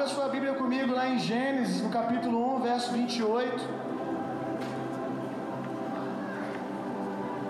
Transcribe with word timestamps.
Abra 0.00 0.14
sua 0.14 0.28
Bíblia 0.28 0.54
comigo 0.54 0.94
lá 0.94 1.10
em 1.10 1.18
Gênesis, 1.18 1.82
no 1.82 1.90
capítulo 1.90 2.56
1, 2.56 2.60
verso 2.60 2.90
28. 2.90 3.64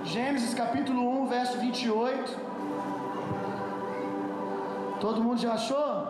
Gênesis 0.03 0.53
capítulo 0.53 1.23
1, 1.23 1.27
verso 1.29 1.59
28. 1.59 2.37
Todo 4.99 5.23
mundo 5.23 5.41
já 5.41 5.53
achou? 5.53 6.09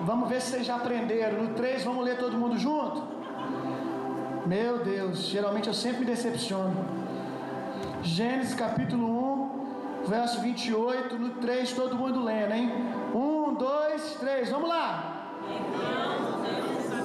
Vamos 0.00 0.28
ver 0.28 0.40
se 0.40 0.50
vocês 0.50 0.66
já 0.66 0.74
aprenderam. 0.74 1.44
No 1.44 1.54
3, 1.54 1.84
vamos 1.84 2.04
ler 2.04 2.18
todo 2.18 2.36
mundo 2.36 2.58
junto? 2.58 3.04
Meu 4.46 4.78
Deus, 4.78 5.28
geralmente 5.28 5.68
eu 5.68 5.74
sempre 5.74 6.00
me 6.00 6.06
decepciono. 6.06 6.74
Gênesis 8.02 8.56
capítulo 8.56 9.06
1, 10.02 10.06
verso 10.08 10.40
28. 10.40 11.16
No 11.16 11.30
3, 11.34 11.72
todo 11.72 11.94
mundo 11.94 12.24
lendo, 12.24 12.52
hein? 12.52 12.95
1, 13.56 13.58
2, 13.58 14.16
3, 14.20 14.50
vamos 14.50 14.68
lá. 14.68 15.32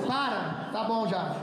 Para, 0.05 0.69
tá 0.71 0.83
bom 0.83 1.07
já. 1.07 1.35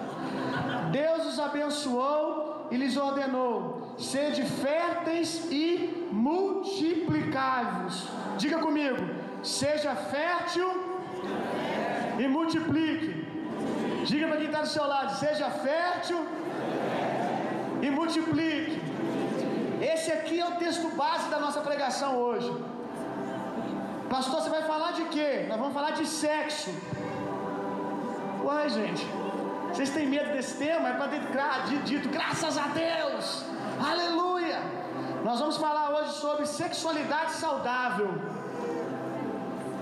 Deus 0.93 1.27
os 1.27 1.39
abençoou 1.41 2.67
e 2.71 2.77
lhes 2.77 2.97
ordenou: 2.97 3.95
sede 3.99 4.43
férteis 4.45 5.49
e 5.51 6.07
multiplicai-vos. 6.13 8.09
Diga 8.37 8.59
comigo: 8.59 9.03
seja 9.43 9.95
fértil 9.95 10.71
e 12.19 12.29
multiplique. 12.29 13.27
Diga 14.05 14.29
para 14.29 14.37
quem 14.37 14.47
está 14.47 14.61
do 14.61 14.69
seu 14.69 14.87
lado: 14.87 15.17
seja 15.17 15.51
fértil 15.51 16.27
e 17.81 17.91
multiplique. 17.91 18.83
Esse 19.81 20.11
aqui 20.13 20.39
é 20.41 20.47
o 20.47 20.57
texto 20.57 20.89
base 20.97 21.31
da 21.31 21.39
nossa 21.39 21.61
pregação 21.61 22.17
hoje. 22.17 22.53
Pastor, 24.11 24.41
você 24.41 24.49
vai 24.49 24.63
falar 24.63 24.93
de 24.93 25.05
quê? 25.15 25.45
Nós 25.49 25.59
vamos 25.59 25.75
falar 25.75 25.91
de 25.91 26.07
sexo. 26.07 26.71
Uai, 28.43 28.69
gente, 28.71 29.07
vocês 29.71 29.91
têm 29.91 30.07
medo 30.07 30.31
desse 30.33 30.57
tema? 30.57 30.89
É 30.89 30.93
para 30.95 31.09
ter 31.09 31.21
dito, 31.91 32.09
graças 32.09 32.57
a 32.57 32.69
Deus, 32.69 33.45
aleluia. 33.91 34.61
Nós 35.23 35.39
vamos 35.41 35.59
falar 35.59 35.91
hoje 35.97 36.13
sobre 36.13 36.47
sexualidade 36.47 37.33
saudável. 37.33 38.09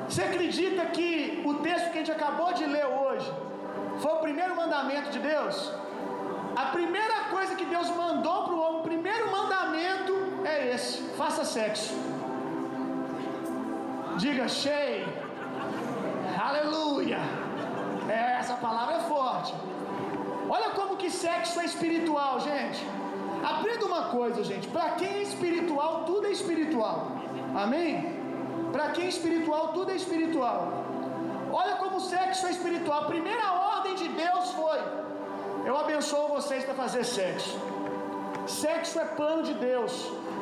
Você 0.09 0.23
acredita 0.23 0.87
que 0.87 1.43
o 1.45 1.55
texto 1.67 1.91
que 1.93 1.99
a 1.99 2.03
gente 2.03 2.11
acabou 2.11 2.53
de 2.53 2.67
ler 2.67 2.87
hoje 2.87 3.33
foi 4.01 4.13
o 4.13 4.21
primeiro 4.27 4.57
mandamento 4.57 5.11
de 5.11 5.21
Deus? 5.21 5.73
A 6.57 6.67
primeira 6.67 7.17
coisa 7.31 7.55
que 7.55 7.65
Deus 7.65 7.89
mandou 7.91 8.45
para 8.45 8.55
o 8.55 8.61
homem, 8.61 8.81
o 8.81 8.83
primeiro 8.83 9.31
mandamento 9.31 10.15
é 10.45 10.75
esse: 10.75 11.03
faça 11.17 11.45
sexo. 11.45 11.95
Diga 14.23 14.49
cheio. 14.49 15.07
Aleluia. 16.49 17.19
É, 18.09 18.39
essa 18.41 18.55
palavra 18.55 18.95
é 18.97 19.01
forte. 19.01 19.55
Olha 20.49 20.71
como 20.71 20.97
que 20.97 21.11
sexo 21.11 21.61
é 21.61 21.67
espiritual, 21.67 22.41
gente. 22.41 22.81
Aprenda 23.53 23.85
uma 23.85 24.05
coisa, 24.19 24.43
gente. 24.51 24.67
Para 24.69 24.91
quem 24.99 25.09
é 25.09 25.23
espiritual, 25.23 26.05
tudo 26.05 26.27
é 26.27 26.31
espiritual. 26.31 26.97
Amém? 27.65 27.91
Para 28.73 28.89
quem 28.91 29.05
é 29.07 29.09
espiritual, 29.09 29.69
tudo 29.77 29.91
é 29.91 29.97
espiritual. 29.97 30.61
Olha 31.53 31.77
como 31.77 32.01
sexo 32.01 32.47
é 32.47 32.51
espiritual. 32.57 33.03
A 33.03 33.07
primeira 33.15 33.47
ordem 33.75 33.95
de 34.03 34.09
Deus 34.09 34.51
foi: 34.61 34.81
Eu 35.69 35.77
abençoo 35.85 36.29
vocês 36.29 36.65
para 36.65 36.75
fazer 36.75 37.05
sexo. 37.05 37.59
Sexo 38.47 38.99
é 38.99 39.05
plano 39.21 39.43
de 39.43 39.55
Deus. 39.55 39.93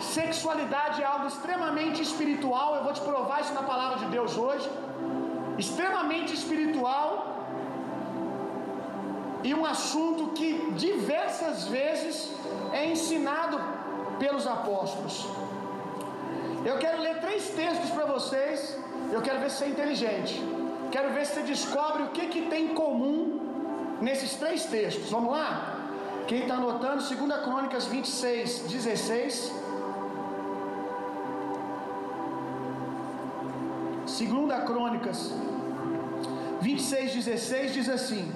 Sexualidade 0.00 1.02
é 1.02 1.04
algo 1.04 1.26
extremamente 1.26 2.02
espiritual. 2.02 2.76
Eu 2.76 2.84
vou 2.84 2.92
te 2.92 3.00
provar 3.00 3.40
isso 3.40 3.54
na 3.54 3.62
palavra 3.62 3.98
de 3.98 4.06
Deus 4.06 4.36
hoje. 4.36 4.68
Extremamente 5.58 6.34
espiritual. 6.34 7.08
E 9.42 9.54
um 9.54 9.64
assunto 9.64 10.28
que 10.32 10.70
diversas 10.72 11.66
vezes 11.68 12.32
é 12.72 12.86
ensinado 12.86 13.60
pelos 14.18 14.46
apóstolos. 14.46 15.26
Eu 16.64 16.78
quero 16.78 17.02
ler 17.02 17.20
três 17.20 17.50
textos 17.50 17.90
para 17.90 18.06
vocês. 18.06 18.78
Eu 19.12 19.20
quero 19.20 19.38
ver 19.40 19.50
se 19.50 19.58
você 19.58 19.64
é 19.64 19.68
inteligente. 19.68 20.42
Quero 20.90 21.12
ver 21.12 21.26
se 21.26 21.34
você 21.34 21.42
descobre 21.42 22.04
o 22.04 22.08
que, 22.08 22.26
que 22.28 22.42
tem 22.42 22.66
em 22.70 22.74
comum 22.74 23.98
nesses 24.00 24.34
três 24.34 24.64
textos. 24.64 25.10
Vamos 25.10 25.32
lá? 25.32 25.80
Quem 26.26 26.42
está 26.42 26.54
anotando, 26.54 27.02
2 27.02 27.42
Crônicas 27.44 27.84
26, 27.86 28.60
16. 28.60 29.63
Segunda 34.14 34.60
Crônicas 34.60 35.32
26, 36.60 37.14
16 37.14 37.74
diz 37.74 37.88
assim: 37.88 38.32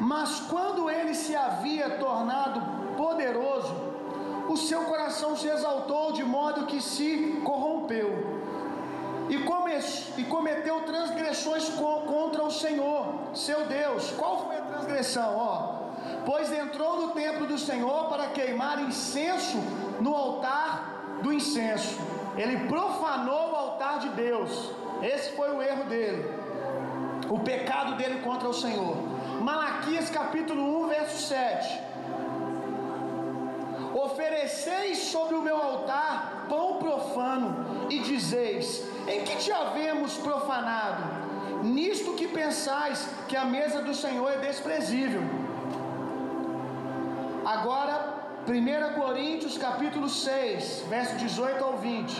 Mas 0.00 0.40
quando 0.48 0.88
ele 0.88 1.12
se 1.12 1.36
havia 1.36 1.90
tornado 1.98 2.62
poderoso, 2.96 3.74
o 4.48 4.56
seu 4.56 4.84
coração 4.84 5.36
se 5.36 5.48
exaltou 5.48 6.12
de 6.12 6.24
modo 6.24 6.64
que 6.64 6.80
se 6.80 7.42
corrompeu 7.44 8.08
e, 9.28 9.36
come, 9.40 9.72
e 10.16 10.24
cometeu 10.24 10.80
transgressões 10.80 11.68
co 11.68 12.00
contra 12.12 12.42
o 12.42 12.50
Senhor, 12.50 13.04
seu 13.34 13.66
Deus. 13.66 14.10
Qual 14.12 14.46
foi 14.46 14.56
a 14.56 14.62
transgressão? 14.62 15.36
Ó, 15.36 15.90
pois 16.24 16.50
entrou 16.50 16.96
no 17.02 17.08
templo 17.10 17.46
do 17.46 17.58
Senhor 17.58 18.08
para 18.08 18.28
queimar 18.28 18.80
incenso 18.80 19.58
no 20.00 20.14
altar 20.14 21.18
do 21.22 21.30
incenso. 21.30 22.07
Ele 22.36 22.68
profanou 22.68 23.52
o 23.52 23.56
altar 23.56 23.98
de 24.00 24.08
Deus. 24.10 24.72
Esse 25.02 25.32
foi 25.32 25.50
o 25.54 25.62
erro 25.62 25.84
dele. 25.84 26.30
O 27.28 27.38
pecado 27.40 27.96
dele 27.96 28.20
contra 28.20 28.48
o 28.48 28.54
Senhor. 28.54 28.96
Malaquias 29.40 30.10
capítulo 30.10 30.84
1, 30.84 30.88
verso 30.88 31.28
7. 31.28 31.80
Ofereceis 33.94 34.98
sobre 34.98 35.34
o 35.34 35.42
meu 35.42 35.56
altar 35.56 36.46
pão 36.48 36.78
profano 36.78 37.88
e 37.90 38.00
dizeis: 38.00 38.84
Em 39.06 39.24
que 39.24 39.36
te 39.36 39.52
havemos 39.52 40.16
profanado? 40.18 41.04
Nisto 41.62 42.14
que 42.14 42.28
pensais 42.28 43.08
que 43.26 43.36
a 43.36 43.44
mesa 43.44 43.82
do 43.82 43.94
Senhor 43.94 44.30
é 44.30 44.38
desprezível. 44.38 45.22
Agora, 47.44 48.17
1 48.48 48.94
Coríntios 48.98 49.58
capítulo 49.58 50.08
6, 50.08 50.84
verso 50.88 51.16
18 51.16 51.62
ao 51.62 51.76
20. 51.76 52.18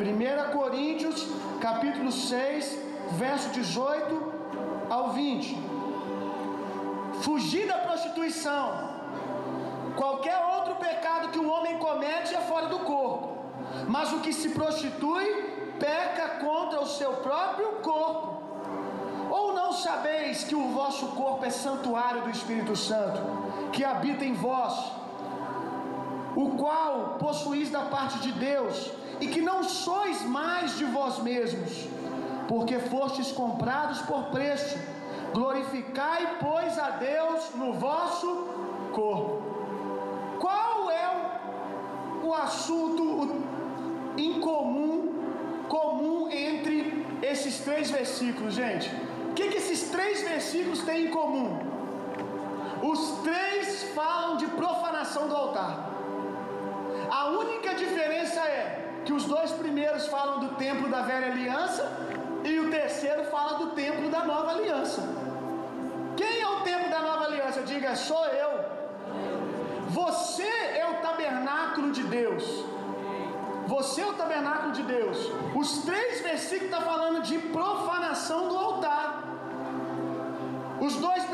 1 0.00 0.52
Coríntios 0.58 1.28
capítulo 1.60 2.10
6, 2.10 2.76
verso 3.12 3.50
18 3.50 4.32
ao 4.90 5.10
20. 5.10 5.56
Fugir 7.22 7.68
da 7.68 7.78
prostituição. 7.78 8.90
Qualquer 9.94 10.36
outro 10.56 10.74
pecado 10.74 11.28
que 11.28 11.38
o 11.38 11.48
homem 11.48 11.78
comete 11.78 12.34
é 12.34 12.40
fora 12.40 12.66
do 12.66 12.80
corpo. 12.80 13.44
Mas 13.86 14.12
o 14.12 14.18
que 14.18 14.32
se 14.32 14.48
prostitui 14.48 15.76
peca 15.78 16.40
contra 16.44 16.80
o 16.80 16.86
seu 16.86 17.12
próprio 17.28 17.74
corpo. 17.74 18.42
Ou 19.30 19.52
não 19.52 19.72
sabeis 19.72 20.42
que 20.42 20.56
o 20.56 20.70
vosso 20.70 21.06
corpo 21.14 21.44
é 21.44 21.50
santuário 21.50 22.22
do 22.22 22.30
Espírito 22.30 22.74
Santo, 22.74 23.20
que 23.72 23.84
habita 23.84 24.24
em 24.24 24.34
vós, 24.34 25.01
o 26.34 26.50
qual 26.56 27.16
possuís 27.18 27.70
da 27.70 27.82
parte 27.82 28.18
de 28.20 28.32
Deus, 28.32 28.90
e 29.20 29.28
que 29.28 29.40
não 29.40 29.62
sois 29.62 30.22
mais 30.22 30.76
de 30.78 30.84
vós 30.84 31.18
mesmos, 31.18 31.88
porque 32.48 32.78
fostes 32.78 33.30
comprados 33.32 34.00
por 34.02 34.24
preço. 34.24 34.76
Glorificai, 35.32 36.36
pois, 36.40 36.78
a 36.78 36.90
Deus 36.90 37.54
no 37.54 37.72
vosso 37.72 38.48
corpo. 38.92 39.40
Qual 40.38 40.90
é 40.90 41.06
o, 42.22 42.34
assunto 42.34 43.42
incomum, 44.18 45.14
comum 45.68 46.28
entre 46.30 47.06
esses 47.22 47.60
três 47.60 47.90
versículos, 47.90 48.54
gente? 48.54 48.90
O 49.30 49.34
que, 49.34 49.48
que 49.48 49.56
esses 49.56 49.88
três 49.88 50.20
versículos 50.22 50.82
têm 50.82 51.06
em 51.06 51.10
comum? 51.10 51.60
Os 52.82 53.22
três 53.22 53.84
falam 53.94 54.36
de 54.36 54.46
profanação 54.48 55.28
do 55.28 55.34
altar. 55.34 55.92
A 57.10 57.28
única 57.28 57.74
diferença 57.74 58.40
é 58.40 59.00
que 59.04 59.12
os 59.12 59.24
dois 59.24 59.50
primeiros 59.52 60.06
falam 60.06 60.40
do 60.40 60.54
templo 60.56 60.88
da 60.88 61.02
velha 61.02 61.28
aliança 61.32 61.90
e 62.44 62.58
o 62.58 62.70
terceiro 62.70 63.24
fala 63.24 63.58
do 63.58 63.68
templo 63.70 64.10
da 64.10 64.24
nova 64.24 64.50
aliança. 64.52 65.02
Quem 66.16 66.40
é 66.40 66.48
o 66.48 66.60
templo 66.60 66.90
da 66.90 67.00
nova 67.00 67.24
aliança? 67.24 67.62
Diga, 67.62 67.94
sou 67.96 68.24
eu. 68.26 68.52
Você 69.88 70.42
é 70.82 70.86
o 70.90 71.02
tabernáculo 71.02 71.90
de 71.92 72.02
Deus. 72.02 72.44
Você 73.66 74.00
é 74.00 74.06
o 74.06 74.14
tabernáculo 74.14 74.72
de 74.72 74.82
Deus. 74.82 75.18
Os 75.54 75.78
três 75.78 76.20
versículos 76.20 76.64
estão 76.64 76.80
tá 76.80 76.86
falando 76.86 77.22
de 77.22 77.38
profanação 77.38 78.48
do 78.48 78.56
altar. 78.56 79.22
Os 80.80 80.96
dois 80.96 81.24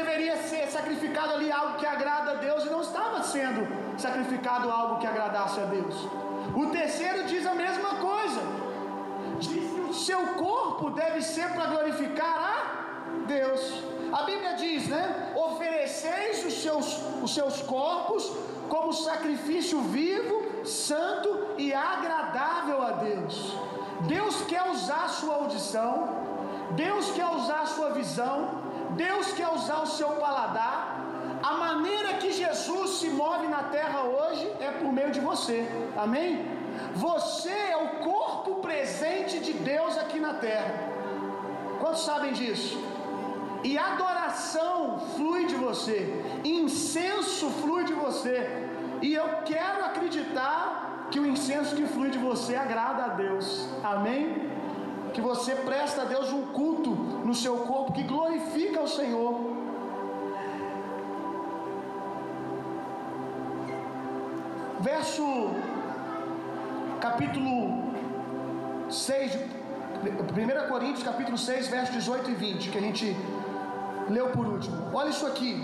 deveria 0.00 0.36
ser 0.50 0.66
sacrificado 0.76 1.32
ali 1.34 1.50
algo 1.50 1.78
que 1.80 1.86
agrada 1.86 2.32
a 2.32 2.38
Deus 2.46 2.64
e 2.64 2.70
não 2.70 2.82
estava 2.88 3.22
sendo 3.22 3.62
sacrificado 3.98 4.70
algo 4.70 4.98
que 5.00 5.06
agradasse 5.06 5.60
a 5.60 5.66
Deus. 5.76 5.94
O 6.54 6.66
terceiro 6.78 7.24
diz 7.24 7.46
a 7.46 7.54
mesma 7.54 7.90
coisa. 8.08 8.40
Diz 9.38 9.70
que 9.72 9.80
o 9.80 9.94
seu 9.94 10.22
corpo 10.46 10.90
deve 10.90 11.20
ser 11.22 11.48
para 11.54 11.66
glorificar 11.66 12.36
a 12.52 12.56
Deus. 13.26 13.60
A 14.12 14.22
Bíblia 14.24 14.54
diz, 14.54 14.88
né? 14.88 15.32
Ofereceis 15.36 16.44
os 16.44 16.62
seus, 16.62 16.86
os 17.22 17.34
seus 17.34 17.62
corpos 17.62 18.22
como 18.68 18.92
sacrifício 18.92 19.80
vivo, 19.82 20.64
santo 20.64 21.28
e 21.58 21.72
agradável 21.72 22.82
a 22.82 22.92
Deus. 22.92 23.56
Deus 24.02 24.42
quer 24.42 24.64
usar 24.70 25.04
a 25.04 25.08
sua 25.08 25.34
audição, 25.34 26.08
Deus 26.72 27.10
quer 27.10 27.26
usar 27.26 27.60
a 27.62 27.66
sua 27.66 27.90
visão, 27.90 28.59
Deus 28.96 29.32
quer 29.32 29.48
usar 29.48 29.80
o 29.82 29.86
seu 29.86 30.08
paladar. 30.24 30.98
A 31.42 31.54
maneira 31.54 32.14
que 32.14 32.32
Jesus 32.32 32.90
se 32.98 33.08
move 33.08 33.46
na 33.48 33.62
terra 33.64 34.02
hoje 34.02 34.50
é 34.60 34.70
por 34.70 34.92
meio 34.92 35.10
de 35.10 35.20
você, 35.20 35.66
amém? 35.96 36.44
Você 36.94 37.50
é 37.50 37.76
o 37.76 37.88
corpo 38.04 38.56
presente 38.56 39.38
de 39.40 39.52
Deus 39.52 39.96
aqui 39.96 40.18
na 40.20 40.34
terra. 40.34 40.74
Quantos 41.80 42.04
sabem 42.04 42.32
disso? 42.32 42.78
E 43.62 43.76
adoração 43.78 45.00
flui 45.16 45.46
de 45.46 45.54
você, 45.54 45.98
incenso 46.44 47.50
flui 47.62 47.84
de 47.84 47.92
você. 47.92 48.68
E 49.02 49.14
eu 49.14 49.28
quero 49.44 49.84
acreditar 49.84 51.08
que 51.10 51.18
o 51.18 51.26
incenso 51.26 51.74
que 51.74 51.86
flui 51.86 52.10
de 52.10 52.18
você 52.18 52.54
agrada 52.54 53.04
a 53.04 53.08
Deus. 53.08 53.68
Amém? 53.82 54.50
Que 55.12 55.20
você 55.20 55.54
presta 55.54 56.02
a 56.02 56.04
Deus 56.04 56.32
um 56.32 56.46
culto 56.46 56.90
no 56.90 57.34
seu 57.34 57.56
corpo 57.58 57.92
que 57.92 58.02
glorifica 58.02 58.80
o 58.82 58.88
Senhor. 58.88 59.40
Verso 64.80 65.50
capítulo 67.00 67.92
6 68.88 69.60
1 70.02 70.68
Coríntios 70.68 71.02
capítulo 71.02 71.36
6, 71.36 71.68
versos 71.68 71.94
18 71.94 72.30
e 72.30 72.34
20, 72.34 72.70
que 72.70 72.78
a 72.78 72.80
gente 72.80 73.16
leu 74.08 74.30
por 74.30 74.46
último. 74.46 74.90
Olha 74.94 75.10
isso 75.10 75.26
aqui. 75.26 75.62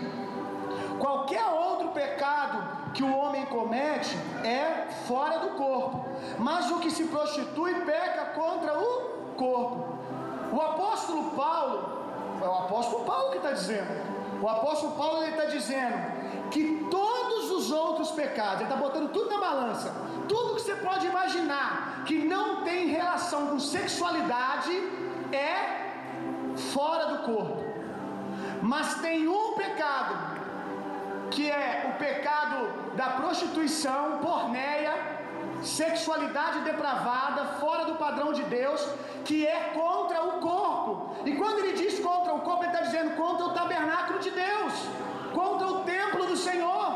Qualquer 0.98 1.44
outro 1.46 1.88
pecado 1.88 2.92
que 2.92 3.02
o 3.02 3.16
homem 3.16 3.46
comete 3.46 4.16
é 4.44 4.88
fora 5.06 5.38
do 5.38 5.50
corpo, 5.50 6.04
mas 6.38 6.70
o 6.70 6.80
que 6.80 6.90
se 6.90 7.04
prostitui 7.04 7.74
peca 7.80 8.26
contra 8.34 8.78
o 8.78 9.15
corpo. 9.36 9.98
O 10.52 10.60
apóstolo 10.60 11.30
Paulo, 11.30 12.02
é 12.40 12.44
o 12.46 12.52
apóstolo 12.52 13.04
Paulo 13.04 13.30
que 13.30 13.38
está 13.38 13.52
dizendo. 13.52 14.16
O 14.40 14.48
apóstolo 14.48 14.92
Paulo 14.92 15.22
ele 15.22 15.30
está 15.30 15.46
dizendo 15.46 16.50
que 16.50 16.86
todos 16.90 17.50
os 17.50 17.70
outros 17.70 18.10
pecados, 18.10 18.60
ele 18.60 18.64
está 18.64 18.76
botando 18.76 19.10
tudo 19.10 19.30
na 19.30 19.38
balança, 19.38 19.94
tudo 20.28 20.54
que 20.54 20.62
você 20.62 20.74
pode 20.76 21.06
imaginar 21.06 22.04
que 22.06 22.24
não 22.24 22.62
tem 22.62 22.88
relação 22.88 23.48
com 23.48 23.58
sexualidade 23.58 24.72
é 25.32 25.86
fora 26.72 27.06
do 27.06 27.18
corpo. 27.24 27.64
Mas 28.62 28.94
tem 29.00 29.28
um 29.28 29.52
pecado 29.52 30.36
que 31.30 31.50
é 31.50 31.92
o 31.94 31.98
pecado 31.98 32.94
da 32.94 33.10
prostituição, 33.10 34.18
porneia, 34.18 35.15
sexualidade 35.66 36.60
depravada, 36.60 37.44
fora 37.60 37.84
do 37.84 37.96
padrão 37.96 38.32
de 38.32 38.42
Deus, 38.44 38.80
que 39.24 39.46
é 39.46 39.72
contra 39.74 40.22
o 40.22 40.32
corpo. 40.40 41.16
E 41.24 41.34
quando 41.34 41.58
ele 41.60 41.74
diz 41.82 41.98
contra 41.98 42.34
o 42.34 42.40
corpo, 42.40 42.62
ele 42.62 42.72
está 42.72 42.84
dizendo 42.84 43.16
contra 43.16 43.46
o 43.46 43.52
tabernáculo 43.52 44.18
de 44.20 44.30
Deus, 44.30 44.72
contra 45.32 45.66
o 45.66 45.80
templo 45.84 46.26
do 46.26 46.36
Senhor. 46.36 46.88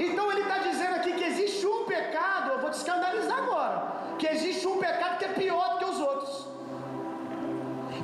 Então 0.00 0.30
ele 0.32 0.42
está 0.42 0.58
dizendo 0.58 0.94
aqui 0.96 1.12
que 1.12 1.24
existe 1.24 1.66
um 1.66 1.84
pecado, 1.84 2.52
eu 2.52 2.60
vou 2.60 2.70
te 2.70 2.78
escandalizar 2.82 3.38
agora, 3.38 3.76
que 4.18 4.26
existe 4.26 4.66
um 4.66 4.78
pecado 4.78 5.18
que 5.18 5.24
é 5.24 5.28
pior 5.28 5.70
do 5.70 5.78
que 5.78 5.84
os 5.84 6.00
outros. 6.00 6.48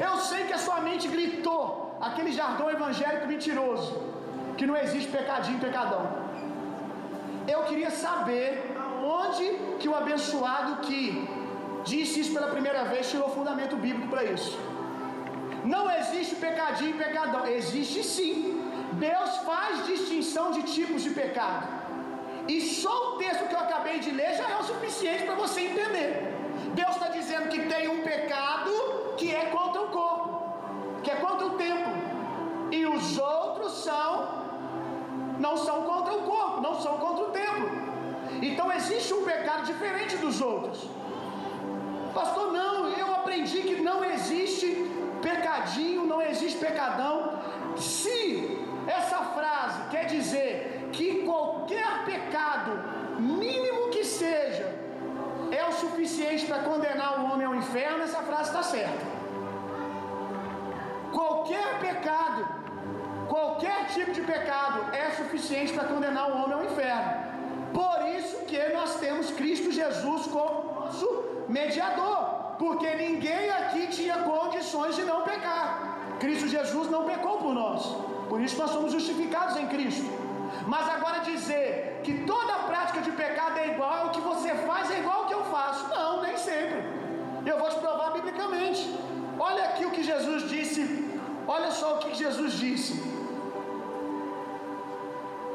Eu 0.06 0.16
sei 0.18 0.44
que 0.44 0.52
a 0.52 0.58
sua 0.58 0.80
mente 0.80 1.06
gritou 1.06 1.96
aquele 2.00 2.32
jargão 2.32 2.70
evangélico 2.70 3.26
mentiroso, 3.26 3.90
que 4.56 4.66
não 4.66 4.76
existe 4.76 5.10
pecadinho 5.10 5.60
pecadão. 5.60 6.02
Eu 7.46 7.62
queria 7.64 7.90
saber 7.90 8.73
onde 9.04 9.46
que 9.80 9.88
o 9.88 9.96
abençoado 10.02 10.82
que 10.86 11.00
disse 11.84 12.20
isso 12.20 12.32
pela 12.32 12.48
primeira 12.48 12.84
vez 12.84 13.10
tirou 13.10 13.28
fundamento 13.28 13.76
bíblico 13.76 14.08
para 14.08 14.24
isso. 14.24 14.58
Não 15.64 15.84
existe 15.98 16.34
pecadinho 16.36 16.90
e 16.90 16.98
pecadão. 17.04 17.46
Existe 17.46 18.02
sim. 18.02 18.34
Deus 18.92 19.30
faz 19.48 19.86
distinção 19.86 20.50
de 20.52 20.62
tipos 20.62 21.02
de 21.02 21.10
pecado. 21.10 21.66
E 22.46 22.60
só 22.60 22.94
o 23.08 23.16
texto 23.16 23.48
que 23.48 23.54
eu 23.54 23.60
acabei 23.60 23.98
de 23.98 24.10
ler 24.10 24.34
já 24.34 24.48
é 24.50 24.56
o 24.58 24.64
suficiente 24.64 25.24
para 25.24 25.34
você 25.34 25.60
entender. 25.62 26.10
Deus 26.74 26.90
está 26.90 27.08
dizendo 27.08 27.48
que 27.48 27.60
tem 27.72 27.88
um 27.88 28.02
pecado 28.02 28.70
que 29.16 29.34
é 29.34 29.46
contra 29.46 29.80
o 29.82 29.88
corpo, 29.88 30.28
que 31.02 31.10
é 31.10 31.16
contra 31.16 31.46
o 31.46 31.50
templo. 31.50 31.94
E 32.70 32.84
os 32.86 33.18
outros 33.18 33.72
são, 33.84 34.28
não 35.38 35.56
são 35.56 35.82
contra 35.82 36.14
o 36.14 36.22
corpo, 36.22 36.60
não 36.60 36.74
são 36.80 36.98
contra 36.98 37.24
o 37.24 37.30
templo. 37.30 37.83
Então 38.42 38.72
existe 38.72 39.12
um 39.14 39.24
pecado 39.24 39.64
diferente 39.64 40.16
dos 40.16 40.40
outros. 40.40 40.88
Pastor, 42.12 42.52
não, 42.52 42.88
eu 42.90 43.12
aprendi 43.14 43.62
que 43.62 43.80
não 43.82 44.04
existe 44.04 44.66
pecadinho, 45.20 46.06
não 46.06 46.22
existe 46.22 46.58
pecadão. 46.58 47.40
Se 47.76 48.58
essa 48.86 49.18
frase 49.36 49.88
quer 49.90 50.04
dizer 50.06 50.88
que 50.92 51.22
qualquer 51.22 52.04
pecado, 52.04 52.72
mínimo 53.18 53.88
que 53.90 54.04
seja, 54.04 54.66
é 55.50 55.64
o 55.66 55.72
suficiente 55.72 56.46
para 56.46 56.58
condenar 56.58 57.20
o 57.20 57.32
homem 57.32 57.46
ao 57.46 57.54
inferno, 57.54 58.02
essa 58.02 58.22
frase 58.22 58.50
está 58.50 58.62
certa. 58.62 59.14
Qualquer 61.12 61.78
pecado, 61.80 62.46
qualquer 63.28 63.86
tipo 63.86 64.12
de 64.12 64.20
pecado 64.20 64.94
é 64.94 65.10
suficiente 65.10 65.72
para 65.72 65.84
condenar 65.84 66.30
o 66.30 66.36
homem 66.42 66.54
ao 66.54 66.64
inferno. 66.64 67.23
Por 68.54 68.60
isso 68.60 68.70
que 68.70 68.72
nós 68.72 68.94
temos 69.00 69.30
Cristo 69.30 69.72
Jesus 69.72 70.26
como 70.34 70.80
nosso 70.80 71.08
mediador, 71.48 72.18
porque 72.58 72.88
ninguém 72.94 73.50
aqui 73.50 73.88
tinha 73.88 74.18
condições 74.18 74.94
de 74.94 75.02
não 75.02 75.22
pecar. 75.22 75.98
Cristo 76.20 76.46
Jesus 76.46 76.88
não 76.88 77.04
pecou 77.04 77.38
por 77.38 77.52
nós. 77.52 77.82
Por 78.28 78.40
isso 78.40 78.56
nós 78.56 78.70
somos 78.70 78.92
justificados 78.92 79.56
em 79.56 79.66
Cristo. 79.66 80.08
Mas 80.68 80.88
agora 80.88 81.18
dizer 81.32 82.00
que 82.04 82.24
toda 82.24 82.64
prática 82.70 83.00
de 83.00 83.10
pecado 83.10 83.58
é 83.58 83.72
igual, 83.72 84.06
o 84.06 84.10
que 84.10 84.20
você 84.20 84.54
faz 84.68 84.90
é 84.92 85.00
igual 85.00 85.22
ao 85.22 85.26
que 85.26 85.34
eu 85.34 85.44
faço. 85.56 85.88
Não, 85.88 86.22
nem 86.22 86.36
sempre. 86.36 86.78
Eu 87.44 87.58
vou 87.58 87.68
te 87.68 87.78
provar 87.84 88.12
biblicamente. 88.12 88.82
Olha 89.38 89.64
aqui 89.64 89.84
o 89.84 89.90
que 89.90 90.04
Jesus 90.04 90.48
disse. 90.48 90.82
Olha 91.46 91.72
só 91.72 91.96
o 91.96 91.98
que 91.98 92.14
Jesus 92.14 92.52
disse. 92.52 92.94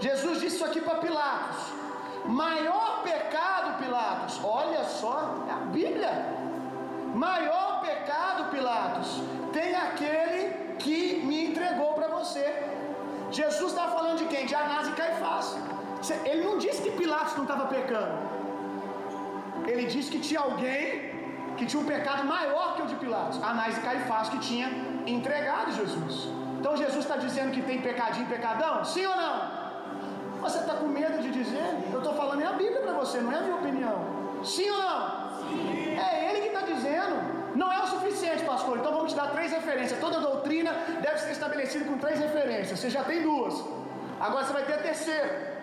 Jesus 0.01 0.41
disse 0.41 0.55
isso 0.57 0.65
aqui 0.65 0.81
para 0.81 0.95
Pilatos. 0.95 1.78
Maior 2.25 3.01
pecado, 3.03 3.77
Pilatos. 3.83 4.39
Olha 4.43 4.83
só, 4.83 5.45
é 5.47 5.51
a 5.51 5.65
Bíblia. 5.77 6.13
Maior 7.13 7.81
pecado, 7.81 8.51
Pilatos, 8.51 9.21
tem 9.51 9.75
aquele 9.75 10.75
que 10.77 11.21
me 11.25 11.47
entregou 11.47 11.93
para 11.93 12.07
você. 12.07 12.45
Jesus 13.31 13.71
está 13.71 13.87
falando 13.87 14.17
de 14.19 14.25
quem? 14.25 14.45
De 14.45 14.55
Anás 14.55 14.87
e 14.87 14.91
Caifás. 14.91 15.57
Ele 16.23 16.43
não 16.43 16.57
disse 16.57 16.81
que 16.81 16.91
Pilatos 16.91 17.35
não 17.35 17.43
estava 17.43 17.65
pecando. 17.67 18.17
Ele 19.67 19.85
disse 19.85 20.09
que 20.09 20.19
tinha 20.19 20.39
alguém 20.39 21.09
que 21.57 21.65
tinha 21.65 21.81
um 21.81 21.85
pecado 21.85 22.23
maior 22.23 22.75
que 22.75 22.81
o 22.83 22.87
de 22.87 22.95
Pilatos. 22.95 23.41
Anás 23.43 23.77
e 23.77 23.81
Caifás 23.81 24.29
que 24.29 24.39
tinha 24.39 24.67
entregado 25.05 25.71
Jesus. 25.73 26.29
Então 26.59 26.75
Jesus 26.75 27.03
está 27.05 27.17
dizendo 27.17 27.51
que 27.51 27.61
tem 27.61 27.81
pecadinho 27.81 28.25
e 28.25 28.29
pecadão? 28.29 28.83
Sim 28.83 29.05
ou 29.05 29.15
não? 29.15 29.58
Você 30.41 30.59
está 30.59 30.73
com 30.75 30.87
medo 30.87 31.21
de 31.21 31.31
dizer? 31.31 31.67
Eu 31.91 31.99
estou 31.99 32.13
falando 32.13 32.41
é 32.41 32.45
a 32.45 32.53
Bíblia 32.53 32.81
para 32.81 32.93
você, 32.93 33.19
não 33.19 33.31
é 33.31 33.37
a 33.37 33.41
minha 33.41 33.55
opinião. 33.55 34.19
Sim 34.43 34.69
ou 34.69 34.77
não? 34.77 35.29
Sim. 35.39 35.97
É 35.97 36.29
ele 36.29 36.41
que 36.41 36.47
está 36.47 36.61
dizendo. 36.61 37.39
Não 37.55 37.71
é 37.71 37.79
o 37.83 37.87
suficiente, 37.87 38.43
pastor. 38.45 38.77
Então 38.77 38.93
vamos 38.93 39.11
te 39.11 39.17
dar 39.17 39.31
três 39.31 39.51
referências. 39.51 39.99
Toda 39.99 40.19
doutrina 40.19 40.71
deve 41.01 41.17
ser 41.19 41.31
estabelecida 41.31 41.85
com 41.85 41.97
três 41.97 42.19
referências. 42.19 42.79
Você 42.79 42.89
já 42.89 43.03
tem 43.03 43.21
duas. 43.21 43.53
Agora 44.19 44.45
você 44.45 44.53
vai 44.53 44.63
ter 44.63 44.73
a 44.73 44.77
terceira. 44.77 45.59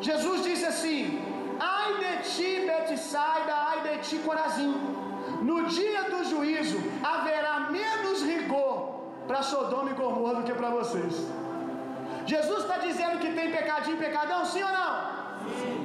Jesus 0.00 0.44
disse 0.44 0.64
assim: 0.64 1.20
Ai 1.58 1.94
de 2.02 2.30
ti, 2.30 2.66
Betsaida, 2.66 3.54
ai 3.54 3.80
de 3.88 3.98
ti, 4.08 4.18
Corazim. 4.18 4.74
No 5.42 5.64
dia 5.66 6.02
do 6.10 6.24
juízo 6.24 6.78
haverá 7.02 7.68
menos 7.70 8.22
rigor 8.22 9.00
para 9.26 9.42
Sodoma 9.42 9.90
e 9.90 9.94
Gomorra 9.94 10.34
do 10.36 10.42
que 10.42 10.52
para 10.52 10.70
vocês. 10.70 11.26
Jesus 12.32 12.60
está 12.62 12.78
dizendo 12.78 13.18
que 13.22 13.32
tem 13.38 13.50
pecadinho 13.50 13.96
e 13.96 14.04
pecadão, 14.06 14.44
sim 14.44 14.62
ou 14.62 14.72
não? 14.78 14.92
Sim. 15.60 15.76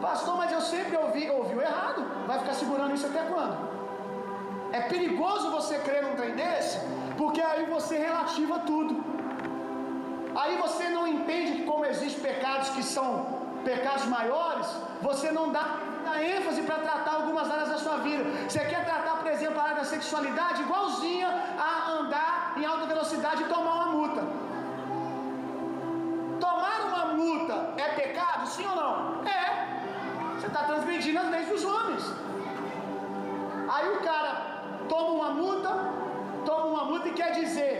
Pastor, 0.00 0.36
mas 0.36 0.52
eu 0.52 0.60
sempre 0.60 0.96
ouvi, 0.96 1.24
ouviu 1.30 1.60
errado. 1.60 2.00
Vai 2.26 2.38
ficar 2.40 2.54
segurando 2.54 2.94
isso 2.94 3.06
até 3.06 3.22
quando? 3.32 3.56
É 4.72 4.80
perigoso 4.82 5.50
você 5.50 5.78
crer 5.86 6.02
num 6.04 6.16
trem 6.16 6.34
desse, 6.34 6.78
porque 7.18 7.40
aí 7.40 7.64
você 7.66 7.98
relativa 7.98 8.60
tudo. 8.60 8.94
Aí 10.34 10.56
você 10.56 10.88
não 10.88 11.06
entende 11.06 11.52
que 11.56 11.64
como 11.64 11.84
existem 11.84 12.22
pecados 12.22 12.70
que 12.70 12.82
são 12.82 13.42
pecados 13.64 14.06
maiores, 14.06 14.68
você 15.02 15.30
não 15.30 15.52
dá, 15.52 15.64
ênfase 16.36 16.62
para 16.62 16.78
tratar 16.78 17.14
algumas 17.20 17.50
áreas 17.50 17.68
da 17.68 17.78
sua 17.78 17.98
vida. 17.98 18.24
Você 18.48 18.60
quer 18.60 18.84
tratar 18.84 19.12
sexualidade 19.92 20.62
igualzinha 20.62 21.28
a 21.58 21.92
andar 21.92 22.54
em 22.56 22.64
alta 22.64 22.86
velocidade 22.86 23.42
e 23.42 23.46
tomar 23.46 23.74
uma 23.74 23.86
multa. 23.86 24.22
Tomar 26.44 26.78
uma 26.88 27.04
multa 27.14 27.56
é 27.76 27.88
pecado, 28.00 28.48
sim 28.48 28.66
ou 28.66 28.74
não? 28.74 29.24
É. 29.24 29.42
Você 30.34 30.48
está 30.48 30.64
transgredindo 30.64 31.20
as 31.20 31.30
leis 31.30 31.48
dos 31.48 31.64
homens. 31.64 32.02
Aí 33.72 33.88
o 33.96 34.00
cara 34.00 34.30
toma 34.88 35.10
uma 35.18 35.30
multa, 35.40 35.70
toma 36.44 36.66
uma 36.66 36.84
multa 36.86 37.08
e 37.08 37.12
quer 37.12 37.30
dizer 37.32 37.74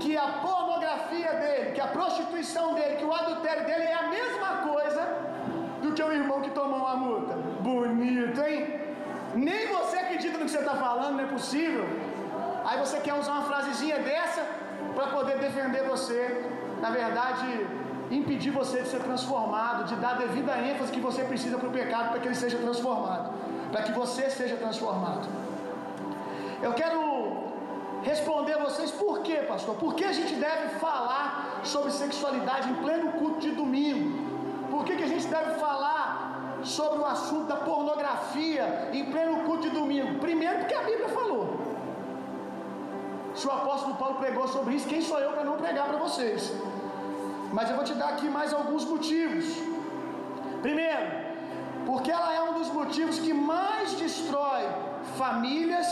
que 0.00 0.16
a 0.16 0.26
pornografia 0.46 1.32
dele, 1.34 1.70
que 1.74 1.80
a 1.80 1.86
prostituição 1.86 2.74
dele, 2.74 2.96
que 2.96 3.04
o 3.04 3.14
adultério 3.14 3.64
dele 3.64 3.84
é 3.84 3.94
a 3.94 4.08
mesma 4.08 4.50
coisa 4.70 5.02
do 5.80 5.92
que 5.92 6.02
o 6.02 6.12
irmão 6.12 6.40
que 6.40 6.50
tomou 6.50 6.80
uma 6.80 6.96
multa. 6.96 7.34
Bonito, 7.60 8.40
hein? 8.42 8.80
Nem 9.36 9.68
você 9.68 9.96
acredita 9.98 10.36
no 10.38 10.46
que 10.46 10.50
você 10.50 10.58
está 10.58 10.74
falando, 10.74 11.16
não 11.18 11.24
é 11.24 11.28
possível. 11.28 11.86
Aí 12.64 12.76
você 12.80 12.98
quer 12.98 13.14
usar 13.14 13.32
uma 13.34 13.44
frasezinha 13.52 14.00
dessa 14.00 14.44
para 14.96 15.06
poder 15.16 15.38
defender 15.38 15.84
você. 15.84 16.20
Na 16.80 16.90
verdade, 16.90 17.46
impedir 18.10 18.50
você 18.50 18.82
de 18.82 18.88
ser 18.88 19.00
transformado, 19.00 19.84
de 19.84 19.96
dar 19.96 20.12
a 20.12 20.14
devida 20.14 20.58
ênfase 20.58 20.92
que 20.92 21.00
você 21.00 21.24
precisa 21.24 21.58
para 21.58 21.68
o 21.68 21.72
pecado 21.72 22.10
para 22.10 22.20
que 22.20 22.28
ele 22.28 22.34
seja 22.34 22.58
transformado, 22.58 23.32
para 23.70 23.82
que 23.82 23.92
você 23.92 24.30
seja 24.30 24.56
transformado. 24.56 25.28
Eu 26.62 26.72
quero 26.74 27.00
responder 28.02 28.54
a 28.54 28.58
vocês 28.58 28.90
por 28.90 29.20
quê, 29.20 29.36
pastor? 29.48 29.74
Por 29.76 29.94
que 29.94 30.04
a 30.04 30.12
gente 30.12 30.34
deve 30.34 30.78
falar 30.78 31.60
sobre 31.62 31.90
sexualidade 31.90 32.70
em 32.70 32.74
pleno 32.74 33.12
culto 33.12 33.40
de 33.40 33.50
domingo? 33.50 34.34
Por 34.70 34.84
que, 34.84 34.96
que 34.96 35.04
a 35.04 35.08
gente 35.08 35.26
deve 35.26 35.54
falar 35.54 36.58
sobre 36.62 36.98
o 36.98 37.04
assunto 37.04 37.46
da 37.46 37.56
pornografia 37.56 38.90
em 38.92 39.04
pleno 39.10 39.44
culto 39.44 39.62
de 39.62 39.70
domingo? 39.70 40.18
Primeiro, 40.18 40.58
porque 40.60 40.74
a 40.74 40.82
Bíblia 40.82 41.08
falou. 41.08 41.58
Se 43.34 43.46
o 43.46 43.50
apóstolo 43.50 43.94
Paulo 43.96 44.16
pregou 44.16 44.46
sobre 44.48 44.74
isso, 44.76 44.88
quem 44.88 45.02
sou 45.02 45.18
eu 45.18 45.32
para 45.32 45.44
não 45.44 45.56
pregar 45.56 45.88
para 45.88 45.98
vocês? 45.98 46.52
Mas 47.56 47.70
eu 47.70 47.76
vou 47.78 47.84
te 47.90 47.94
dar 48.00 48.10
aqui 48.14 48.28
mais 48.38 48.52
alguns 48.58 48.84
motivos. 48.92 49.46
Primeiro, 50.66 51.04
porque 51.88 52.10
ela 52.18 52.30
é 52.38 52.40
um 52.50 52.54
dos 52.60 52.70
motivos 52.78 53.18
que 53.24 53.32
mais 53.32 53.92
destrói 54.04 54.62
famílias, 55.22 55.86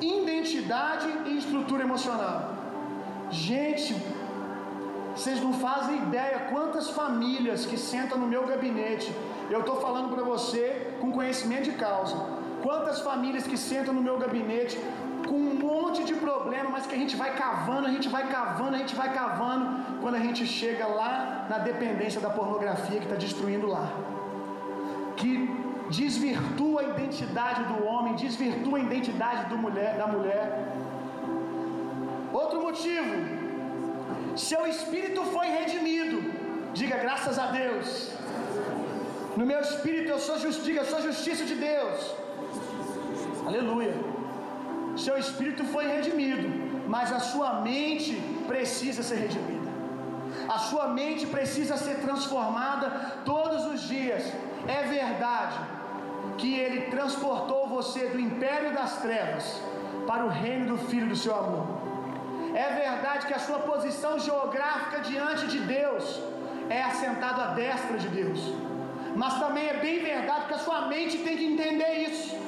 identidade 0.00 1.08
e 1.26 1.38
estrutura 1.42 1.82
emocional. 1.88 2.38
Gente, 3.30 3.90
vocês 5.14 5.40
não 5.46 5.52
fazem 5.66 5.96
ideia 6.06 6.38
quantas 6.52 6.90
famílias 7.00 7.64
que 7.70 7.78
sentam 7.90 8.18
no 8.22 8.26
meu 8.34 8.44
gabinete. 8.52 9.08
Eu 9.54 9.60
estou 9.60 9.76
falando 9.86 10.08
para 10.14 10.24
você 10.32 10.96
com 11.00 11.12
conhecimento 11.18 11.66
de 11.70 11.76
causa. 11.86 12.16
Quantas 12.66 13.00
famílias 13.08 13.46
que 13.50 13.58
sentam 13.70 13.94
no 13.94 14.02
meu 14.08 14.16
gabinete 14.24 14.76
com 15.28 15.36
um 15.36 15.54
monte 15.54 16.04
de 16.04 16.14
problema, 16.14 16.68
mas 16.70 16.86
que 16.86 16.94
a 16.94 16.98
gente 16.98 17.16
vai 17.16 17.30
cavando, 17.34 17.86
a 17.86 17.92
gente 17.96 18.08
vai 18.08 18.24
cavando, 18.28 18.74
a 18.76 18.78
gente 18.78 18.94
vai 18.94 19.12
cavando, 19.12 19.64
quando 20.00 20.16
a 20.16 20.24
gente 20.26 20.46
chega 20.46 20.86
lá 20.86 21.46
na 21.50 21.58
dependência 21.58 22.20
da 22.20 22.30
pornografia 22.30 22.98
que 22.98 23.08
está 23.10 23.16
destruindo 23.16 23.66
lá. 23.66 23.86
Que 25.16 25.32
desvirtua 25.90 26.80
a 26.82 26.84
identidade 26.94 27.62
do 27.70 27.86
homem, 27.86 28.14
desvirtua 28.14 28.78
a 28.78 28.82
identidade 28.82 29.48
do 29.50 29.58
mulher, 29.58 29.96
da 29.96 30.06
mulher. 30.06 30.44
Outro 32.32 32.60
motivo, 32.62 33.14
seu 34.36 34.66
espírito 34.66 35.22
foi 35.36 35.46
redimido. 35.46 36.18
Diga 36.72 36.96
graças 36.96 37.38
a 37.38 37.46
Deus. 37.46 38.10
No 39.36 39.46
meu 39.46 39.60
espírito 39.60 40.10
eu 40.10 40.18
sou 40.18 40.38
justiça, 40.38 40.80
eu 40.80 40.84
sou 40.86 41.00
justiça 41.02 41.44
de 41.44 41.54
Deus. 41.54 42.14
Aleluia. 43.46 44.13
Seu 44.96 45.18
espírito 45.18 45.64
foi 45.64 45.86
redimido, 45.86 46.48
mas 46.88 47.12
a 47.12 47.20
sua 47.20 47.60
mente 47.60 48.14
precisa 48.46 49.02
ser 49.02 49.16
redimida. 49.16 49.70
A 50.48 50.58
sua 50.58 50.88
mente 50.88 51.26
precisa 51.26 51.76
ser 51.76 51.96
transformada 51.96 52.90
todos 53.24 53.66
os 53.66 53.82
dias. 53.82 54.22
É 54.66 54.82
verdade 54.82 55.58
que 56.38 56.54
ele 56.54 56.90
transportou 56.90 57.68
você 57.68 58.08
do 58.08 58.20
império 58.20 58.72
das 58.72 58.98
trevas 58.98 59.60
para 60.06 60.24
o 60.24 60.28
reino 60.28 60.76
do 60.76 60.78
filho 60.86 61.08
do 61.08 61.16
seu 61.16 61.34
amor. 61.34 61.66
É 62.54 62.68
verdade 62.74 63.26
que 63.26 63.34
a 63.34 63.38
sua 63.38 63.60
posição 63.60 64.18
geográfica 64.18 65.00
diante 65.00 65.46
de 65.46 65.58
Deus 65.60 66.22
é 66.68 66.82
assentado 66.82 67.40
à 67.40 67.46
destra 67.48 67.98
de 67.98 68.08
Deus. 68.08 68.40
Mas 69.16 69.38
também 69.38 69.66
é 69.68 69.74
bem 69.74 70.00
verdade 70.00 70.46
que 70.46 70.54
a 70.54 70.58
sua 70.58 70.82
mente 70.82 71.18
tem 71.18 71.36
que 71.36 71.46
entender 71.46 71.92
isso. 72.08 72.43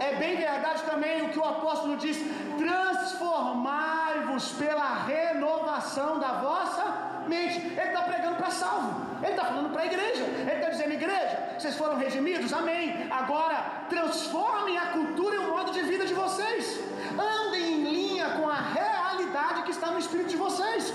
É 0.00 0.14
bem 0.14 0.36
verdade 0.36 0.82
também 0.82 1.22
o 1.22 1.28
que 1.30 1.38
o 1.38 1.44
apóstolo 1.44 1.96
diz: 1.96 2.18
transformai-vos 2.56 4.52
pela 4.52 4.94
renovação 5.04 6.18
da 6.18 6.32
vossa 6.34 6.84
mente. 7.26 7.58
Ele 7.58 7.80
está 7.80 8.02
pregando 8.02 8.36
para 8.36 8.50
salvo, 8.50 9.06
ele 9.22 9.32
está 9.32 9.44
falando 9.44 9.70
para 9.72 9.82
a 9.82 9.86
igreja, 9.86 10.24
ele 10.24 10.52
está 10.52 10.70
dizendo: 10.70 10.92
igreja, 10.92 11.54
vocês 11.58 11.76
foram 11.76 11.96
redimidos, 11.96 12.52
amém. 12.52 13.08
Agora 13.10 13.56
transformem 13.88 14.78
a 14.78 14.86
cultura 14.86 15.34
e 15.36 15.38
o 15.38 15.48
modo 15.48 15.72
de 15.72 15.82
vida 15.82 16.06
de 16.06 16.14
vocês, 16.14 16.80
andem 17.18 17.72
em 17.72 17.84
linha 17.84 18.30
com 18.30 18.48
a 18.48 18.60
realidade 18.80 19.62
que 19.62 19.70
está 19.70 19.90
no 19.90 19.98
espírito 19.98 20.30
de 20.30 20.36
vocês, 20.36 20.92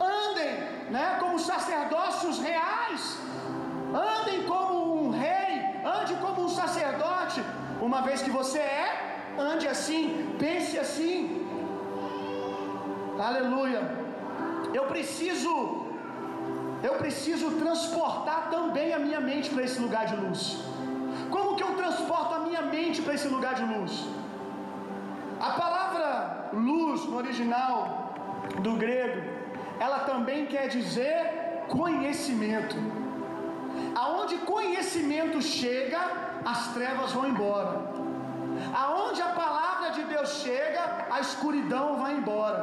andem 0.00 0.52
né, 0.90 1.16
como 1.20 1.38
sacerdócios 1.38 2.38
reais, 2.38 3.18
andem 3.94 4.44
como 4.44 5.06
um 5.06 5.10
rei, 5.10 5.52
ande 5.84 6.14
como 6.14 6.44
um 6.44 6.48
sacerdote. 6.48 7.42
Uma 7.80 8.00
vez 8.02 8.22
que 8.22 8.30
você 8.30 8.58
é, 8.58 8.86
ande 9.38 9.66
assim, 9.68 10.34
pense 10.38 10.78
assim. 10.78 11.46
Aleluia. 13.18 13.82
Eu 14.72 14.84
preciso 14.86 15.52
eu 16.82 16.94
preciso 17.02 17.46
transportar 17.62 18.50
também 18.50 18.92
a 18.94 18.98
minha 18.98 19.20
mente 19.20 19.50
para 19.50 19.64
esse 19.64 19.80
lugar 19.80 20.06
de 20.06 20.16
luz. 20.16 20.40
Como 21.30 21.56
que 21.56 21.62
eu 21.62 21.74
transporto 21.74 22.34
a 22.34 22.40
minha 22.40 22.62
mente 22.62 23.02
para 23.02 23.14
esse 23.14 23.28
lugar 23.28 23.54
de 23.54 23.64
luz? 23.64 24.06
A 25.40 25.50
palavra 25.62 26.50
luz 26.52 27.04
no 27.06 27.16
original 27.16 28.12
do 28.60 28.74
grego, 28.74 29.20
ela 29.80 30.00
também 30.10 30.46
quer 30.46 30.68
dizer 30.68 31.64
conhecimento. 31.68 32.76
Aonde 33.94 34.36
conhecimento 34.38 35.40
chega, 35.42 36.00
as 36.44 36.72
trevas 36.74 37.12
vão 37.12 37.28
embora. 37.28 37.72
Aonde 38.74 39.20
a 39.22 39.28
palavra 39.28 39.90
de 39.90 40.02
Deus 40.04 40.30
chega, 40.42 41.06
a 41.10 41.20
escuridão 41.20 41.96
vai 41.96 42.14
embora. 42.14 42.60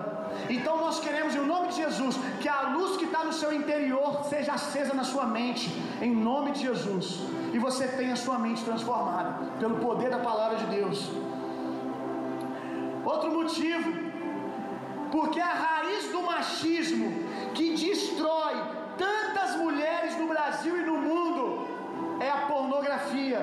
Então 0.50 0.77
nós 0.77 1.00
queremos, 1.00 1.36
em 1.36 1.45
nome 1.45 1.69
de 1.69 1.77
Jesus, 1.77 2.17
que 2.41 2.50
a 2.50 2.62
luz 2.75 2.98
que 2.98 3.05
está 3.05 3.24
no 3.24 3.34
seu 3.34 3.53
interior 3.53 4.24
seja 4.25 4.53
acesa 4.53 4.93
na 4.93 5.03
sua 5.03 5.25
mente, 5.25 5.69
em 6.01 6.13
nome 6.13 6.51
de 6.51 6.62
Jesus. 6.62 7.22
E 7.53 7.57
você 7.57 7.88
tenha 7.88 8.13
a 8.13 8.17
sua 8.25 8.38
mente 8.38 8.63
transformada 8.63 9.29
pelo 9.60 9.77
poder 9.77 10.10
da 10.10 10.19
palavra 10.19 10.57
de 10.57 10.65
Deus. 10.65 11.10
Outro 13.05 13.31
motivo, 13.31 13.89
porque 15.12 15.39
a 15.39 15.53
raiz 15.53 16.12
do 16.12 16.22
machismo 16.22 17.07
que 17.53 17.75
destrói 17.75 18.55
tantas 18.97 19.55
mulheres 19.55 20.17
no 20.17 20.27
Brasil 20.27 20.77
e 20.77 20.85
no 20.85 20.97
mundo 20.97 21.67
é 22.19 22.29
a 22.29 22.41
pornografia, 22.51 23.41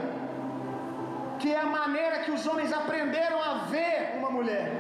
que 1.39 1.53
é 1.53 1.59
a 1.59 1.67
maneira 1.67 2.21
que 2.21 2.31
os 2.31 2.47
homens 2.47 2.73
aprenderam 2.73 3.41
a 3.43 3.55
ver 3.73 4.17
uma 4.19 4.31
mulher. 4.31 4.71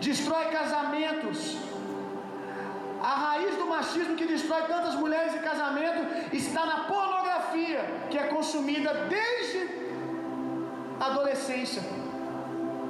Destrói 0.00 0.44
casamentos. 0.46 1.58
A 3.02 3.14
raiz 3.26 3.56
do 3.56 3.66
machismo 3.66 4.16
que 4.16 4.26
destrói 4.26 4.62
tantas 4.62 4.94
mulheres 4.94 5.34
e 5.34 5.38
casamento 5.38 6.34
está 6.34 6.66
na 6.66 6.78
pornografia, 6.84 7.80
que 8.10 8.18
é 8.18 8.24
consumida 8.24 8.92
desde 9.16 9.68
a 11.00 11.06
adolescência. 11.06 11.82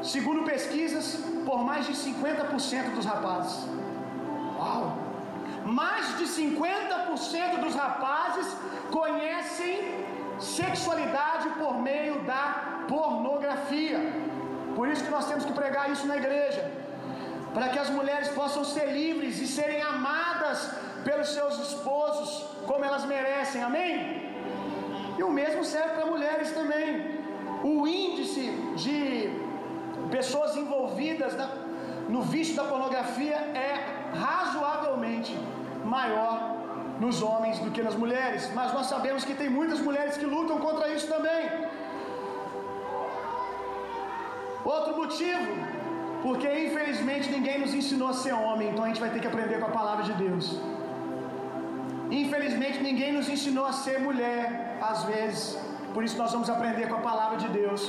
Segundo 0.03 0.45
pesquisas, 0.45 1.23
por 1.45 1.65
mais 1.65 1.87
de 1.87 1.93
50% 1.93 2.95
dos 2.95 3.05
rapazes. 3.05 3.67
Uau! 4.59 5.08
Mais 5.69 6.17
de 6.17 6.25
50% 6.25 7.61
dos 7.61 7.75
rapazes 7.75 8.57
conhecem 8.91 10.07
sexualidade 10.41 11.51
por 11.59 11.79
meio 11.79 12.21
da 12.21 12.85
pornografia. 12.89 14.01
Por 14.75 14.89
isso 14.89 15.05
que 15.05 15.11
nós 15.11 15.29
temos 15.29 15.45
que 15.45 15.53
pregar 15.53 15.91
isso 15.91 16.07
na 16.07 16.17
igreja, 16.17 16.71
para 17.53 17.69
que 17.69 17.79
as 17.79 17.91
mulheres 17.91 18.29
possam 18.29 18.65
ser 18.65 18.87
livres 18.87 19.41
e 19.41 19.47
serem 19.47 19.83
amadas 19.83 20.71
pelos 21.05 21.29
seus 21.29 21.59
esposos 21.59 22.47
como 22.67 22.85
elas 22.85 23.05
merecem. 23.05 23.63
Amém? 23.63 23.95
E 25.19 25.23
o 25.23 25.31
mesmo 25.31 25.65
serve 25.65 25.97
para 25.97 26.07
mulheres 26.07 26.51
também. 26.53 27.19
O 27.63 27.87
índice 27.87 28.45
de 28.77 28.99
pessoas 30.11 30.57
envolvidas 30.57 31.37
na, 31.37 31.47
no 32.09 32.23
vício 32.23 32.57
da 32.57 32.65
pornografia 32.65 33.37
é 33.69 33.73
razoavelmente 34.17 35.37
maior 35.85 36.59
nos 37.01 37.23
homens 37.23 37.59
do 37.59 37.71
que 37.71 37.83
nas 37.83 37.95
mulheres, 37.95 38.51
mas 38.55 38.73
nós 38.73 38.87
sabemos 38.87 39.25
que 39.25 39.35
tem 39.35 39.49
muitas 39.49 39.81
mulheres 39.81 40.17
que 40.17 40.27
lutam 40.27 40.59
contra 40.59 40.89
isso 40.89 41.07
também. 41.07 41.45
Outro 44.65 44.97
motivo, 44.97 45.47
porque 46.23 46.49
infelizmente 46.67 47.31
ninguém 47.31 47.59
nos 47.61 47.73
ensinou 47.73 48.09
a 48.09 48.13
ser 48.13 48.33
homem, 48.33 48.69
então 48.71 48.85
a 48.85 48.89
gente 48.89 49.01
vai 49.01 49.11
ter 49.11 49.21
que 49.21 49.27
aprender 49.27 49.59
com 49.61 49.67
a 49.67 49.77
palavra 49.81 50.05
de 50.05 50.13
Deus. 50.25 50.61
Infelizmente 52.11 52.83
ninguém 52.83 53.13
nos 53.13 53.29
ensinou 53.29 53.67
a 53.67 53.73
ser 53.73 53.99
mulher, 54.01 54.79
às 54.81 55.05
vezes. 55.05 55.59
Por 55.95 56.03
isso 56.05 56.19
nós 56.19 56.33
vamos 56.33 56.51
aprender 56.51 56.89
com 56.89 56.97
a 56.97 57.01
palavra 57.11 57.39
de 57.39 57.49
Deus. 57.49 57.83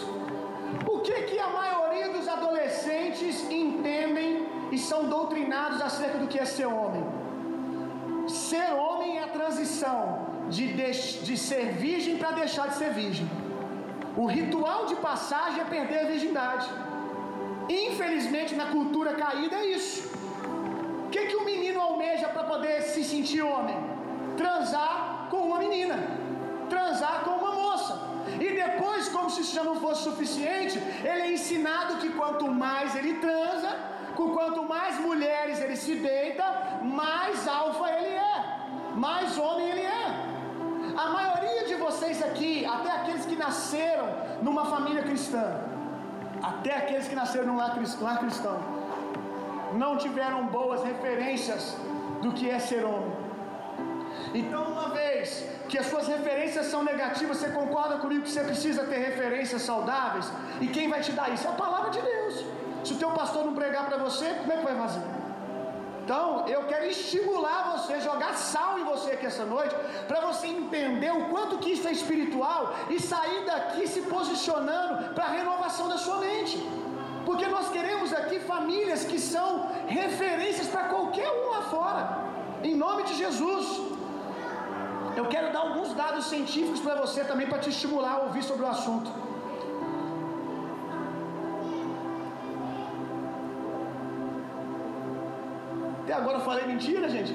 O 0.93 0.99
que 0.99 1.17
que 1.23 1.39
a 1.39 1.49
maioria 1.49 2.09
dos 2.09 2.27
adolescentes 2.27 3.49
entendem 3.49 4.47
e 4.71 4.77
são 4.77 5.05
doutrinados 5.05 5.81
acerca 5.81 6.17
do 6.19 6.27
que 6.27 6.37
é 6.37 6.45
ser 6.45 6.67
homem? 6.67 7.03
Ser 8.29 8.71
homem 8.73 9.17
é 9.17 9.23
a 9.23 9.27
transição 9.27 10.27
de, 10.49 10.67
de, 10.73 10.91
de 11.23 11.37
ser 11.37 11.71
virgem 11.73 12.17
para 12.17 12.31
deixar 12.31 12.67
de 12.69 12.75
ser 12.75 12.91
virgem. 12.93 13.29
O 14.15 14.25
ritual 14.25 14.85
de 14.85 14.95
passagem 14.95 15.61
é 15.61 15.65
perder 15.65 15.99
a 15.99 16.07
virgindade. 16.07 16.67
Infelizmente, 17.69 18.55
na 18.55 18.67
cultura 18.67 19.13
caída 19.13 19.55
é 19.55 19.65
isso. 19.67 20.09
O 21.05 21.09
que, 21.09 21.25
que 21.27 21.35
o 21.35 21.45
menino 21.45 21.79
almeja 21.79 22.27
para 22.27 22.43
poder 22.43 22.81
se 22.81 23.03
sentir 23.03 23.41
homem? 23.41 23.77
Transar 24.37 25.27
com 25.29 25.37
uma 25.37 25.59
menina, 25.59 25.97
transar 26.69 27.23
com 27.23 27.31
uma 27.31 27.51
moça. 27.51 27.99
E 28.39 28.49
depois, 28.63 29.09
como 29.09 29.29
se 29.29 29.41
isso 29.41 29.55
já 29.55 29.63
não 29.63 29.75
fosse 29.75 30.03
suficiente, 30.03 30.77
ele 31.03 31.21
é 31.21 31.31
ensinado 31.31 31.97
que 31.97 32.09
quanto 32.09 32.47
mais 32.47 32.95
ele 32.95 33.15
transa, 33.15 33.58
com 34.19 34.31
quanto 34.37 34.61
mais 34.73 34.95
mulheres 34.99 35.61
ele 35.65 35.77
se 35.83 35.95
deita, 35.95 36.45
mais 37.01 37.47
alfa 37.47 37.85
ele 37.97 38.15
é, 38.15 38.39
mais 39.05 39.37
homem 39.37 39.69
ele 39.73 39.85
é. 40.01 40.07
A 41.03 41.07
maioria 41.17 41.61
de 41.69 41.75
vocês 41.75 42.17
aqui, 42.29 42.65
até 42.65 42.91
aqueles 42.97 43.25
que 43.29 43.37
nasceram 43.45 44.07
numa 44.41 44.65
família 44.73 45.03
cristã, 45.03 45.45
até 46.51 46.75
aqueles 46.81 47.07
que 47.07 47.15
nasceram 47.21 47.47
num 47.47 47.57
lar 48.07 48.19
cristão, 48.19 48.57
não 49.83 49.95
tiveram 50.03 50.47
boas 50.47 50.83
referências 50.83 51.77
do 52.21 52.33
que 52.33 52.49
é 52.49 52.59
ser 52.59 52.83
homem. 52.83 53.15
Então, 54.33 54.63
uma 54.73 54.89
vez 54.89 55.45
que 55.69 55.77
as 55.77 55.85
suas 55.85 56.07
referências 56.15 56.65
são 56.65 56.83
negativas, 56.83 57.37
você 57.37 57.51
concorda 57.51 57.97
comigo 57.99 58.23
que 58.23 58.31
você 58.31 58.43
precisa 58.43 58.83
ter 58.83 58.97
referências 58.97 59.61
saudáveis? 59.61 60.29
E 60.59 60.67
quem 60.67 60.89
vai 60.89 60.99
te 60.99 61.13
dar 61.13 61.29
isso? 61.33 61.47
É 61.47 61.51
a 61.51 61.59
palavra 61.65 61.89
de 61.89 62.01
Deus. 62.01 62.58
Se 62.83 62.93
o 62.93 62.97
teu 62.97 63.11
pastor 63.11 63.45
não 63.45 63.53
pregar 63.53 63.85
para 63.87 63.97
você, 63.97 64.27
como 64.39 64.51
é 64.53 64.57
que 64.57 64.63
vai 64.63 64.77
fazer? 64.77 65.05
Então, 66.03 66.47
eu 66.47 66.61
quero 66.69 66.85
estimular 66.85 67.59
você, 67.73 68.01
jogar 68.01 68.33
sal 68.35 68.79
em 68.79 68.83
você 68.83 69.11
aqui 69.11 69.27
essa 69.27 69.45
noite, 69.45 69.75
para 70.07 70.21
você 70.21 70.47
entender 70.47 71.11
o 71.11 71.25
quanto 71.31 71.59
que 71.59 71.71
isso 71.73 71.87
é 71.87 71.91
espiritual 71.91 72.73
e 72.89 72.99
sair 72.99 73.45
daqui 73.45 73.87
se 73.87 74.01
posicionando 74.13 75.13
para 75.13 75.25
a 75.25 75.33
renovação 75.39 75.87
da 75.87 75.99
sua 76.05 76.17
mente. 76.17 76.57
Porque 77.27 77.45
nós 77.55 77.69
queremos 77.69 78.11
aqui 78.11 78.39
famílias 78.39 79.03
que 79.03 79.19
são 79.19 79.69
referências 79.85 80.67
para 80.67 80.85
qualquer 80.85 81.29
um 81.29 81.51
lá 81.51 81.61
fora. 81.73 82.01
Em 82.63 82.75
nome 82.75 83.03
de 83.03 83.15
Jesus. 83.15 83.65
Eu 85.15 85.25
quero 85.27 85.51
dar 85.53 85.59
alguns 85.59 85.93
dados 85.93 86.25
científicos 86.25 86.79
para 86.79 86.95
você 86.95 87.23
também 87.23 87.47
para 87.47 87.59
te 87.59 87.69
estimular 87.69 88.13
a 88.13 88.21
ouvir 88.27 88.41
sobre 88.41 88.63
o 88.65 88.69
assunto. 88.75 89.11
Até 96.09 96.17
agora 96.17 96.37
eu 96.39 96.43
falei 96.43 96.65
mentira, 96.65 97.07
gente. 97.07 97.31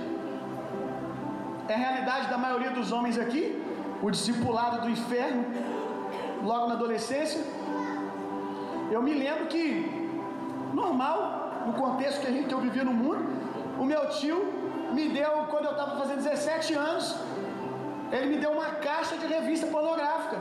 É 1.68 1.74
a 1.74 1.76
realidade 1.76 2.26
da 2.28 2.36
maioria 2.36 2.70
dos 2.70 2.90
homens 2.90 3.16
aqui, 3.24 3.42
o 4.02 4.10
discipulado 4.10 4.80
do 4.80 4.90
inferno, 4.90 5.44
logo 6.42 6.66
na 6.66 6.74
adolescência. 6.74 7.40
Eu 8.90 9.00
me 9.00 9.14
lembro 9.14 9.46
que, 9.46 9.68
normal, 10.80 11.18
no 11.66 11.74
contexto 11.74 12.20
que, 12.22 12.26
a 12.26 12.32
gente, 12.32 12.52
eu 12.52 12.58
vivia 12.58 12.82
no 12.82 12.92
mundo, 12.92 13.24
o 13.78 13.84
meu 13.84 14.08
tio 14.08 14.38
me 14.92 15.08
deu, 15.08 15.30
quando 15.52 15.66
eu 15.66 15.74
estava 15.76 15.96
fazendo 15.96 16.24
17 16.24 16.74
anos, 16.74 17.16
ele 18.10 18.26
me 18.26 18.38
deu 18.38 18.50
uma 18.50 18.70
caixa 18.88 19.16
de 19.16 19.26
revista 19.28 19.68
pornográfica. 19.68 20.38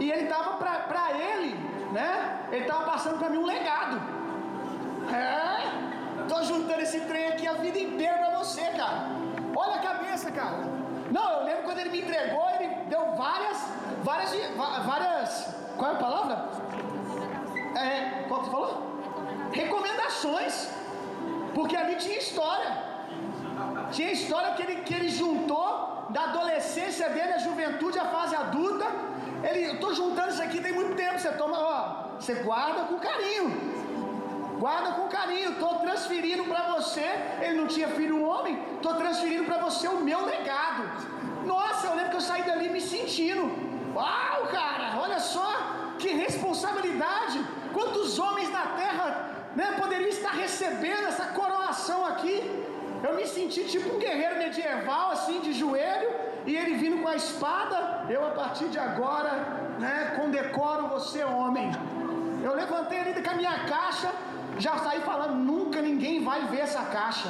E 0.00 0.10
ele 0.10 0.24
estava 0.24 0.56
para 0.56 1.04
ele, 1.12 1.54
né? 1.92 2.48
Ele 2.50 2.62
estava 2.62 2.82
passando 2.90 3.16
para 3.20 3.30
mim 3.30 3.38
um 3.38 3.46
legado. 3.46 3.96
É, 5.14 5.87
tô 6.28 6.42
juntando 6.42 6.82
esse 6.82 7.00
trem 7.00 7.28
aqui 7.28 7.46
a 7.46 7.54
vida 7.54 7.78
inteira 7.78 8.18
para 8.18 8.38
você, 8.38 8.62
cara. 8.80 9.08
Olha 9.56 9.76
a 9.76 9.78
cabeça, 9.78 10.30
cara. 10.30 10.58
Não, 11.10 11.32
eu 11.38 11.44
lembro 11.44 11.62
quando 11.64 11.78
ele 11.78 11.90
me 11.90 12.00
entregou, 12.02 12.46
ele 12.50 12.68
deu 12.92 13.12
várias, 13.16 13.58
várias, 14.02 14.30
várias. 14.84 15.54
Qual 15.76 15.90
é 15.90 15.94
a 15.94 15.98
palavra? 15.98 16.48
É, 17.76 18.24
qual 18.28 18.40
que 18.40 18.46
você 18.46 18.52
falou? 18.52 19.00
Recomendações. 19.52 20.70
Porque 21.54 21.76
ali 21.76 21.96
tinha 21.96 22.18
história. 22.18 22.70
Tinha 23.90 24.12
história 24.12 24.52
que 24.54 24.62
ele, 24.62 24.76
que 24.82 24.94
ele 24.94 25.08
juntou 25.08 26.06
da 26.10 26.24
adolescência 26.24 27.08
dele, 27.08 27.32
a 27.32 27.38
juventude, 27.38 27.98
a 27.98 28.04
fase 28.06 28.36
adulta. 28.36 28.86
Ele, 29.42 29.64
eu 29.70 29.80
tô 29.80 29.94
juntando 29.94 30.30
isso 30.30 30.42
aqui 30.42 30.60
tem 30.60 30.72
muito 30.72 30.94
tempo. 30.94 31.18
Você 31.18 31.32
toma, 31.32 31.58
ó, 31.58 32.20
você 32.20 32.34
guarda 32.34 32.82
com 32.82 32.98
carinho. 32.98 33.87
Guarda 34.58 34.92
com 34.92 35.08
carinho. 35.08 35.54
Tô 35.56 35.74
transferindo 35.76 36.44
para 36.44 36.62
você. 36.74 37.06
Ele 37.40 37.56
não 37.60 37.66
tinha 37.66 37.88
filho 37.88 38.22
homem. 38.22 38.56
Tô 38.82 38.94
transferindo 38.94 39.44
para 39.44 39.58
você 39.58 39.86
o 39.88 40.00
meu 40.00 40.24
legado. 40.24 40.82
Nossa, 41.44 41.86
eu 41.86 41.94
lembro 41.94 42.10
que 42.10 42.16
eu 42.16 42.20
saí 42.20 42.42
dali 42.42 42.68
me 42.68 42.80
sentindo. 42.80 43.44
Uau, 43.94 44.46
cara, 44.50 45.00
olha 45.00 45.20
só 45.20 45.48
que 45.98 46.08
responsabilidade. 46.08 47.38
Quantos 47.72 48.18
homens 48.18 48.50
na 48.50 48.66
terra 48.82 49.06
né, 49.54 49.74
poderiam 49.78 50.08
estar 50.08 50.32
recebendo 50.32 51.06
essa 51.06 51.26
coroação 51.26 52.04
aqui? 52.04 52.36
Eu 53.02 53.14
me 53.14 53.26
senti 53.26 53.64
tipo 53.64 53.94
um 53.94 53.98
guerreiro 53.98 54.38
medieval, 54.38 55.12
assim, 55.12 55.40
de 55.40 55.52
joelho, 55.52 56.10
e 56.46 56.56
ele 56.56 56.74
vindo 56.74 57.00
com 57.02 57.08
a 57.08 57.14
espada. 57.14 58.06
Eu, 58.08 58.26
a 58.26 58.30
partir 58.30 58.68
de 58.68 58.78
agora, 58.78 59.30
né, 59.78 60.14
condecoro 60.16 60.88
você, 60.88 61.22
homem. 61.22 61.70
Eu 62.42 62.54
levantei 62.54 63.00
ali 63.00 63.22
com 63.22 63.30
a 63.30 63.34
minha 63.34 63.58
caixa, 63.66 64.10
já 64.58 64.76
saí 64.78 65.00
falando: 65.00 65.34
nunca 65.34 65.80
ninguém 65.80 66.22
vai 66.22 66.46
ver 66.46 66.60
essa 66.60 66.82
caixa. 66.82 67.28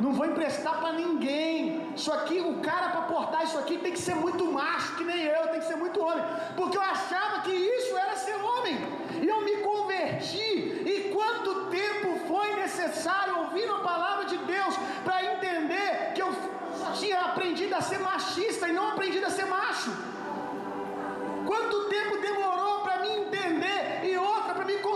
Não 0.00 0.12
vou 0.12 0.26
emprestar 0.26 0.78
para 0.80 0.92
ninguém. 0.92 1.92
Isso 1.94 2.12
aqui, 2.12 2.40
o 2.40 2.60
cara 2.60 2.90
para 2.90 3.02
portar 3.02 3.44
isso 3.44 3.58
aqui 3.58 3.78
tem 3.78 3.92
que 3.92 3.98
ser 3.98 4.14
muito 4.14 4.44
macho, 4.52 4.96
que 4.96 5.04
nem 5.04 5.22
eu, 5.22 5.48
tem 5.48 5.60
que 5.60 5.66
ser 5.66 5.76
muito 5.76 6.00
homem. 6.02 6.24
Porque 6.54 6.76
eu 6.76 6.82
achava 6.82 7.40
que 7.42 7.50
isso 7.50 7.96
era 7.96 8.14
ser 8.16 8.36
homem. 8.36 8.76
E 9.22 9.26
eu 9.26 9.40
me 9.42 9.56
converti. 9.58 10.82
E 10.92 11.10
quanto 11.14 11.70
tempo 11.70 12.18
foi 12.28 12.56
necessário 12.56 13.38
ouvindo 13.38 13.72
a 13.74 13.78
palavra 13.78 14.26
de 14.26 14.36
Deus 14.38 14.76
para 15.04 15.24
entender 15.32 16.12
que 16.14 16.22
eu 16.22 16.30
tinha 16.94 17.20
aprendido 17.20 17.74
a 17.74 17.80
ser 17.80 17.98
machista 17.98 18.68
e 18.68 18.72
não 18.72 18.88
aprendido 18.90 19.26
a 19.26 19.30
ser 19.30 19.46
macho? 19.46 19.90
Quanto 21.46 21.84
tempo 21.88 22.16
demorou 22.18 22.80
para 22.80 22.98
mim 23.02 23.14
entender 23.22 23.95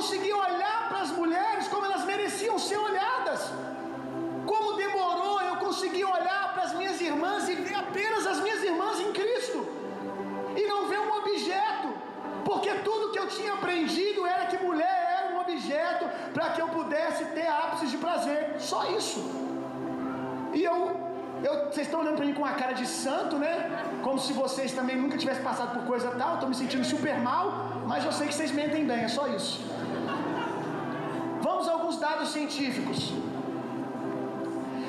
conseguir 0.01 0.33
olhar 0.33 0.79
para 0.89 1.01
as 1.07 1.11
mulheres 1.21 1.65
como 1.73 1.85
elas 1.89 2.05
mereciam 2.13 2.59
ser 2.67 2.79
olhadas? 2.89 3.41
Como 4.51 4.69
demorou 4.85 5.37
eu 5.49 5.57
conseguir 5.67 6.07
olhar 6.19 6.45
para 6.55 6.63
as 6.69 6.73
minhas 6.79 6.99
irmãs 7.09 7.43
e 7.51 7.55
ver 7.67 7.77
apenas 7.85 8.23
as 8.33 8.39
minhas 8.45 8.63
irmãs 8.71 8.97
em 9.07 9.13
Cristo 9.19 9.59
e 10.61 10.63
não 10.73 10.81
ver 10.93 11.01
um 11.07 11.13
objeto, 11.21 11.89
porque 12.49 12.71
tudo 12.89 13.11
que 13.13 13.21
eu 13.23 13.29
tinha 13.37 13.53
aprendido 13.59 14.21
era 14.35 14.47
que 14.51 14.59
mulher 14.69 14.99
era 15.17 15.27
um 15.35 15.39
objeto 15.45 16.07
para 16.35 16.47
que 16.55 16.63
eu 16.65 16.69
pudesse 16.79 17.23
ter 17.37 17.49
ápices 17.63 17.91
de 17.95 17.99
prazer, 18.07 18.41
só 18.71 18.81
isso. 18.99 19.21
E 20.59 20.63
eu, 20.71 20.79
eu 21.49 21.55
vocês 21.67 21.87
estão 21.89 22.01
olhando 22.03 22.19
para 22.21 22.29
mim 22.29 22.35
com 22.39 22.45
uma 22.47 22.57
cara 22.63 22.75
de 22.81 22.87
santo, 22.87 23.37
né? 23.45 23.53
Como 24.07 24.19
se 24.27 24.33
vocês 24.45 24.73
também 24.79 24.97
nunca 25.03 25.19
tivessem 25.23 25.45
passado 25.51 25.73
por 25.77 25.85
coisa 25.93 26.11
tal. 26.23 26.33
Estou 26.35 26.49
me 26.53 26.57
sentindo 26.63 26.87
super 26.95 27.17
mal, 27.29 27.45
mas 27.87 28.05
eu 28.09 28.15
sei 28.19 28.27
que 28.29 28.35
vocês 28.39 28.53
mentem 28.61 28.85
bem, 28.93 29.03
é 29.09 29.13
só 29.19 29.27
isso. 29.41 29.55
Vamos 31.61 31.73
a 31.73 31.79
alguns 31.79 31.97
dados 31.99 32.29
científicos. 32.31 33.13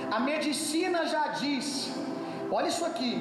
A 0.09 0.21
medicina 0.21 1.05
já 1.05 1.23
diz, 1.39 1.91
olha 2.49 2.69
isso 2.69 2.85
aqui, 2.85 3.11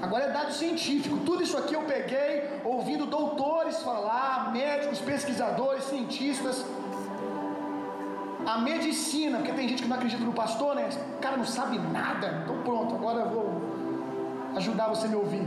agora 0.00 0.26
é 0.26 0.30
dado 0.30 0.52
científico, 0.52 1.16
tudo 1.26 1.42
isso 1.42 1.56
aqui 1.58 1.74
eu 1.74 1.82
peguei 1.82 2.60
ouvindo 2.64 3.04
doutores 3.06 3.78
falar, 3.82 4.52
médicos, 4.52 5.00
pesquisadores, 5.00 5.82
cientistas. 5.86 6.64
A 8.46 8.58
medicina, 8.58 9.38
porque 9.38 9.52
tem 9.52 9.68
gente 9.68 9.82
que 9.82 9.88
não 9.88 9.96
acredita 9.96 10.24
no 10.24 10.32
pastor, 10.32 10.76
né? 10.76 10.88
O 11.16 11.20
cara 11.20 11.36
não 11.36 11.44
sabe 11.44 11.80
nada, 11.80 12.42
então 12.44 12.62
pronto, 12.62 12.94
agora 12.94 13.22
eu 13.22 13.30
vou 13.30 13.46
ajudar 14.54 14.86
você 14.94 15.06
a 15.06 15.08
me 15.08 15.16
ouvir. 15.16 15.44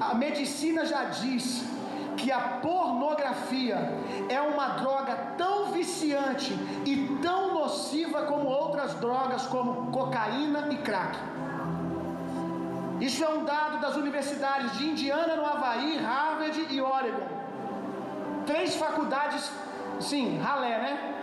A 0.00 0.14
medicina 0.14 0.86
já 0.86 1.02
diz 1.22 1.64
que 2.18 2.30
a 2.30 2.40
pornografia 2.60 3.76
é 4.28 4.40
uma 4.40 4.68
droga 4.80 5.14
tão 5.38 5.72
viciante 5.72 6.52
e 6.84 7.18
tão 7.22 7.54
nociva 7.54 8.22
como 8.22 8.46
outras 8.48 8.94
drogas 8.94 9.46
como 9.46 9.90
cocaína 9.90 10.68
e 10.70 10.76
crack. 10.78 11.16
Isso 13.00 13.24
é 13.24 13.28
um 13.28 13.44
dado 13.44 13.80
das 13.80 13.96
universidades 13.96 14.76
de 14.76 14.88
Indiana, 14.88 15.36
no 15.36 15.46
Havaí, 15.46 15.96
Harvard 15.98 16.66
e 16.68 16.80
Oregon. 16.80 17.26
Três 18.44 18.74
faculdades 18.74 19.50
Sim, 20.00 20.38
ralé, 20.38 20.78
né? 20.78 21.14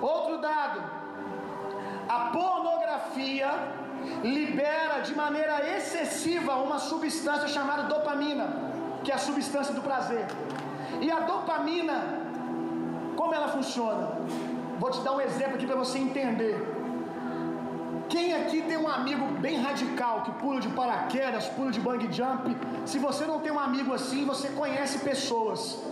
Outro 0.00 0.38
dado: 0.38 0.82
a 2.08 2.18
pornografia 2.32 3.50
libera 4.22 5.00
de 5.00 5.14
maneira 5.14 5.76
excessiva 5.76 6.56
uma 6.56 6.78
substância 6.78 7.48
chamada 7.48 7.84
dopamina, 7.84 8.71
que 9.02 9.10
é 9.10 9.14
a 9.14 9.18
substância 9.18 9.74
do 9.74 9.82
prazer. 9.82 10.26
E 11.00 11.10
a 11.10 11.20
dopamina, 11.20 11.98
como 13.16 13.34
ela 13.34 13.48
funciona? 13.48 14.08
Vou 14.78 14.90
te 14.90 15.00
dar 15.00 15.12
um 15.12 15.20
exemplo 15.20 15.54
aqui 15.56 15.66
para 15.66 15.76
você 15.76 15.98
entender. 15.98 16.56
Quem 18.08 18.34
aqui 18.34 18.60
tem 18.62 18.76
um 18.76 18.88
amigo 18.88 19.24
bem 19.40 19.56
radical 19.66 20.22
que 20.22 20.32
pula 20.32 20.60
de 20.60 20.68
paraquedas, 20.68 21.46
pula 21.48 21.70
de 21.70 21.80
bang 21.80 22.12
jump? 22.12 22.56
Se 22.84 22.98
você 22.98 23.24
não 23.26 23.40
tem 23.40 23.50
um 23.50 23.58
amigo 23.58 23.92
assim, 23.94 24.24
você 24.24 24.48
conhece 24.50 24.98
pessoas 24.98 25.82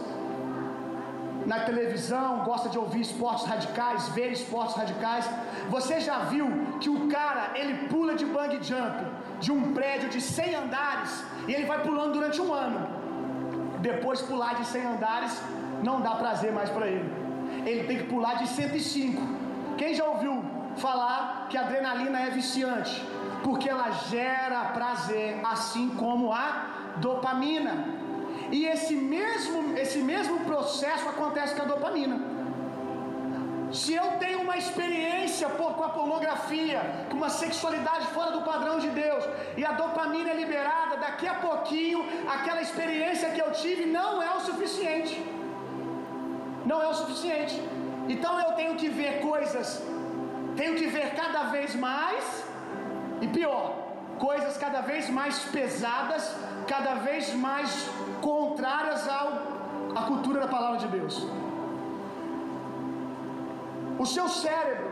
na 1.47 1.61
televisão, 1.61 2.45
gosta 2.45 2.69
de 2.69 2.79
ouvir 2.79 3.01
esportes 3.01 3.47
radicais, 3.47 4.09
ver 4.11 4.31
esportes 4.33 4.77
radicais. 4.77 5.29
Você 5.71 5.99
já 6.01 6.19
viu 6.33 6.47
que 6.79 6.91
o 6.91 7.09
cara, 7.09 7.53
ele 7.55 7.89
pula 7.89 8.15
de 8.15 8.27
bang 8.27 8.59
jump 8.63 8.99
de 9.41 9.51
um 9.51 9.73
prédio 9.73 10.11
de 10.11 10.21
100 10.21 10.55
andares 10.57 11.25
e 11.49 11.55
ele 11.55 11.65
vai 11.65 11.83
pulando 11.83 12.13
durante 12.13 12.41
um 12.41 12.53
ano. 12.53 13.00
Depois 13.81 14.21
pular 14.21 14.55
de 14.55 14.67
100 14.67 14.87
andares 14.87 15.43
não 15.83 16.01
dá 16.01 16.11
prazer 16.11 16.53
mais 16.53 16.71
para 16.71 16.87
ele. 16.87 17.11
Ele 17.67 17.85
tem 17.85 17.99
que 17.99 18.05
pular 18.05 18.35
de 18.35 18.49
105. 18.49 19.23
Quem 19.77 19.95
já 19.95 20.05
ouviu 20.05 20.45
falar 20.77 21.47
que 21.49 21.57
a 21.57 21.63
adrenalina 21.63 22.21
é 22.21 22.31
viciante? 22.31 23.05
Porque 23.43 23.69
ela 23.69 23.91
gera 23.91 24.67
prazer, 24.67 25.41
assim 25.45 25.89
como 25.97 26.33
a 26.33 26.67
dopamina. 26.97 27.85
E 28.53 28.67
esse 28.67 28.95
mesmo, 28.95 29.77
esse 29.79 29.99
mesmo 29.99 30.41
processo 30.41 31.09
acontece 31.09 31.55
com 31.55 31.63
a 31.63 31.67
dopamina. 31.67 32.21
Se 33.73 33.95
eu 33.95 34.19
tenho 34.19 34.41
uma 34.43 34.57
experiência 34.57 35.49
com 35.49 35.85
a 35.85 35.91
pornografia, 35.91 36.81
com 37.09 37.17
uma 37.17 37.29
sexualidade 37.29 38.07
fora 38.09 38.33
do 38.33 38.43
padrão 38.43 38.79
de 38.81 38.89
Deus, 38.89 39.25
e 39.57 39.65
a 39.65 39.73
dopamina 39.73 40.31
é 40.31 40.35
liberada, 40.35 40.97
daqui 40.97 41.27
a 41.27 41.35
pouquinho, 41.35 42.05
aquela 42.29 42.61
experiência 42.61 43.31
que 43.31 43.41
eu 43.41 43.53
tive 43.53 43.87
não 43.87 44.21
é 44.23 44.31
o 44.37 44.41
suficiente. 44.41 45.15
Não 46.67 46.83
é 46.83 46.89
o 46.89 46.95
suficiente. 46.95 47.57
Então 48.09 48.41
eu 48.41 48.53
tenho 48.55 48.75
que 48.75 48.89
ver 48.89 49.21
coisas, 49.21 49.83
tenho 50.57 50.75
que 50.75 50.87
ver 50.87 51.15
cada 51.15 51.45
vez 51.45 51.75
mais, 51.77 52.45
e 53.21 53.29
pior, 53.29 53.77
coisas 54.19 54.57
cada 54.57 54.81
vez 54.81 55.09
mais 55.09 55.39
pesadas, 55.45 56.35
cada 56.67 56.95
vez 56.95 57.33
mais 57.35 57.89
contrárias 58.21 59.09
ao 59.09 59.29
à 59.95 60.03
cultura 60.03 60.41
da 60.41 60.49
palavra 60.49 60.79
de 60.79 60.89
Deus. 60.89 61.27
O 64.03 64.07
seu 64.15 64.27
cérebro, 64.43 64.89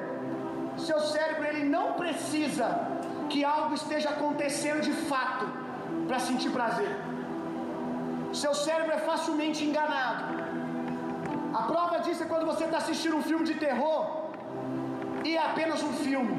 seu 0.86 0.98
cérebro 1.12 1.44
ele 1.50 1.64
não 1.76 1.86
precisa 2.00 2.66
que 3.30 3.38
algo 3.52 3.72
esteja 3.80 4.08
acontecendo 4.10 4.80
de 4.88 4.92
fato 5.10 5.46
para 6.08 6.18
sentir 6.26 6.50
prazer. 6.58 6.90
Seu 8.42 8.52
cérebro 8.66 8.92
é 8.98 9.00
facilmente 9.10 9.60
enganado. 9.68 10.24
A 11.60 11.62
prova 11.70 11.96
disso 12.04 12.22
é 12.24 12.26
quando 12.32 12.44
você 12.52 12.64
está 12.64 12.78
assistindo 12.82 13.16
um 13.20 13.22
filme 13.30 13.46
de 13.50 13.54
terror 13.54 14.00
e 15.24 15.36
é 15.36 15.42
apenas 15.50 15.82
um 15.82 15.94
filme. 16.04 16.34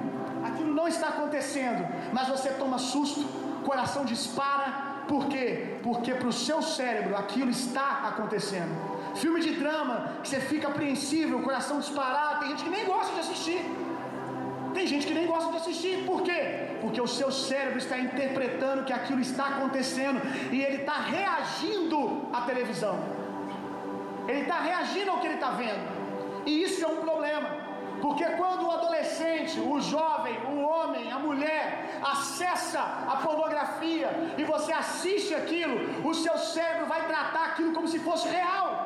Aquilo 0.48 0.72
não 0.80 0.88
está 0.88 1.08
acontecendo, 1.16 1.84
mas 2.14 2.28
você 2.28 2.52
toma 2.62 2.78
susto, 2.78 3.22
coração 3.70 4.06
dispara. 4.14 4.68
Por 5.08 5.26
quê? 5.32 5.48
Porque 5.82 6.14
para 6.14 6.28
o 6.28 6.38
seu 6.48 6.62
cérebro 6.62 7.18
aquilo 7.24 7.50
está 7.50 7.90
acontecendo. 8.12 8.76
Filme 9.16 9.42
de 9.42 9.52
drama, 9.52 10.20
que 10.22 10.30
você 10.30 10.40
fica 10.40 10.68
apreensivo, 10.68 11.38
o 11.38 11.44
coração 11.44 11.80
disparado. 11.80 12.40
Tem 12.40 12.50
gente 12.50 12.64
que 12.64 12.70
nem 12.70 12.86
gosta 12.86 13.14
de 13.14 13.20
assistir. 13.20 13.62
Tem 14.74 14.86
gente 14.88 15.08
que 15.08 15.14
nem 15.14 15.28
gosta 15.28 15.52
de 15.52 15.58
assistir. 15.58 16.06
Por 16.06 16.22
quê? 16.22 16.78
Porque 16.82 17.02
o 17.02 17.08
seu 17.08 17.32
cérebro 17.32 17.78
está 17.78 17.98
interpretando 18.00 18.86
que 18.86 18.94
aquilo 18.94 19.20
está 19.20 19.48
acontecendo 19.48 20.22
e 20.52 20.62
ele 20.62 20.78
está 20.78 20.94
reagindo 20.94 22.28
à 22.32 22.42
televisão. 22.42 23.00
Ele 24.28 24.42
está 24.42 24.60
reagindo 24.60 25.12
ao 25.12 25.20
que 25.20 25.28
ele 25.28 25.36
está 25.36 25.52
vendo. 25.52 26.00
E 26.46 26.64
isso 26.64 26.84
é 26.84 26.88
um 26.88 26.98
problema. 26.98 27.50
Porque 28.02 28.26
quando 28.42 28.66
o 28.66 28.72
adolescente, 28.72 29.60
o 29.60 29.82
jovem, 29.82 30.38
o 30.52 30.60
homem, 30.62 31.12
a 31.12 31.20
mulher 31.20 32.00
acessa 32.02 32.82
a 33.08 33.18
pornografia 33.18 34.10
e 34.38 34.44
você 34.44 34.72
assiste 34.72 35.34
aquilo, 35.36 36.08
o 36.08 36.14
seu 36.14 36.38
cérebro 36.38 36.86
vai 36.88 37.06
tratar 37.08 37.46
aquilo 37.48 37.74
como 37.74 37.88
se 37.88 38.00
fosse 38.00 38.28
real. 38.28 38.79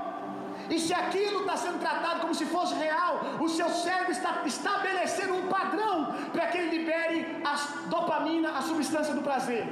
E 0.69 0.79
se 0.79 0.93
aquilo 0.93 1.41
está 1.41 1.57
sendo 1.57 1.79
tratado 1.79 2.21
como 2.21 2.33
se 2.33 2.45
fosse 2.45 2.73
real, 2.75 3.19
o 3.39 3.49
seu 3.49 3.69
cérebro 3.69 4.11
está 4.11 4.41
estabelecendo 4.45 5.33
um 5.35 5.47
padrão 5.47 6.13
para 6.31 6.47
que 6.47 6.57
ele 6.57 6.77
libere 6.77 7.41
a 7.43 7.53
dopamina, 7.89 8.51
a 8.57 8.61
substância 8.61 9.13
do 9.13 9.21
prazer. 9.21 9.65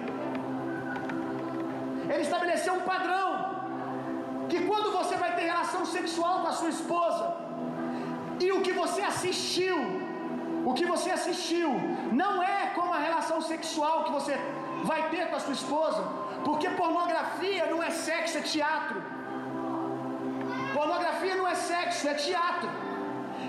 Ele 2.10 2.22
estabeleceu 2.22 2.74
um 2.74 2.82
padrão 2.82 3.30
que 4.50 4.60
quando 4.66 4.92
você 4.92 5.16
vai 5.16 5.34
ter 5.36 5.44
relação 5.54 5.86
sexual 5.86 6.42
com 6.42 6.48
a 6.48 6.58
sua 6.60 6.70
esposa, 6.70 7.26
e 8.40 8.52
o 8.52 8.62
que 8.66 8.74
você 8.74 9.02
assistiu, 9.02 9.78
o 10.66 10.74
que 10.74 10.86
você 10.94 11.10
assistiu, 11.12 11.70
não 12.12 12.34
é 12.44 12.68
como 12.76 12.92
a 12.94 13.00
relação 13.08 13.40
sexual 13.42 14.04
que 14.06 14.12
você 14.12 14.36
vai 14.84 15.10
ter 15.10 15.30
com 15.30 15.36
a 15.36 15.40
sua 15.40 15.54
esposa, 15.54 16.02
porque 16.44 16.70
pornografia 16.82 17.66
não 17.68 17.82
é 17.82 17.92
sexo, 17.92 18.38
é 18.40 18.42
teatro. 18.42 19.02
Pornografia 20.82 21.36
não 21.40 21.48
é 21.54 21.56
sexo, 21.72 22.08
é 22.12 22.16
teatro. 22.28 22.70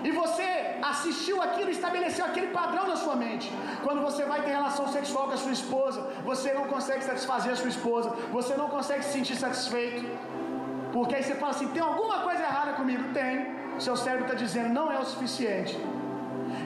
E 0.07 0.11
você 0.21 0.49
assistiu 0.91 1.37
aquilo 1.45 1.71
e 1.71 1.77
estabeleceu 1.79 2.25
aquele 2.27 2.49
padrão 2.59 2.85
na 2.91 2.97
sua 3.03 3.15
mente. 3.25 3.47
Quando 3.85 4.01
você 4.07 4.23
vai 4.31 4.41
ter 4.43 4.51
relação 4.59 4.87
sexual 4.97 5.25
com 5.29 5.37
a 5.39 5.43
sua 5.45 5.55
esposa, 5.61 6.01
você 6.31 6.53
não 6.59 6.65
consegue 6.73 7.03
satisfazer 7.11 7.51
a 7.53 7.59
sua 7.61 7.71
esposa, 7.77 8.11
você 8.37 8.55
não 8.61 8.69
consegue 8.75 9.03
se 9.05 9.13
sentir 9.17 9.37
satisfeito. 9.45 10.03
Porque 10.97 11.15
aí 11.15 11.23
você 11.23 11.37
fala 11.43 11.53
assim: 11.55 11.69
tem 11.77 11.83
alguma 11.91 12.19
coisa 12.27 12.43
errada 12.51 12.73
comigo? 12.81 13.05
Tem. 13.21 13.33
Seu 13.87 13.97
cérebro 14.05 14.27
está 14.27 14.37
dizendo: 14.45 14.71
não 14.79 14.87
é 14.93 14.99
o 14.99 15.07
suficiente. 15.15 15.75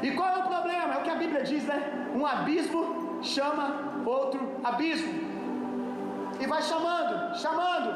E 0.02 0.10
qual 0.16 0.28
é 0.36 0.38
o 0.38 0.48
problema? 0.54 0.94
É 0.94 0.98
o 0.98 1.04
que 1.06 1.14
a 1.16 1.20
Bíblia 1.24 1.42
diz, 1.52 1.64
né? 1.72 1.78
Um 2.18 2.26
abismo 2.34 2.82
chama 3.22 3.64
outro 4.04 4.40
abismo. 4.64 5.12
E 6.40 6.46
vai 6.46 6.62
chamando, 6.62 7.14
chamando. 7.42 7.88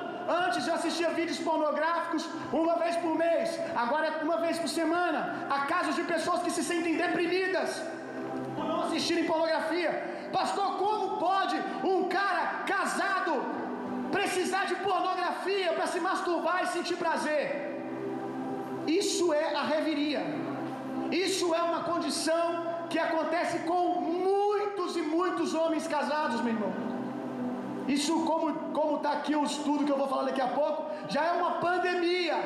Antes 0.44 0.66
eu 0.66 0.74
assistia 0.74 1.10
vídeos 1.10 1.38
pornográficos 1.38 2.28
uma 2.52 2.74
vez 2.82 2.96
por 2.96 3.14
mês, 3.16 3.58
agora 3.74 4.06
é 4.06 4.12
uma 4.28 4.38
vez 4.44 4.58
por 4.58 4.68
semana. 4.68 5.20
Há 5.50 5.60
casos 5.74 5.94
de 5.96 6.04
pessoas 6.04 6.42
que 6.42 6.52
se 6.56 6.62
sentem 6.62 6.96
deprimidas 6.96 7.82
por 8.54 8.64
não 8.64 8.82
assistirem 8.84 9.24
pornografia. 9.24 9.92
Pastor, 10.32 10.68
como 10.82 11.16
pode 11.18 11.56
um 11.92 12.08
cara 12.08 12.42
casado 12.74 13.32
precisar 14.12 14.64
de 14.66 14.76
pornografia 14.76 15.72
para 15.72 15.86
se 15.86 16.00
masturbar 16.00 16.62
e 16.64 16.68
sentir 16.68 16.96
prazer? 16.96 17.44
Isso 18.86 19.32
é 19.32 19.54
a 19.54 19.62
reviria. 19.62 20.22
Isso 21.10 21.54
é 21.54 21.62
uma 21.62 21.82
condição 21.82 22.46
que 22.88 22.98
acontece 22.98 23.58
com 23.60 24.00
muitos 24.00 24.96
e 24.96 25.02
muitos 25.02 25.54
homens 25.54 25.86
casados, 25.86 26.40
meu 26.40 26.54
irmão. 26.54 26.89
Isso, 27.96 28.12
como 28.78 28.96
está 28.96 29.12
aqui 29.18 29.34
o 29.34 29.44
estudo 29.52 29.84
que 29.84 29.92
eu 29.94 30.00
vou 30.02 30.08
falar 30.12 30.24
daqui 30.30 30.42
a 30.48 30.52
pouco, 30.60 30.80
já 31.14 31.22
é 31.30 31.32
uma 31.40 31.52
pandemia, 31.66 32.36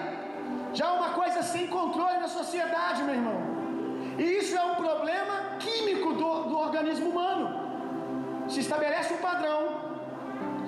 já 0.72 0.86
é 0.86 0.92
uma 1.00 1.10
coisa 1.20 1.42
sem 1.42 1.66
controle 1.66 2.18
na 2.24 2.28
sociedade, 2.28 3.02
meu 3.02 3.14
irmão. 3.20 3.38
E 4.18 4.24
isso 4.40 4.56
é 4.56 4.64
um 4.64 4.76
problema 4.76 5.34
químico 5.64 6.12
do, 6.20 6.30
do 6.50 6.56
organismo 6.58 7.10
humano. 7.10 7.44
Se 8.48 8.60
estabelece 8.60 9.12
um 9.14 9.18
padrão. 9.18 9.60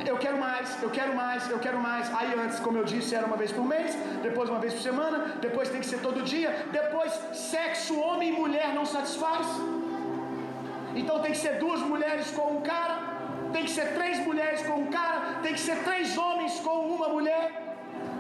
Eu 0.05 0.17
quero 0.19 0.39
mais, 0.39 0.83
eu 0.83 0.91
quero 0.91 1.13
mais, 1.15 1.49
eu 1.51 1.59
quero 1.59 1.79
mais. 1.81 2.13
Aí 2.19 2.31
antes, 2.39 2.59
como 2.61 2.77
eu 2.79 2.85
disse, 2.85 3.15
era 3.15 3.27
uma 3.27 3.37
vez 3.37 3.51
por 3.51 3.65
mês, 3.65 3.97
depois 4.23 4.51
uma 4.51 4.59
vez 4.59 4.75
por 4.75 4.83
semana, 4.83 5.19
depois 5.47 5.71
tem 5.71 5.81
que 5.81 5.87
ser 5.87 6.01
todo 6.01 6.23
dia, 6.23 6.51
depois 6.71 7.13
sexo 7.33 7.99
homem 7.99 8.29
e 8.31 8.33
mulher 8.33 8.75
não 8.75 8.85
satisfaz. 8.85 9.47
Então 10.95 11.21
tem 11.21 11.33
que 11.33 11.39
ser 11.39 11.59
duas 11.59 11.81
mulheres 11.81 12.31
com 12.31 12.47
um 12.57 12.61
cara, 12.61 13.16
tem 13.53 13.65
que 13.65 13.71
ser 13.71 13.95
três 13.99 14.19
mulheres 14.27 14.61
com 14.67 14.77
um 14.85 14.91
cara, 14.99 15.19
tem 15.43 15.55
que 15.55 15.61
ser 15.69 15.79
três 15.85 16.17
homens 16.17 16.59
com 16.61 16.77
uma 16.97 17.09
mulher. 17.09 17.45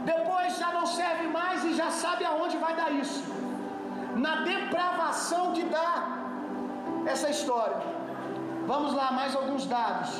Depois 0.04 0.58
já 0.58 0.70
não 0.72 0.86
serve 0.86 1.26
mais 1.28 1.64
e 1.64 1.74
já 1.74 1.90
sabe 1.90 2.24
aonde 2.24 2.56
vai 2.56 2.74
dar 2.76 2.90
isso. 2.92 3.22
Na 4.16 4.36
depravação 4.52 5.52
que 5.52 5.64
dá 5.64 5.92
essa 7.06 7.28
história. 7.30 7.80
Vamos 8.66 8.94
lá, 8.94 9.12
mais 9.12 9.34
alguns 9.34 9.66
dados. 9.66 10.10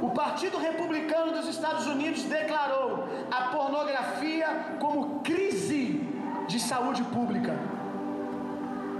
O 0.00 0.10
Partido 0.10 0.58
Republicano 0.58 1.32
dos 1.32 1.48
Estados 1.48 1.86
Unidos 1.86 2.22
declarou 2.24 3.08
a 3.30 3.42
pornografia 3.56 4.48
como 4.80 5.20
crise 5.20 6.00
de 6.48 6.58
saúde 6.58 7.04
pública. 7.04 7.54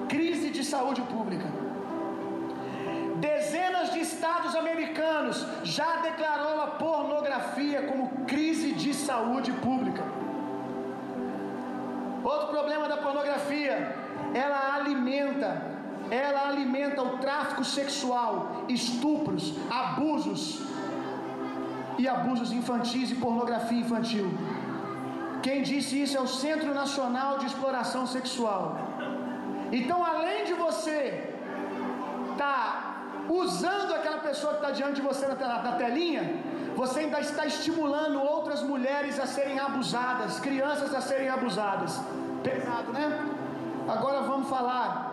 Crise 0.09 0.51
de 0.51 0.63
saúde 0.65 1.03
pública. 1.03 1.49
Dezenas 3.23 3.93
de 3.93 4.01
estados 4.01 4.53
americanos 4.63 5.37
já 5.63 5.91
declarou 6.09 6.61
a 6.61 6.69
pornografia 6.87 7.83
como 7.89 8.25
crise 8.33 8.73
de 8.83 8.93
saúde 8.93 9.53
pública. 9.67 10.03
Outro 12.25 12.49
problema 12.49 12.89
da 12.89 12.97
pornografia, 12.97 13.75
ela 14.35 14.61
alimenta, 14.75 15.51
ela 16.11 16.49
alimenta 16.49 17.01
o 17.01 17.19
tráfico 17.25 17.65
sexual, 17.79 18.65
estupros, 18.69 19.55
abusos 19.71 20.43
e 22.01 22.09
abusos 22.17 22.51
infantis 22.61 23.13
e 23.13 23.17
pornografia 23.27 23.83
infantil. 23.87 24.29
Quem 25.45 25.63
disse 25.63 26.03
isso 26.03 26.17
é 26.17 26.21
o 26.21 26.33
Centro 26.45 26.75
Nacional 26.83 27.39
de 27.39 27.47
Exploração 27.47 28.05
Sexual. 28.05 28.65
Então, 29.71 30.05
além 30.05 30.45
de 30.45 30.55
você 30.55 30.99
estar 32.33 32.67
tá 32.73 32.82
usando 33.29 33.93
aquela 33.95 34.19
pessoa 34.19 34.55
que 34.55 34.61
está 34.61 34.71
diante 34.71 34.95
de 34.95 35.03
você 35.03 35.27
na, 35.27 35.35
na 35.35 35.73
telinha, 35.73 36.43
você 36.75 37.01
ainda 37.01 37.21
está 37.21 37.47
estimulando 37.47 38.21
outras 38.21 38.63
mulheres 38.63 39.19
a 39.21 39.27
serem 39.27 39.59
abusadas, 39.59 40.41
crianças 40.41 40.95
a 40.95 41.01
serem 41.01 41.29
abusadas. 41.29 42.01
Pesado, 42.43 42.93
né? 42.93 43.07
Agora 43.89 44.23
vamos 44.23 44.49
falar 44.49 45.13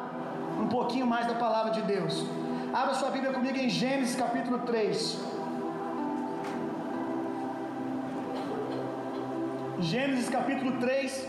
um 0.59 0.67
pouquinho 0.67 1.05
mais 1.05 1.27
da 1.27 1.35
palavra 1.35 1.71
de 1.71 1.81
Deus. 1.81 2.25
Abra 2.73 2.93
sua 2.93 3.09
Bíblia 3.09 3.33
comigo 3.33 3.57
em 3.57 3.69
Gênesis 3.69 4.15
capítulo 4.15 4.59
3. 4.59 5.19
Gênesis 9.79 10.29
capítulo 10.29 10.73
3, 10.79 11.27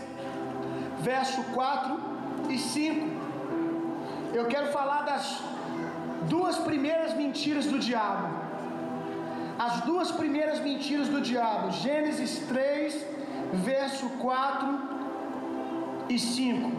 verso 0.99 1.41
4 1.53 1.99
e 2.49 2.57
5. 2.57 3.31
Eu 4.33 4.45
quero 4.47 4.67
falar 4.67 5.01
das 5.03 5.41
duas 6.29 6.57
primeiras 6.57 7.13
mentiras 7.13 7.65
do 7.65 7.79
diabo. 7.79 8.27
As 9.57 9.81
duas 9.81 10.11
primeiras 10.11 10.59
mentiras 10.59 11.07
do 11.07 11.21
diabo. 11.21 11.71
Gênesis 11.71 12.39
3, 12.47 13.05
verso 13.53 14.09
4 14.09 14.79
e 16.09 16.17
5. 16.17 16.71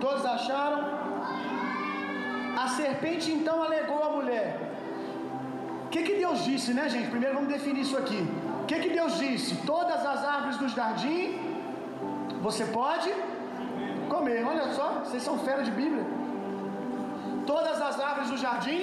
Todos 0.00 0.26
acharam? 0.26 0.82
A 2.62 2.68
serpente 2.68 3.30
então 3.30 3.62
alegou 3.62 4.02
à 4.02 4.10
mulher. 4.10 4.72
O 5.86 5.88
que, 5.88 6.02
que 6.02 6.14
Deus 6.14 6.44
disse, 6.44 6.74
né, 6.74 6.88
gente? 6.88 7.10
Primeiro 7.10 7.34
vamos 7.36 7.50
definir 7.52 7.82
isso 7.82 7.96
aqui. 7.96 8.20
O 8.62 8.66
que, 8.66 8.80
que 8.80 8.90
Deus 8.90 9.18
disse? 9.18 9.54
Todas 9.64 10.04
as 10.04 10.24
árvores 10.24 10.56
do 10.56 10.68
jardim 10.68 11.43
você 12.46 12.64
pode 12.80 13.10
comer. 14.12 14.44
Olha 14.50 14.66
só, 14.78 14.88
vocês 15.04 15.22
são 15.22 15.38
fera 15.46 15.62
de 15.68 15.72
Bíblia. 15.80 16.04
Todas 17.46 17.80
as 17.88 17.98
árvores 18.08 18.30
do 18.32 18.38
jardim 18.44 18.80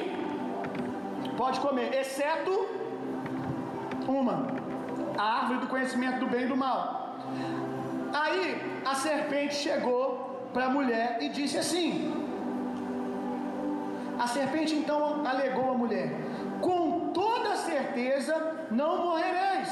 pode 1.42 1.60
comer, 1.66 1.88
exceto 2.02 2.54
uma, 4.08 4.36
a 5.18 5.26
árvore 5.40 5.60
do 5.60 5.68
conhecimento 5.68 6.20
do 6.24 6.28
bem 6.34 6.44
e 6.46 6.52
do 6.54 6.58
mal. 6.58 6.82
Aí 8.22 8.82
a 8.84 8.96
serpente 8.96 9.56
chegou 9.56 10.04
para 10.54 10.66
a 10.66 10.70
mulher 10.78 11.18
e 11.22 11.30
disse 11.30 11.58
assim: 11.64 11.88
A 14.20 14.28
serpente 14.28 14.74
então 14.76 15.00
alegou 15.34 15.68
à 15.72 15.78
mulher: 15.84 16.08
Com 16.68 17.12
toda 17.14 17.56
certeza 17.58 18.36
não 18.72 18.94
morrereis. 19.06 19.70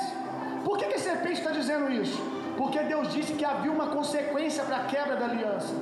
Por 0.64 0.78
que, 0.78 0.86
que 0.86 1.00
a 1.02 1.06
serpente 1.10 1.40
está 1.42 1.52
dizendo 1.52 1.92
isso? 1.92 2.39
Porque 2.60 2.80
Deus 2.92 3.06
disse 3.16 3.34
que 3.40 3.46
havia 3.52 3.72
uma 3.78 3.88
consequência 3.98 4.62
para 4.68 4.78
a 4.82 4.86
quebra 4.92 5.16
da 5.20 5.26
aliança. 5.32 5.74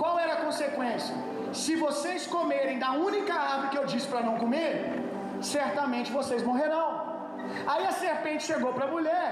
Qual 0.00 0.14
era 0.22 0.32
a 0.36 0.40
consequência? 0.46 1.14
Se 1.62 1.72
vocês 1.84 2.26
comerem 2.36 2.76
da 2.84 2.90
única 3.08 3.34
árvore 3.34 3.68
que 3.72 3.78
eu 3.80 3.86
disse 3.92 4.08
para 4.12 4.22
não 4.28 4.34
comer, 4.42 4.70
certamente 5.52 6.10
vocês 6.18 6.42
morrerão. 6.48 6.88
Aí 7.72 7.84
a 7.90 7.92
serpente 7.92 8.42
chegou 8.50 8.72
para 8.76 8.86
a 8.86 8.92
mulher, 8.96 9.28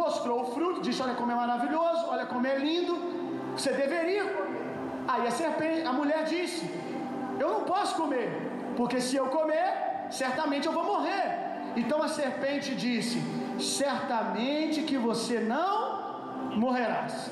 mostrou 0.00 0.38
o 0.40 0.46
fruto, 0.54 0.80
disse: 0.86 1.02
Olha 1.06 1.16
como 1.20 1.30
é 1.34 1.38
maravilhoso, 1.44 2.02
olha 2.14 2.24
como 2.32 2.46
é 2.52 2.56
lindo, 2.66 2.94
você 3.54 3.72
deveria 3.84 4.24
comer. 4.32 4.62
Aí 5.12 5.26
a 5.26 5.34
serpente, 5.42 5.86
a 5.92 5.94
mulher 6.00 6.24
disse: 6.34 6.64
Eu 7.42 7.50
não 7.54 7.62
posso 7.74 7.94
comer, 8.02 8.28
porque 8.78 8.98
se 9.08 9.14
eu 9.22 9.26
comer, 9.38 9.68
certamente 10.22 10.66
eu 10.66 10.74
vou 10.78 10.86
morrer. 10.94 11.26
Então 11.76 12.02
a 12.02 12.08
serpente 12.08 12.74
disse: 12.74 13.18
certamente 13.58 14.82
que 14.82 14.98
você 14.98 15.38
não 15.40 15.81
morrerás. 16.56 17.30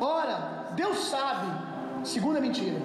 Ora, 0.00 0.68
Deus 0.74 0.98
sabe, 0.98 1.46
segunda 2.04 2.40
mentira. 2.40 2.80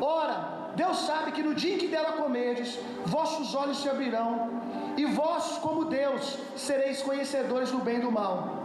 Ora, 0.00 0.72
Deus 0.74 0.98
sabe 0.98 1.32
que 1.32 1.42
no 1.42 1.54
dia 1.54 1.74
em 1.74 1.78
que 1.78 1.88
dela 1.88 2.12
comerdes, 2.12 2.78
vossos 3.06 3.54
olhos 3.54 3.80
se 3.82 3.88
abrirão, 3.88 4.62
e 4.96 5.04
vós, 5.04 5.58
como 5.58 5.84
Deus, 5.84 6.38
sereis 6.56 7.02
conhecedores 7.02 7.70
do 7.70 7.78
bem 7.78 7.98
e 7.98 8.00
do 8.00 8.10
mal. 8.10 8.62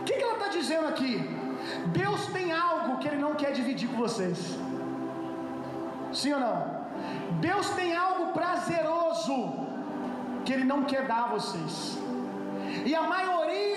O 0.00 0.04
que, 0.04 0.14
que 0.14 0.22
ela 0.22 0.34
está 0.34 0.48
dizendo 0.48 0.88
aqui? 0.88 1.14
Deus 1.86 2.26
tem 2.26 2.52
algo 2.52 2.98
que 2.98 3.08
Ele 3.08 3.20
não 3.26 3.34
quer 3.34 3.52
dividir 3.52 3.88
com 3.88 3.96
vocês. 3.96 4.56
Sim 6.12 6.32
ou 6.34 6.40
não? 6.40 6.86
Deus 7.40 7.68
tem 7.70 7.94
algo 7.94 8.32
prazeroso 8.32 9.36
que 10.44 10.52
Ele 10.52 10.64
não 10.64 10.84
quer 10.84 11.06
dar 11.06 11.24
a 11.24 11.28
vocês. 11.28 11.98
E 12.84 12.94
a 12.94 13.02
maioria 13.02 13.75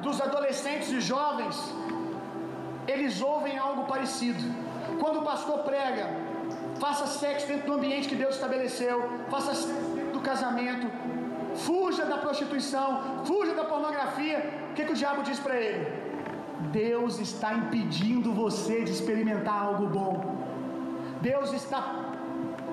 dos 0.00 0.20
adolescentes 0.20 0.90
e 0.90 1.00
jovens, 1.00 1.56
eles 2.86 3.20
ouvem 3.20 3.56
algo 3.58 3.84
parecido. 3.84 4.42
Quando 5.00 5.20
o 5.20 5.24
pastor 5.30 5.58
prega, 5.60 6.06
faça 6.84 7.06
sexo 7.06 7.46
dentro 7.46 7.66
do 7.68 7.74
ambiente 7.74 8.08
que 8.08 8.14
Deus 8.14 8.34
estabeleceu, 8.34 8.96
faça 9.30 9.54
sexo 9.54 9.90
dentro 9.96 10.12
do 10.12 10.20
casamento, 10.20 10.86
fuja 11.66 12.04
da 12.04 12.18
prostituição, 12.18 13.24
fuja 13.24 13.54
da 13.54 13.64
pornografia. 13.64 14.38
O 14.70 14.74
que, 14.74 14.84
que 14.84 14.92
o 14.92 15.00
diabo 15.02 15.22
diz 15.22 15.38
para 15.38 15.56
ele? 15.56 15.86
Deus 16.70 17.18
está 17.18 17.54
impedindo 17.54 18.32
você 18.32 18.82
de 18.84 18.92
experimentar 18.92 19.58
algo 19.68 19.86
bom. 19.86 20.12
Deus 21.20 21.52
está 21.52 21.80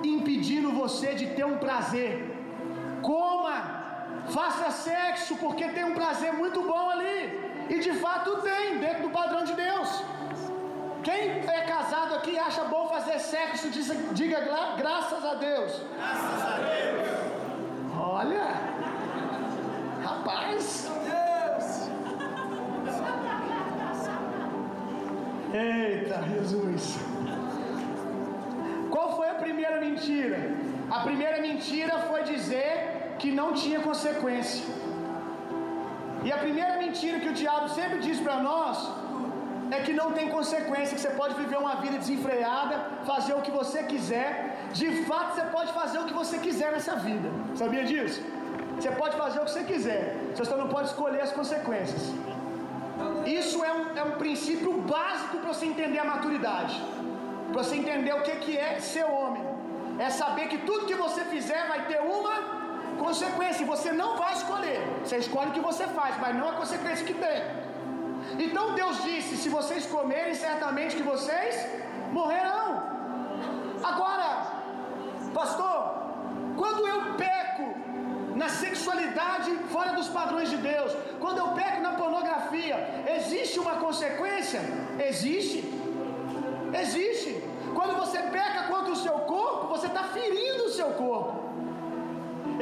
impedindo 0.02 0.70
você 0.72 1.14
de 1.14 1.26
ter 1.36 1.44
um 1.44 1.58
prazer. 1.58 2.12
Coma, 3.02 3.79
faça 4.30 4.70
sexo, 4.70 5.36
porque 5.36 5.68
tem 5.68 5.84
um 5.84 5.94
prazer 5.94 6.32
muito 6.32 6.62
bom 6.62 6.90
ali. 6.90 7.66
E 7.68 7.78
de 7.78 7.92
fato 7.94 8.36
tem, 8.42 8.78
dentro 8.78 9.02
do 9.04 9.10
padrão 9.10 9.44
de 9.44 9.52
Deus. 9.52 9.88
Quem 11.02 11.40
é 11.48 11.60
casado 11.62 12.14
aqui 12.14 12.38
acha 12.38 12.64
bom 12.64 12.86
fazer 12.88 13.18
sexo, 13.18 13.70
diga 14.12 14.40
graças 14.76 15.24
a 15.24 15.34
Deus. 15.34 15.82
Graças 15.96 16.42
a 16.42 16.56
Deus. 16.58 17.30
Olha, 17.96 18.48
rapaz. 20.02 20.90
Deus. 21.04 21.90
Eita, 25.52 26.22
Jesus. 26.28 26.98
Qual 28.90 29.16
foi 29.16 29.28
a 29.28 29.34
primeira 29.34 29.80
mentira? 29.80 30.38
A 30.90 31.00
primeira 31.00 31.40
mentira 31.40 31.98
foi 32.00 32.22
dizer 32.24 32.99
que 33.20 33.30
não 33.40 33.48
tinha 33.62 33.80
consequência. 33.88 34.64
E 36.26 36.30
a 36.36 36.38
primeira 36.44 36.74
mentira 36.84 37.20
que 37.22 37.30
o 37.32 37.38
diabo 37.42 37.68
sempre 37.78 37.98
diz 38.06 38.18
para 38.26 38.36
nós 38.48 38.76
é 39.76 39.78
que 39.86 39.92
não 40.00 40.08
tem 40.16 40.26
consequência, 40.36 40.94
que 40.96 41.02
você 41.02 41.14
pode 41.20 41.34
viver 41.42 41.58
uma 41.64 41.74
vida 41.84 41.96
desenfreada, 42.04 42.76
fazer 43.10 43.34
o 43.38 43.42
que 43.46 43.52
você 43.60 43.80
quiser. 43.92 44.30
De 44.80 44.88
fato, 45.08 45.28
você 45.34 45.46
pode 45.56 45.72
fazer 45.80 45.98
o 46.00 46.06
que 46.08 46.16
você 46.22 46.38
quiser 46.46 46.70
nessa 46.76 46.96
vida. 47.08 47.28
Sabia 47.62 47.84
disso? 47.90 48.20
Você 48.76 48.90
pode 49.02 49.16
fazer 49.22 49.38
o 49.40 49.44
que 49.44 49.52
você 49.54 49.64
quiser, 49.72 50.02
você 50.34 50.44
só 50.50 50.56
não 50.56 50.68
pode 50.74 50.88
escolher 50.88 51.20
as 51.20 51.32
consequências. 51.32 52.04
Isso 53.40 53.58
é 53.64 53.72
um, 53.78 53.82
é 54.00 54.02
um 54.10 54.14
princípio 54.22 54.72
básico 54.94 55.36
para 55.38 55.52
você 55.52 55.66
entender 55.66 55.98
a 55.98 56.06
maturidade, 56.12 56.74
para 57.52 57.62
você 57.62 57.76
entender 57.82 58.12
o 58.14 58.22
que, 58.22 58.36
que 58.44 58.56
é 58.56 58.80
ser 58.80 59.04
homem. 59.04 59.44
É 59.98 60.08
saber 60.08 60.46
que 60.48 60.58
tudo 60.68 60.86
que 60.86 60.94
você 60.94 61.22
fizer 61.34 61.62
vai 61.68 61.80
ter 61.90 62.00
uma 62.00 62.59
consequência, 63.04 63.70
você 63.74 63.90
não 64.02 64.10
vai 64.22 64.32
escolher. 64.38 64.80
Você 65.02 65.16
escolhe 65.24 65.50
o 65.50 65.56
que 65.56 65.66
você 65.70 65.86
faz, 65.98 66.14
mas 66.22 66.36
não 66.40 66.48
a 66.50 66.56
consequência 66.62 67.08
que 67.08 67.16
tem. 67.26 67.40
Então 68.46 68.74
Deus 68.80 69.02
disse: 69.08 69.36
se 69.42 69.48
vocês 69.58 69.86
comerem, 69.96 70.34
certamente 70.46 70.96
que 70.98 71.06
vocês 71.14 71.54
morrerão. 72.18 72.66
Agora, 73.90 74.28
pastor, 75.38 75.78
quando 76.60 76.86
eu 76.92 77.00
peco 77.24 77.66
na 78.42 78.48
sexualidade 78.48 79.50
fora 79.74 79.92
dos 79.98 80.08
padrões 80.18 80.50
de 80.54 80.58
Deus, 80.72 80.92
quando 81.22 81.38
eu 81.38 81.48
peco 81.60 81.80
na 81.86 81.92
pornografia, 82.02 82.76
existe 83.16 83.58
uma 83.64 83.76
consequência? 83.86 84.60
Existe. 85.10 85.58
Existe. 86.82 87.32
Quando 87.74 87.96
você 88.02 88.18
peca 88.38 88.64
contra 88.72 88.92
o 88.92 88.96
seu 88.96 89.16
corpo, 89.34 89.68
você 89.74 89.86
está 89.86 90.04
ferindo 90.04 90.64
o 90.64 90.70
seu 90.70 90.90
corpo. 91.04 91.39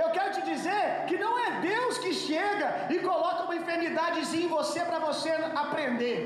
Eu 0.02 0.08
quero 0.16 0.30
te 0.36 0.42
dizer 0.50 0.82
que 1.08 1.16
não 1.24 1.32
é 1.46 1.48
Deus 1.70 1.98
que 1.98 2.12
chega 2.14 2.68
e 2.94 2.98
coloca 3.08 3.44
uma 3.46 3.56
enfermidadezinha 3.56 4.46
em 4.46 4.54
você 4.58 4.80
para 4.88 5.00
você 5.08 5.30
aprender. 5.64 6.18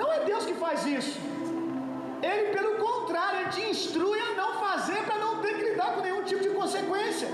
Não 0.00 0.12
é 0.16 0.20
Deus 0.30 0.44
que 0.46 0.54
faz 0.54 0.86
isso. 0.86 1.18
Ele, 2.22 2.44
pelo 2.56 2.72
contrário, 2.86 3.40
ele 3.40 3.50
te 3.56 3.62
instrui 3.72 4.20
a 4.28 4.32
não 4.40 4.50
fazer 4.66 5.00
para 5.08 5.18
não 5.24 5.34
ter 5.42 5.54
que 5.56 5.64
lidar 5.70 5.94
com 5.94 6.00
nenhum 6.00 6.22
tipo 6.30 6.42
de 6.42 6.50
consequência. 6.60 7.28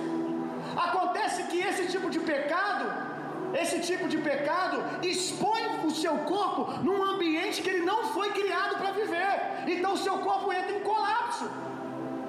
Acontece 0.86 1.40
que 1.50 1.58
esse 1.70 1.86
tipo 1.94 2.08
de 2.14 2.20
pecado 2.32 2.86
esse 3.60 3.78
tipo 3.80 4.08
de 4.08 4.18
pecado 4.18 4.76
expõe 5.06 5.62
o 5.84 5.90
seu 5.90 6.16
corpo 6.18 6.72
num 6.82 7.02
ambiente 7.02 7.60
que 7.62 7.68
ele 7.68 7.84
não 7.84 8.04
foi 8.14 8.30
criado 8.30 8.76
para 8.78 8.92
viver. 8.92 9.34
Então 9.66 9.92
o 9.92 9.98
seu 9.98 10.18
corpo 10.18 10.50
entra 10.52 10.74
em 10.76 10.80
colapso. 10.80 11.50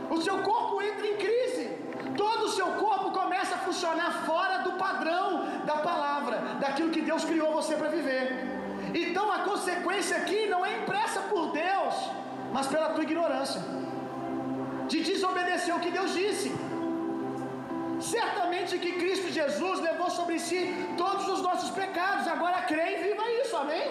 O 0.09 0.21
seu 0.21 0.39
corpo 0.39 0.81
entra 0.81 1.07
em 1.07 1.15
crise. 1.15 1.72
Todo 2.17 2.45
o 2.45 2.49
seu 2.49 2.67
corpo 2.83 3.11
começa 3.11 3.55
a 3.55 3.59
funcionar 3.59 4.11
fora 4.25 4.59
do 4.59 4.73
padrão 4.73 5.43
da 5.65 5.77
palavra, 5.89 6.37
daquilo 6.59 6.89
que 6.89 7.01
Deus 7.01 7.23
criou 7.25 7.51
você 7.53 7.75
para 7.75 7.89
viver. 7.89 8.23
Então 8.93 9.31
a 9.31 9.39
consequência 9.39 10.17
aqui 10.17 10.47
não 10.47 10.65
é 10.65 10.77
impressa 10.79 11.21
por 11.21 11.51
Deus, 11.51 11.95
mas 12.51 12.67
pela 12.67 12.89
tua 12.89 13.03
ignorância 13.03 13.61
de 14.87 14.99
desobedecer 15.09 15.73
o 15.75 15.79
que 15.79 15.91
Deus 15.97 16.13
disse. 16.13 16.49
Certamente 17.99 18.77
que 18.83 18.91
Cristo 19.01 19.29
Jesus 19.39 19.79
levou 19.79 20.09
sobre 20.09 20.37
si 20.47 20.61
todos 20.97 21.27
os 21.33 21.41
nossos 21.41 21.69
pecados. 21.69 22.27
Agora 22.27 22.61
creia 22.71 22.99
e 22.99 23.03
viva 23.07 23.23
isso, 23.41 23.55
amém? 23.55 23.85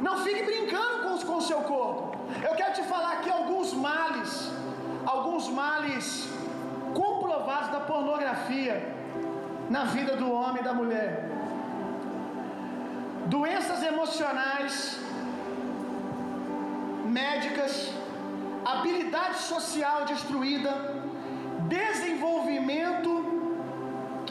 Não 0.00 0.16
fique 0.24 0.42
brincando 0.42 0.96
com, 1.04 1.18
com 1.28 1.36
o 1.36 1.46
seu 1.50 1.60
corpo. 1.72 2.16
Eu 2.48 2.54
quero 2.56 2.72
te 2.78 2.82
falar 2.82 3.12
aqui 3.18 3.30
alguns 3.30 3.72
males, 3.74 4.50
alguns 5.04 5.48
males 5.48 6.28
comprovados 6.94 7.70
da 7.70 7.80
pornografia 7.80 8.94
na 9.70 9.84
vida 9.84 10.16
do 10.16 10.32
homem 10.32 10.60
e 10.62 10.64
da 10.64 10.72
mulher. 10.72 11.28
Doenças 13.26 13.82
emocionais, 13.82 14.98
médicas, 17.04 17.92
habilidade 18.64 19.38
social 19.38 20.04
destruída, 20.04 20.72
desenvolvimento 21.68 23.10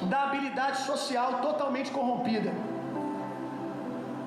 da 0.04 0.24
habilidade 0.24 0.82
social 0.82 1.39
totalmente 1.41 1.91
corrompida. 1.91 2.52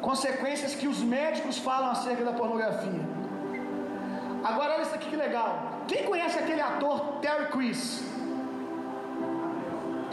Consequências 0.00 0.74
que 0.74 0.88
os 0.88 1.02
médicos 1.02 1.58
falam 1.58 1.90
acerca 1.90 2.24
da 2.24 2.32
pornografia. 2.32 3.04
Agora 4.42 4.74
olha 4.74 4.82
isso 4.82 4.94
aqui 4.94 5.10
que 5.10 5.16
legal. 5.16 5.79
Quem 5.90 6.04
conhece 6.04 6.38
aquele 6.38 6.60
ator 6.60 6.98
Terry 7.20 7.46
Crews? 7.52 8.02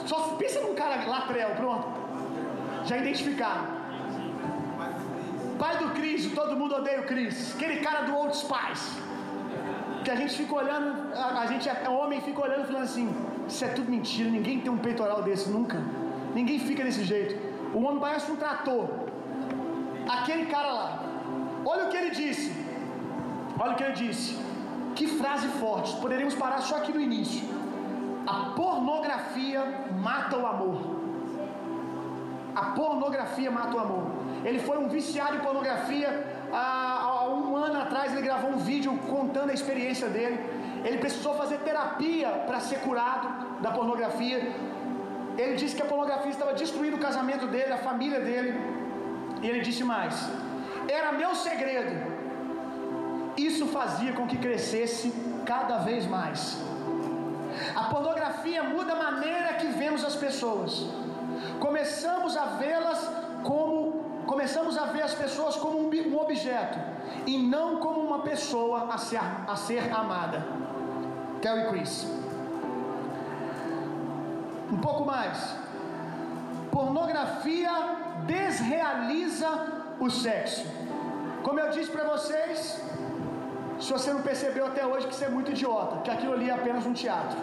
Só 0.08 0.18
pensa 0.40 0.60
num 0.62 0.74
cara 0.74 1.06
latrel, 1.08 1.52
pronto. 1.52 1.88
Já 2.86 2.98
identificaram. 2.98 3.66
Pai 5.60 5.78
do 5.78 5.90
Cris, 5.98 6.32
todo 6.34 6.56
mundo 6.56 6.78
odeia 6.78 7.02
o 7.02 7.06
Cris. 7.06 7.54
Aquele 7.56 7.78
cara 7.82 8.02
do 8.08 8.16
Old 8.16 8.36
Spice. 8.36 8.90
Que 10.04 10.10
a 10.10 10.16
gente 10.16 10.34
fica 10.36 10.56
olhando, 10.56 11.14
a, 11.14 11.42
a 11.42 11.46
gente 11.46 11.70
é 11.70 11.90
homem 11.90 12.22
fica 12.22 12.42
olhando 12.42 12.64
e 12.64 12.68
falando 12.72 12.84
assim: 12.84 13.08
Isso 13.48 13.64
é 13.64 13.68
tudo 13.68 13.92
mentira, 13.92 14.32
ninguém 14.32 14.60
tem 14.60 14.72
um 14.72 14.80
peitoral 14.80 15.22
desse, 15.22 15.48
nunca. 15.50 15.80
Ninguém 16.34 16.60
fica 16.60 16.84
desse 16.84 17.04
jeito. 17.04 17.36
O 17.76 17.84
homem 17.84 18.00
parece 18.00 18.32
um 18.32 18.36
trator. 18.36 18.90
Aquele 20.10 20.48
cara 20.48 20.72
lá. 20.72 21.04
Olha 21.66 21.86
o 21.86 21.90
que 21.90 21.98
ele 21.98 22.12
disse. 22.12 22.52
Olha 23.60 23.74
o 23.74 23.76
que 23.76 23.84
ele 23.84 23.94
disse. 23.94 24.47
Que 24.98 25.06
frase 25.06 25.48
forte. 25.62 25.96
Poderíamos 26.04 26.36
parar 26.44 26.62
só 26.70 26.78
aqui 26.78 26.92
no 26.92 27.00
início. 27.00 27.44
A 28.36 28.38
pornografia 28.62 29.62
mata 30.08 30.36
o 30.44 30.46
amor. 30.54 30.78
A 32.56 32.66
pornografia 32.80 33.52
mata 33.52 33.78
o 33.78 33.80
amor. 33.80 34.06
Ele 34.44 34.60
foi 34.68 34.78
um 34.80 34.88
viciado 34.88 35.36
em 35.36 35.40
pornografia. 35.40 36.10
Há, 36.52 36.66
há 37.04 37.30
um 37.30 37.56
ano 37.56 37.80
atrás 37.80 38.12
ele 38.12 38.24
gravou 38.24 38.50
um 38.50 38.58
vídeo 38.58 38.92
contando 39.16 39.52
a 39.52 39.54
experiência 39.54 40.10
dele. 40.10 40.40
Ele 40.84 40.98
precisou 40.98 41.36
fazer 41.36 41.60
terapia 41.60 42.30
para 42.48 42.60
ser 42.60 42.80
curado 42.80 43.28
da 43.62 43.70
pornografia. 43.70 44.40
Ele 45.38 45.56
disse 45.62 45.76
que 45.76 45.84
a 45.84 45.86
pornografia 45.86 46.32
estava 46.32 46.54
destruindo 46.56 46.96
o 46.96 47.00
casamento 47.00 47.46
dele, 47.46 47.72
a 47.72 47.78
família 47.90 48.20
dele. 48.20 48.60
E 49.44 49.48
ele 49.48 49.62
disse 49.62 49.84
mais: 49.84 50.16
Era 51.00 51.12
meu 51.12 51.36
segredo. 51.36 52.17
Isso 53.38 53.68
fazia 53.68 54.14
com 54.14 54.28
que 54.28 54.38
crescesse 54.38 55.14
cada 55.46 55.78
vez 55.78 56.08
mais. 56.08 56.58
A 57.76 57.84
pornografia 57.84 58.64
muda 58.64 58.94
a 58.94 58.96
maneira 58.96 59.54
que 59.54 59.68
vemos 59.68 60.04
as 60.04 60.16
pessoas. 60.16 60.88
Começamos 61.60 62.36
a 62.36 62.46
vê-las 62.62 63.00
como 63.44 63.98
começamos 64.26 64.78
a 64.78 64.86
ver 64.88 65.04
as 65.04 65.14
pessoas 65.14 65.56
como 65.56 65.80
um, 65.80 66.18
objeto 66.18 66.78
e 67.26 67.38
não 67.38 67.80
como 67.80 68.02
uma 68.02 68.20
pessoa 68.20 68.94
a 68.94 68.98
ser, 68.98 69.20
a 69.48 69.56
ser 69.56 69.94
amada. 69.94 70.46
Terry 71.42 71.68
Crews. 71.70 72.06
Um 74.72 74.78
pouco 74.78 75.06
mais. 75.06 75.56
Pornografia 76.72 77.72
desrealiza 78.26 79.50
o 80.00 80.10
sexo. 80.10 80.66
Como 81.44 81.60
eu 81.60 81.70
disse 81.70 81.90
para 81.90 82.04
vocês, 82.04 82.82
se 83.80 83.92
você 83.94 84.12
não 84.12 84.22
percebeu 84.22 84.66
até 84.66 84.86
hoje 84.86 85.08
que 85.08 85.16
você 85.16 85.26
é 85.26 85.30
muito 85.30 85.52
idiota, 85.52 86.02
que 86.04 86.12
aquilo 86.16 86.34
ali 86.34 86.50
é 86.50 86.54
apenas 86.54 86.86
um 86.86 86.94
teatro. 86.94 87.38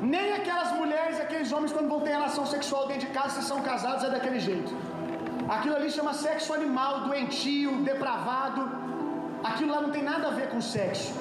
Nem 0.00 0.32
aquelas 0.32 0.72
mulheres, 0.72 1.20
aqueles 1.20 1.52
homens, 1.52 1.72
quando 1.72 1.88
vão 1.88 2.00
ter 2.00 2.10
relação 2.10 2.44
sexual 2.54 2.86
dentro 2.86 3.06
de 3.06 3.12
casa, 3.18 3.40
se 3.40 3.46
são 3.46 3.60
casados, 3.62 4.04
é 4.04 4.10
daquele 4.10 4.40
jeito. 4.40 4.72
Aquilo 5.48 5.76
ali 5.76 5.90
chama 5.90 6.12
sexo 6.14 6.52
animal, 6.52 7.00
doentio, 7.00 7.72
depravado. 7.90 8.62
Aquilo 9.44 9.70
lá 9.74 9.80
não 9.80 9.90
tem 9.90 10.02
nada 10.02 10.28
a 10.28 10.30
ver 10.30 10.48
com 10.52 10.60
sexo. 10.60 11.12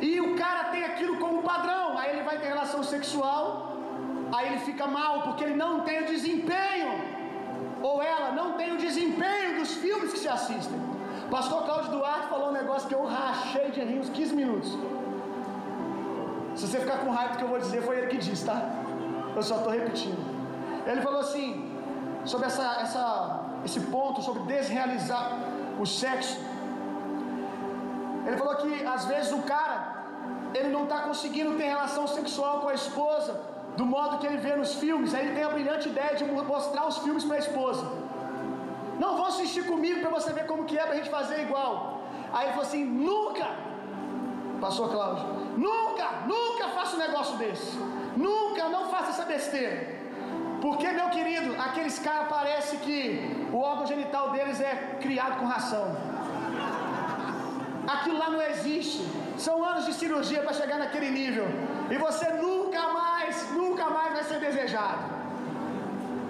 E 0.00 0.20
o 0.20 0.34
cara 0.36 0.64
tem 0.72 0.84
aquilo 0.84 1.16
como 1.18 1.42
padrão. 1.42 1.98
Aí 1.98 2.10
ele 2.12 2.22
vai 2.22 2.38
ter 2.38 2.46
relação 2.46 2.82
sexual, 2.82 3.76
aí 4.32 4.46
ele 4.48 4.60
fica 4.60 4.86
mal 4.86 5.22
porque 5.22 5.44
ele 5.44 5.56
não 5.56 5.80
tem 5.80 6.02
o 6.02 6.06
desempenho, 6.06 6.92
ou 7.82 8.02
ela 8.02 8.30
não 8.32 8.52
tem 8.58 8.72
o 8.72 8.78
desempenho 8.78 9.58
dos 9.58 9.74
filmes 9.74 10.12
que 10.12 10.20
se 10.20 10.28
assistem. 10.28 10.89
Pastor 11.30 11.62
Cláudio 11.64 11.92
Duarte 11.92 12.26
falou 12.26 12.48
um 12.48 12.52
negócio 12.52 12.88
que 12.88 12.94
eu 12.94 13.04
rachei 13.04 13.70
de 13.70 13.80
rir 13.80 14.00
uns 14.00 14.10
15 14.10 14.34
minutos. 14.34 14.70
Se 16.56 16.66
você 16.66 16.80
ficar 16.80 16.98
com 16.98 17.10
raiva 17.10 17.34
do 17.34 17.38
que 17.38 17.44
eu 17.44 17.48
vou 17.48 17.60
dizer, 17.60 17.82
foi 17.82 17.98
ele 17.98 18.08
que 18.08 18.18
disse, 18.18 18.44
tá? 18.44 18.60
Eu 19.36 19.42
só 19.42 19.58
estou 19.58 19.72
repetindo. 19.72 20.18
Ele 20.84 21.00
falou 21.00 21.20
assim, 21.20 21.72
sobre 22.24 22.46
essa, 22.48 22.64
essa, 22.80 23.04
esse 23.64 23.80
ponto, 23.92 24.20
sobre 24.22 24.42
desrealizar 24.42 25.38
o 25.78 25.86
sexo. 25.86 26.36
Ele 28.26 28.36
falou 28.36 28.56
que 28.56 28.84
às 28.84 29.04
vezes 29.04 29.32
o 29.32 29.42
cara, 29.42 30.04
ele 30.52 30.68
não 30.68 30.82
está 30.82 31.02
conseguindo 31.02 31.56
ter 31.56 31.64
relação 31.64 32.08
sexual 32.08 32.60
com 32.60 32.68
a 32.68 32.74
esposa 32.74 33.40
do 33.76 33.86
modo 33.86 34.18
que 34.18 34.26
ele 34.26 34.38
vê 34.38 34.56
nos 34.56 34.74
filmes. 34.74 35.14
Aí 35.14 35.26
ele 35.26 35.34
tem 35.36 35.44
a 35.44 35.50
brilhante 35.50 35.88
ideia 35.88 36.16
de 36.16 36.24
mostrar 36.24 36.88
os 36.88 36.98
filmes 36.98 37.24
para 37.24 37.36
a 37.36 37.38
esposa. 37.38 37.99
Não 39.02 39.10
vão 39.16 39.26
assistir 39.32 39.62
comigo 39.72 40.00
para 40.00 40.10
você 40.16 40.30
ver 40.38 40.46
como 40.50 40.66
que 40.68 40.76
é 40.78 40.84
para 40.86 40.94
a 40.96 40.98
gente 41.00 41.12
fazer 41.18 41.38
igual. 41.46 42.02
Aí 42.32 42.42
ele 42.44 42.54
falou 42.56 42.66
assim: 42.68 42.84
nunca, 42.84 43.46
passou 44.64 44.88
Cláudio, 44.94 45.26
nunca, 45.68 46.06
nunca 46.32 46.68
faça 46.76 46.96
um 46.96 47.02
negócio 47.06 47.36
desse. 47.42 47.70
Nunca, 48.26 48.68
não 48.74 48.84
faça 48.94 49.10
essa 49.14 49.24
besteira. 49.34 49.78
Porque, 50.64 50.86
meu 50.98 51.08
querido, 51.16 51.50
aqueles 51.66 51.98
caras 51.98 52.28
parece 52.28 52.76
que 52.84 52.98
o 53.50 53.58
órgão 53.70 53.86
genital 53.86 54.24
deles 54.34 54.60
é 54.60 54.74
criado 55.04 55.38
com 55.40 55.46
ração. 55.46 55.86
Aquilo 57.94 58.18
lá 58.18 58.28
não 58.34 58.42
existe. 58.50 59.02
São 59.46 59.56
anos 59.64 59.86
de 59.86 59.94
cirurgia 59.94 60.42
para 60.42 60.52
chegar 60.52 60.78
naquele 60.78 61.10
nível. 61.20 61.46
E 61.90 61.96
você 61.96 62.28
nunca 62.44 62.82
mais, 63.00 63.50
nunca 63.52 63.86
mais 63.96 64.12
vai 64.12 64.24
ser 64.24 64.38
desejado. 64.46 65.02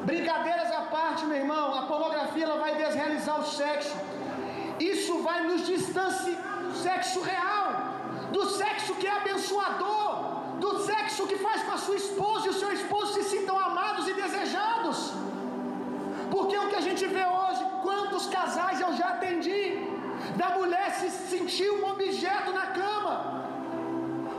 Brincadeiras 0.04 0.69
parte, 0.96 1.24
meu 1.30 1.38
irmão, 1.42 1.66
a 1.80 1.82
pornografia 1.90 2.44
ela 2.46 2.58
vai 2.64 2.72
desrealizar 2.82 3.36
o 3.40 3.46
sexo. 3.60 3.96
Isso 4.92 5.14
vai 5.28 5.38
nos 5.48 5.62
distanciar 5.72 6.58
do 6.66 6.74
sexo 6.86 7.20
real, 7.32 7.68
do 8.36 8.44
sexo 8.60 8.94
que 9.00 9.06
é 9.12 9.14
abençoador, 9.22 10.10
do 10.64 10.72
sexo 10.90 11.26
que 11.30 11.38
faz 11.46 11.58
com 11.66 11.74
a 11.78 11.80
sua 11.86 11.96
esposa 12.04 12.46
e 12.46 12.50
o 12.54 12.58
seu 12.62 12.70
esposo 12.78 13.14
se 13.16 13.24
sintam 13.32 13.56
amados 13.70 14.06
e 14.08 14.14
desejados. 14.22 14.98
Porque 16.34 16.56
o 16.62 16.68
que 16.70 16.78
a 16.80 16.86
gente 16.88 17.04
vê 17.16 17.24
hoje, 17.38 17.62
quantos 17.86 18.26
casais 18.36 18.80
eu 18.80 18.92
já 19.00 19.08
atendi, 19.16 19.62
da 20.40 20.50
mulher 20.58 20.88
se 21.00 21.10
sentir 21.32 21.70
um 21.78 21.84
objeto 21.92 22.52
na 22.60 22.66
cama. 22.80 23.14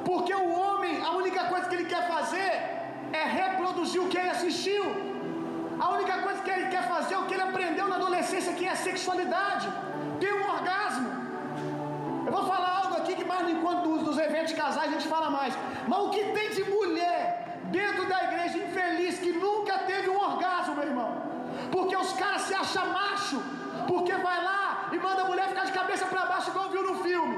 Porque 0.09 0.33
o 0.33 0.49
homem, 0.59 0.93
a 1.09 1.11
única 1.21 1.43
coisa 1.51 1.67
que 1.67 1.75
ele 1.75 1.89
quer 1.93 2.07
fazer 2.15 2.51
é 3.21 3.23
reproduzir 3.39 4.01
o 4.01 4.09
que 4.11 4.17
ele 4.21 4.29
assistiu. 4.37 5.10
A 5.83 5.87
única 5.97 6.15
coisa 6.25 6.39
que 6.45 6.51
ele 6.55 6.67
quer 6.73 6.83
fazer 6.93 7.13
é 7.15 7.19
o 7.21 7.25
que 7.27 7.33
ele 7.35 7.47
aprendeu 7.49 7.85
na 7.91 7.95
adolescência, 8.01 8.53
que 8.59 8.65
é 8.71 8.75
sexualidade. 8.89 9.67
Ter 10.23 10.31
um 10.39 10.45
orgasmo. 10.55 11.09
Eu 12.27 12.31
vou 12.35 12.43
falar 12.51 12.71
algo 12.81 12.95
aqui 12.99 13.13
que 13.19 13.25
mais 13.31 13.49
enquanto 13.53 13.81
dos, 13.87 14.01
dos 14.07 14.17
eventos 14.27 14.53
casais 14.61 14.89
a 14.89 14.93
gente 14.95 15.07
fala 15.15 15.29
mais. 15.37 15.55
Mas 15.87 15.99
o 16.05 16.11
que 16.15 16.23
tem 16.37 16.49
de 16.57 16.63
mulher 16.75 17.23
dentro 17.77 18.05
da 18.11 18.19
igreja 18.27 18.59
infeliz 18.65 19.17
que 19.23 19.31
nunca 19.45 19.79
teve 19.91 20.07
um 20.13 20.19
orgasmo, 20.29 20.75
meu 20.75 20.87
irmão? 20.91 21.09
Porque 21.71 21.95
os 22.03 22.13
caras 22.21 22.43
se 22.43 22.53
acham 22.53 22.85
macho, 22.99 23.41
porque 23.87 24.13
vai 24.27 24.39
lá 24.49 24.89
e 24.93 24.97
manda 25.07 25.23
a 25.23 25.29
mulher 25.31 25.47
ficar 25.53 25.65
de 25.71 25.75
cabeça 25.81 26.05
para 26.05 26.27
baixo, 26.31 26.51
igual 26.51 26.69
viu 26.75 26.83
no 26.91 26.95
filme, 27.07 27.35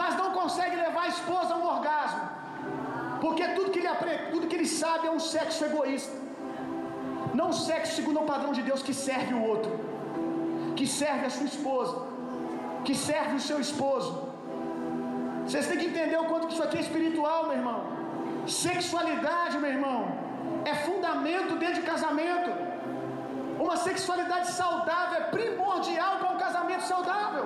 mas 0.00 0.16
não 0.16 0.30
consegue 0.40 0.76
levar 0.76 1.02
a 1.02 1.12
esposa 1.16 1.52
a 1.54 1.58
um 1.58 1.66
orgasmo, 1.76 2.22
porque 3.20 3.46
tudo 3.48 3.70
que 3.70 3.80
ele 3.80 3.92
aprende, 3.96 4.30
tudo 4.32 4.46
que 4.46 4.56
ele 4.60 4.70
sabe 4.82 5.08
é 5.08 5.10
um 5.10 5.24
sexo 5.34 5.64
egoísta. 5.70 6.31
Não 7.40 7.48
sexo 7.66 7.94
segundo 7.98 8.20
o 8.20 8.28
padrão 8.32 8.52
de 8.58 8.62
Deus 8.68 8.82
que 8.86 8.94
serve 9.06 9.32
o 9.34 9.42
outro, 9.52 9.72
que 10.78 10.86
serve 10.86 11.24
a 11.26 11.32
sua 11.36 11.48
esposa, 11.54 11.94
que 12.86 12.94
serve 13.08 13.34
o 13.36 13.44
seu 13.48 13.58
esposo. 13.66 14.10
Vocês 15.44 15.66
têm 15.68 15.78
que 15.82 15.88
entender 15.92 16.18
o 16.24 16.26
quanto 16.30 16.46
que 16.46 16.54
isso 16.54 16.66
aqui 16.66 16.78
é 16.78 16.84
espiritual, 16.88 17.40
meu 17.48 17.56
irmão. 17.60 17.80
Sexualidade, 18.46 19.58
meu 19.62 19.70
irmão, 19.76 19.98
é 20.64 20.74
fundamento 20.86 21.52
dentro 21.62 21.78
de 21.80 21.86
casamento. 21.92 22.50
Uma 23.64 23.76
sexualidade 23.88 24.48
saudável 24.60 25.16
é 25.20 25.24
primordial 25.36 26.12
para 26.18 26.30
um 26.34 26.38
casamento 26.46 26.84
saudável. 26.92 27.44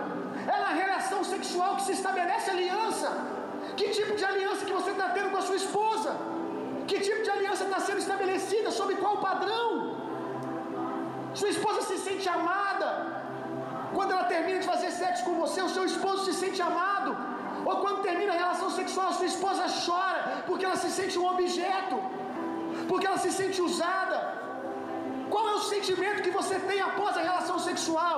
É 0.55 0.59
na 0.67 0.73
relação 0.83 1.23
sexual 1.25 1.77
que 1.77 1.85
se 1.89 1.93
estabelece 1.99 2.51
aliança. 2.51 3.11
Que 3.79 3.89
tipo 3.99 4.15
de 4.21 4.25
aliança 4.25 4.65
que 4.65 4.73
você 4.73 4.91
está 4.97 5.09
tendo 5.17 5.31
com 5.31 5.39
a 5.43 5.47
sua 5.49 5.57
esposa? 5.65 6.13
Que 6.91 6.99
tipo 7.09 7.21
de 7.27 7.31
aliança 7.37 7.65
está 7.69 7.81
sendo 7.89 8.01
estabelecida? 8.05 8.71
Sob 8.81 8.91
qual 9.03 9.17
padrão? 9.29 9.71
Sua 11.41 11.51
esposa 11.55 11.81
se 11.91 11.97
sente 12.07 12.27
amada. 12.39 12.89
Quando 13.97 14.13
ela 14.15 14.27
termina 14.35 14.59
de 14.63 14.69
fazer 14.73 14.91
sexo 15.03 15.25
com 15.27 15.35
você, 15.43 15.61
o 15.69 15.73
seu 15.77 15.85
esposo 15.93 16.21
se 16.27 16.35
sente 16.43 16.61
amado. 16.71 17.11
Ou 17.69 17.77
quando 17.83 18.07
termina 18.09 18.33
a 18.35 18.41
relação 18.45 18.71
sexual, 18.79 19.07
a 19.11 19.17
sua 19.19 19.29
esposa 19.35 19.65
chora 19.85 20.23
porque 20.47 20.65
ela 20.69 20.79
se 20.85 20.91
sente 20.99 21.19
um 21.23 21.27
objeto, 21.35 21.97
porque 22.89 23.07
ela 23.09 23.21
se 23.25 23.33
sente 23.41 23.61
usada. 23.69 24.19
Qual 25.33 25.47
é 25.53 25.55
o 25.55 25.65
sentimento 25.75 26.25
que 26.27 26.37
você 26.41 26.57
tem 26.69 26.81
após 26.91 27.13
a 27.17 27.23
relação 27.31 27.59
sexual? 27.59 28.17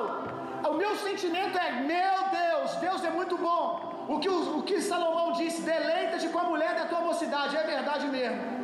O 0.70 0.74
meu 0.82 0.92
sentimento 1.06 1.56
é: 1.66 1.70
meu 1.92 2.16
Deus, 2.40 2.76
Deus 2.86 3.04
é 3.10 3.12
muito 3.18 3.36
bom. 3.38 3.64
O 4.08 4.18
que, 4.20 4.28
o, 4.28 4.58
o 4.58 4.62
que 4.68 4.80
Salomão 4.90 5.32
disse: 5.40 5.62
deleita-te 5.62 6.28
com 6.28 6.40
a 6.44 6.48
mulher 6.52 6.74
da 6.80 6.86
tua 6.92 7.00
mocidade, 7.00 7.56
é 7.56 7.64
verdade 7.74 8.06
mesmo. 8.08 8.57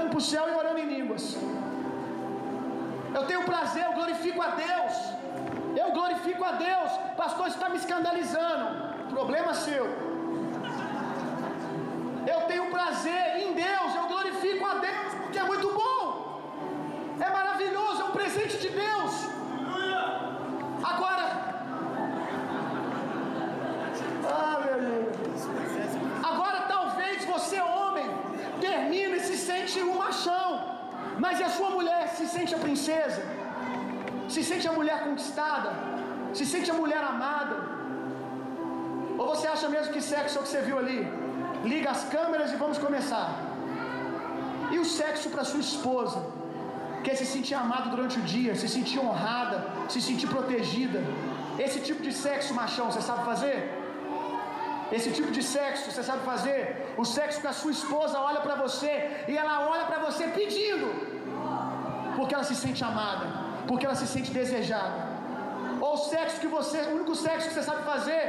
Olhando 0.00 0.12
para 0.12 0.18
o 0.18 0.28
céu 0.32 0.44
e 0.48 0.54
orando 0.54 0.78
em 0.78 0.88
línguas. 0.96 1.24
Eu 3.16 3.22
tenho 3.26 3.42
prazer, 3.44 3.84
eu 3.84 3.92
glorifico 3.92 4.40
a 4.40 4.50
Deus. 4.66 4.94
Eu 5.76 5.88
glorifico 5.92 6.42
a 6.42 6.52
Deus. 6.52 6.90
Pastor, 7.18 7.48
está 7.48 7.68
me 7.68 7.76
escandalizando. 7.76 8.66
Problema 9.10 9.52
seu. 9.52 9.84
Eu 12.32 12.40
tenho 12.50 12.70
prazer 12.70 13.26
em 13.42 13.52
Deus, 13.52 13.94
eu 13.94 14.06
glorifico 14.14 14.64
a 14.64 14.74
Deus, 14.88 15.10
porque 15.22 15.38
é 15.38 15.46
muito 15.52 15.68
bom. 15.80 16.40
É 17.26 17.28
maravilhoso, 17.28 18.00
é 18.00 18.04
um 18.06 18.12
presente 18.12 18.56
de 18.56 18.70
Deus. 18.70 19.12
Agora, 20.92 21.26
ah, 24.32 24.60
meu 24.64 24.78
Deus. 25.18 25.40
Agora 26.30 26.60
talvez 26.74 27.24
você, 27.26 27.60
homem, 28.60 28.68
termine 28.68 29.16
e 29.16 29.20
se 29.20 29.36
sente 29.36 29.80
um 29.82 29.96
machão. 30.04 30.50
Mas 31.18 31.40
e 31.40 31.44
a 31.44 31.50
sua 31.58 31.70
mulher 31.70 32.08
se 32.16 32.26
sente 32.26 32.54
a 32.54 32.58
princesa? 32.58 33.22
Se 34.28 34.42
sente 34.50 34.66
a 34.68 34.72
mulher 34.72 34.98
conquistada? 35.04 35.70
Se 36.32 36.44
sente 36.46 36.70
a 36.70 36.74
mulher 36.74 37.02
amada? 37.02 37.56
Ou 39.18 39.26
você 39.32 39.46
acha 39.54 39.68
mesmo 39.68 39.92
que 39.92 40.00
sexo 40.00 40.38
é 40.38 40.40
o 40.40 40.44
que 40.44 40.52
você 40.52 40.62
viu 40.68 40.78
ali? 40.78 41.00
Liga 41.64 41.90
as 41.90 42.04
câmeras 42.04 42.52
e 42.52 42.56
vamos 42.56 42.78
começar. 42.78 43.28
E 44.70 44.78
o 44.78 44.84
sexo 44.84 45.28
para 45.30 45.44
sua 45.44 45.60
esposa? 45.60 46.20
Quer 47.04 47.16
se 47.16 47.26
sentir 47.26 47.54
amado 47.54 47.90
durante 47.94 48.18
o 48.18 48.22
dia, 48.22 48.54
se 48.54 48.68
sentir 48.68 48.98
honrada, 48.98 49.58
se 49.88 50.00
sentir 50.08 50.28
protegida. 50.28 51.02
Esse 51.58 51.80
tipo 51.80 52.02
de 52.02 52.12
sexo, 52.12 52.54
machão, 52.54 52.90
você 52.90 53.02
sabe 53.08 53.24
fazer? 53.24 53.56
Esse 54.96 55.10
tipo 55.16 55.30
de 55.36 55.42
sexo, 55.42 55.90
você 55.90 56.02
sabe 56.02 56.22
fazer? 56.32 56.58
O 57.02 57.04
sexo 57.04 57.40
que 57.42 57.50
a 57.52 57.56
sua 57.60 57.72
esposa 57.78 58.18
olha 58.28 58.40
para 58.46 58.56
você 58.64 58.92
e 59.28 59.36
ela 59.42 59.54
olha 59.72 59.84
para 59.90 59.98
você 60.06 60.24
pedindo, 60.38 60.88
porque 62.16 62.34
ela 62.34 62.46
se 62.50 62.56
sente 62.56 62.82
amada, 62.90 63.26
porque 63.68 63.86
ela 63.86 63.94
se 63.94 64.06
sente 64.14 64.30
desejada. 64.38 64.98
Ou 65.80 65.94
o 65.94 66.02
sexo 66.12 66.40
que 66.40 66.50
você, 66.56 66.78
o 66.90 66.94
único 66.96 67.14
sexo 67.14 67.48
que 67.48 67.54
você 67.54 67.62
sabe 67.62 67.82
fazer 67.84 68.24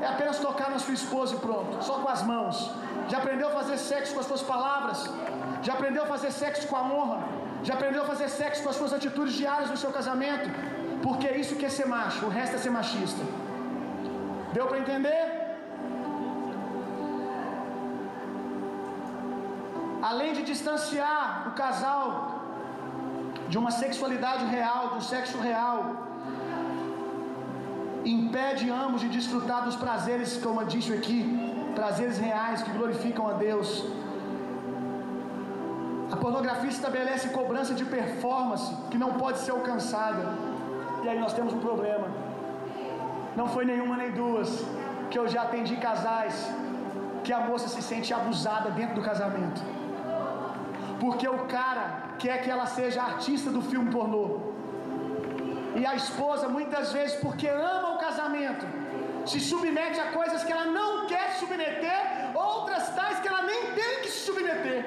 é 0.00 0.06
apenas 0.06 0.38
tocar 0.38 0.70
na 0.70 0.78
sua 0.78 0.94
esposa 0.94 1.34
e 1.34 1.38
pronto, 1.38 1.82
só 1.88 1.94
com 2.02 2.08
as 2.08 2.22
mãos. 2.22 2.70
Já 3.08 3.18
aprendeu 3.18 3.48
a 3.48 3.54
fazer 3.60 3.78
sexo 3.78 4.14
com 4.14 4.20
as 4.20 4.26
suas 4.26 4.42
palavras? 4.42 4.98
Já 5.62 5.72
aprendeu 5.72 6.04
a 6.04 6.06
fazer 6.06 6.30
sexo 6.30 6.68
com 6.68 6.76
a 6.76 6.82
honra? 6.82 7.18
Já 7.64 7.74
aprendeu 7.74 8.02
a 8.02 8.06
fazer 8.06 8.28
sexo 8.28 8.62
com 8.62 8.70
as 8.70 8.76
suas 8.76 8.92
atitudes 8.92 9.34
diárias 9.34 9.70
no 9.70 9.76
seu 9.76 9.90
casamento? 9.90 10.48
Porque 11.02 11.26
é 11.26 11.36
isso 11.36 11.56
que 11.56 11.66
é 11.66 11.68
ser 11.68 11.86
macho, 11.86 12.26
o 12.26 12.28
resto 12.28 12.54
é 12.56 12.58
ser 12.58 12.70
machista. 12.70 13.22
Deu 14.52 14.66
para 14.66 14.78
entender? 14.78 15.37
Além 20.02 20.32
de 20.32 20.42
distanciar 20.42 21.48
o 21.48 21.52
casal 21.52 22.42
de 23.48 23.58
uma 23.58 23.70
sexualidade 23.70 24.44
real, 24.46 24.88
do 24.94 25.02
sexo 25.02 25.38
real, 25.38 25.78
impede 28.04 28.70
ambos 28.70 29.00
de 29.00 29.08
desfrutar 29.08 29.64
dos 29.64 29.76
prazeres, 29.76 30.36
como 30.36 30.60
eu 30.60 30.66
disse 30.66 30.92
aqui, 30.92 31.18
prazeres 31.74 32.18
reais 32.18 32.62
que 32.62 32.70
glorificam 32.70 33.26
a 33.28 33.32
Deus. 33.32 33.84
A 36.12 36.16
pornografia 36.16 36.70
estabelece 36.70 37.28
cobrança 37.30 37.74
de 37.74 37.84
performance 37.84 38.74
que 38.90 38.98
não 38.98 39.14
pode 39.14 39.38
ser 39.38 39.50
alcançada. 39.50 40.24
E 41.02 41.08
aí 41.08 41.18
nós 41.18 41.32
temos 41.32 41.52
um 41.52 41.60
problema. 41.60 42.08
Não 43.36 43.48
foi 43.48 43.64
nenhuma 43.64 43.96
nem 43.96 44.10
duas 44.12 44.64
que 45.10 45.18
eu 45.18 45.26
já 45.28 45.42
atendi 45.42 45.76
casais 45.76 46.50
que 47.24 47.32
a 47.32 47.40
moça 47.40 47.68
se 47.68 47.82
sente 47.82 48.14
abusada 48.14 48.70
dentro 48.70 48.94
do 48.94 49.02
casamento. 49.02 49.77
Porque 51.00 51.26
o 51.28 51.40
cara 51.56 51.84
quer 52.18 52.36
que 52.42 52.50
ela 52.50 52.66
seja 52.66 53.02
artista 53.02 53.50
do 53.50 53.62
filme 53.62 53.90
pornô. 53.90 54.26
E 55.80 55.84
a 55.86 55.94
esposa, 55.94 56.48
muitas 56.48 56.92
vezes, 56.92 57.16
porque 57.24 57.46
ama 57.48 57.88
o 57.94 57.98
casamento, 57.98 58.66
se 59.30 59.38
submete 59.38 59.98
a 60.00 60.08
coisas 60.18 60.42
que 60.42 60.52
ela 60.52 60.66
não 60.78 61.06
quer 61.06 61.26
submeter, 61.40 62.00
outras 62.34 62.88
tais 62.96 63.20
que 63.20 63.28
ela 63.28 63.42
nem 63.42 63.60
tem 63.78 63.94
que 64.02 64.10
se 64.14 64.20
submeter. 64.26 64.80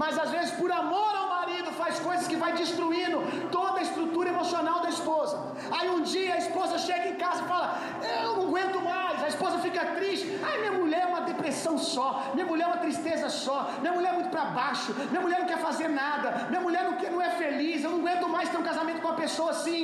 Mas 0.00 0.18
às 0.18 0.30
vezes, 0.30 0.52
por 0.60 0.70
amor 0.72 1.12
ao 1.20 1.28
marido, 1.36 1.70
faz 1.82 1.98
coisas 2.08 2.26
que 2.30 2.36
vai 2.36 2.52
destruindo 2.52 3.18
toda 3.50 3.78
a 3.78 3.82
estrutura 3.88 4.28
emocional 4.34 4.80
da 4.80 4.90
esposa. 4.96 5.36
Aí 5.76 5.88
um 5.96 6.02
dia 6.02 6.34
a 6.34 6.38
esposa 6.38 6.78
chega 6.78 7.08
em 7.08 7.16
casa 7.24 7.42
e 7.44 7.48
fala: 7.52 7.78
Eu 8.20 8.36
não 8.36 8.48
aguento 8.48 8.80
mais. 8.92 9.07
A 9.24 9.28
esposa 9.28 9.58
fica 9.58 9.84
triste. 9.98 10.26
Ai, 10.42 10.58
minha 10.58 10.72
mulher 10.72 11.02
é 11.02 11.06
uma 11.06 11.22
depressão 11.22 11.76
só. 11.78 12.08
Minha 12.34 12.46
mulher 12.46 12.64
é 12.64 12.66
uma 12.68 12.78
tristeza 12.78 13.28
só. 13.28 13.70
Minha 13.80 13.92
mulher 13.92 14.10
é 14.10 14.16
muito 14.18 14.30
para 14.30 14.44
baixo. 14.46 14.94
Minha 15.10 15.20
mulher 15.20 15.40
não 15.40 15.46
quer 15.46 15.58
fazer 15.58 15.88
nada. 15.88 16.46
Minha 16.48 16.60
mulher 16.60 16.84
não, 16.84 16.94
quer, 16.96 17.10
não 17.10 17.22
é 17.22 17.30
feliz. 17.30 17.82
Eu 17.82 17.90
não 17.90 18.00
aguento 18.00 18.28
mais 18.28 18.48
ter 18.48 18.58
um 18.58 18.62
casamento 18.62 19.00
com 19.00 19.08
uma 19.08 19.16
pessoa 19.16 19.50
assim. 19.50 19.82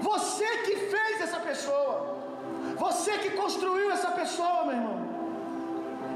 Você 0.00 0.48
que 0.64 0.76
fez 0.76 1.20
essa 1.20 1.38
pessoa. 1.38 2.18
Você 2.76 3.12
que 3.18 3.30
construiu 3.30 3.90
essa 3.90 4.10
pessoa, 4.10 4.64
meu 4.64 4.76
irmão. 4.76 4.98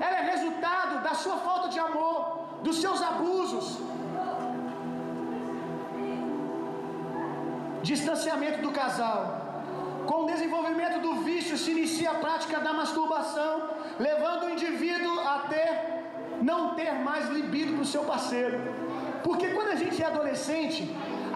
Ela 0.01 0.17
é 0.19 0.31
resultado 0.33 1.03
da 1.03 1.15
sua 1.15 1.37
falta 1.39 1.69
de 1.69 1.79
amor, 1.79 2.49
dos 2.63 2.81
seus 2.81 3.01
abusos. 3.03 3.79
Distanciamento 7.83 8.61
do 8.63 8.73
casal. 8.73 9.46
Com 10.11 10.19
o 10.23 10.27
desenvolvimento 10.33 10.99
do 11.07 11.13
vício, 11.29 11.57
se 11.63 11.71
inicia 11.77 12.11
a 12.13 12.19
prática 12.25 12.59
da 12.67 12.73
masturbação, 12.81 13.53
levando 13.99 14.45
o 14.45 14.51
indivíduo 14.57 15.15
a 15.35 15.39
ter, 15.53 15.71
não 16.51 16.61
ter 16.79 16.93
mais 17.09 17.25
libido 17.37 17.73
para 17.75 17.83
o 17.87 17.93
seu 17.95 18.05
parceiro. 18.13 18.59
Porque 19.27 19.49
quando 19.57 19.71
a 19.77 19.79
gente 19.83 20.01
é 20.03 20.07
adolescente, 20.07 20.81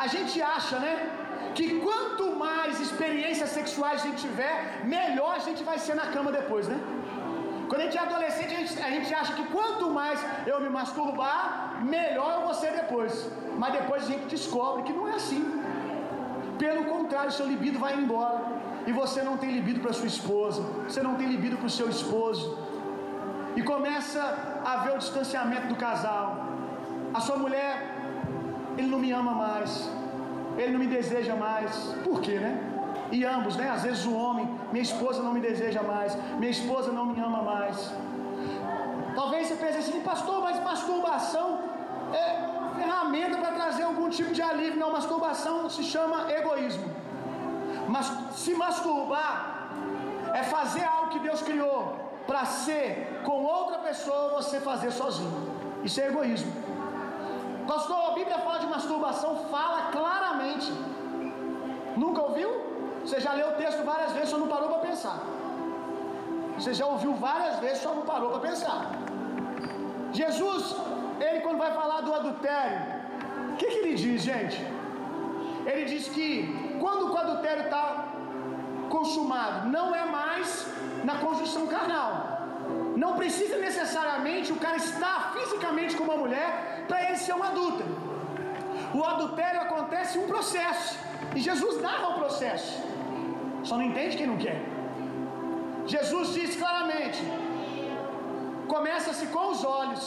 a 0.04 0.06
gente 0.14 0.36
acha, 0.40 0.78
né? 0.78 0.94
Que 1.56 1.66
quanto 1.84 2.24
mais 2.36 2.80
experiências 2.86 3.50
sexuais 3.58 3.96
a 4.02 4.04
gente 4.06 4.20
tiver, 4.26 4.54
melhor 4.96 5.32
a 5.34 5.44
gente 5.48 5.62
vai 5.70 5.78
ser 5.86 5.94
na 6.00 6.06
cama 6.14 6.30
depois, 6.40 6.68
né? 6.72 6.78
Quando 7.68 7.82
a 7.82 7.84
gente 7.84 7.98
é 7.98 8.00
adolescente, 8.00 8.52
a 8.54 8.58
gente, 8.58 8.82
a 8.82 8.90
gente 8.90 9.14
acha 9.14 9.32
que 9.38 9.44
quanto 9.56 9.90
mais 9.98 10.18
eu 10.44 10.60
me 10.60 10.68
masturbar, 10.68 11.80
melhor 11.96 12.30
eu 12.36 12.42
vou 12.46 12.54
ser 12.62 12.72
depois. 12.72 13.12
Mas 13.56 13.72
depois 13.72 14.02
a 14.04 14.06
gente 14.06 14.24
descobre 14.36 14.82
que 14.82 14.92
não 14.92 15.06
é 15.08 15.14
assim. 15.14 15.42
Pelo 16.62 16.84
contrário, 16.94 17.32
seu 17.32 17.46
libido 17.52 17.78
vai 17.84 17.94
embora. 18.02 18.40
E 18.88 18.92
você 18.92 19.20
não 19.28 19.36
tem 19.42 19.50
libido 19.58 19.80
para 19.80 19.92
sua 19.98 20.10
esposa. 20.14 20.62
Você 20.86 21.02
não 21.06 21.14
tem 21.18 21.26
libido 21.34 21.56
para 21.56 21.68
o 21.70 21.76
seu 21.78 21.88
esposo. 21.96 22.44
E 23.56 23.62
começa 23.62 24.22
a 24.64 24.72
haver 24.74 24.92
o 24.96 24.98
distanciamento 24.98 25.68
do 25.72 25.76
casal. 25.86 26.26
A 27.14 27.20
sua 27.26 27.36
mulher, 27.44 27.72
ele 28.76 28.88
não 28.88 28.98
me 28.98 29.10
ama 29.20 29.32
mais. 29.32 29.72
Ele 30.58 30.72
não 30.72 30.80
me 30.84 30.90
deseja 30.98 31.34
mais. 31.34 31.72
Por 32.04 32.20
quê, 32.20 32.36
né? 32.46 32.52
E 33.10 33.24
ambos, 33.24 33.56
né? 33.56 33.68
Às 33.76 33.82
vezes 33.82 34.04
o 34.04 34.14
homem, 34.14 34.46
minha 34.70 34.82
esposa 34.82 35.22
não 35.22 35.32
me 35.32 35.40
deseja 35.40 35.82
mais, 35.82 36.16
minha 36.38 36.50
esposa 36.50 36.92
não 36.92 37.06
me 37.06 37.18
ama 37.20 37.42
mais. 37.42 37.92
Talvez 39.14 39.48
você 39.48 39.56
pense 39.56 39.78
assim, 39.78 40.00
pastor, 40.00 40.40
mas 40.42 40.62
masturbação 40.62 41.69
ferramenta 42.80 43.36
para 43.42 43.52
trazer 43.60 43.84
algum 43.90 44.08
tipo 44.18 44.32
de 44.38 44.42
alívio. 44.50 44.78
Não, 44.82 44.90
masturbação 44.98 45.56
se 45.76 45.84
chama 45.92 46.18
egoísmo. 46.38 46.88
Mas 47.94 48.06
se 48.42 48.52
masturbar 48.62 49.32
é 50.40 50.42
fazer 50.56 50.84
algo 50.92 51.10
que 51.12 51.20
Deus 51.28 51.42
criou 51.48 51.78
para 52.28 52.44
ser 52.64 52.84
com 53.26 53.36
outra 53.58 53.78
pessoa, 53.88 54.34
você 54.38 54.56
fazer 54.70 54.90
sozinho. 55.02 55.40
Isso 55.86 56.00
é 56.00 56.06
egoísmo. 56.12 56.52
Pastor, 57.72 57.98
a 58.10 58.12
Bíblia 58.18 58.38
fala 58.46 58.58
de 58.64 58.68
masturbação, 58.76 59.30
fala 59.56 59.80
claramente. 59.96 60.70
Nunca 62.02 62.20
ouviu? 62.28 62.50
Você 63.04 63.18
já 63.26 63.32
leu 63.32 63.48
o 63.50 63.56
texto 63.62 63.82
várias 63.92 64.12
vezes, 64.12 64.30
só 64.30 64.38
não 64.38 64.48
parou 64.54 64.68
para 64.68 64.88
pensar. 64.88 65.18
Você 66.56 66.72
já 66.80 66.86
ouviu 66.94 67.12
várias 67.14 67.58
vezes, 67.64 67.82
só 67.82 67.92
não 67.98 68.04
parou 68.12 68.30
para 68.30 68.40
pensar. 68.48 68.78
Jesus, 70.12 70.64
ele 71.20 71.40
quando 71.40 71.58
vai 71.58 71.72
falar 71.72 72.00
do 72.00 72.12
adultério, 72.14 72.80
o 73.52 73.56
que, 73.56 73.66
que 73.66 73.78
ele 73.78 73.94
diz, 73.94 74.22
gente? 74.22 74.58
Ele 75.66 75.84
diz 75.84 76.08
que 76.08 76.28
quando 76.80 77.12
o 77.12 77.16
adultério 77.16 77.64
está 77.64 78.08
consumado, 78.88 79.68
não 79.68 79.94
é 79.94 80.04
mais 80.04 80.66
na 81.04 81.16
conjunção 81.24 81.66
carnal. 81.66 82.14
Não 82.96 83.12
precisa 83.20 83.56
necessariamente 83.56 84.52
o 84.52 84.56
cara 84.56 84.76
estar 84.76 85.32
fisicamente 85.36 85.96
com 85.96 86.04
uma 86.04 86.16
mulher 86.16 86.84
para 86.88 86.98
ele 87.04 87.16
ser 87.16 87.34
um 87.34 87.42
adúltero. 87.42 87.90
O 88.94 89.04
adultério 89.04 89.60
acontece 89.60 90.18
um 90.18 90.26
processo. 90.26 90.98
E 91.34 91.40
Jesus 91.40 91.80
narra 91.80 92.08
o 92.08 92.14
processo. 92.14 92.82
Só 93.62 93.76
não 93.76 93.84
entende 93.90 94.16
quem 94.16 94.26
não 94.26 94.36
quer. 94.36 94.60
Jesus 95.86 96.34
diz 96.38 96.56
claramente: 96.56 97.20
começa-se 98.74 99.26
com 99.26 99.46
os 99.52 99.64
olhos. 99.64 100.04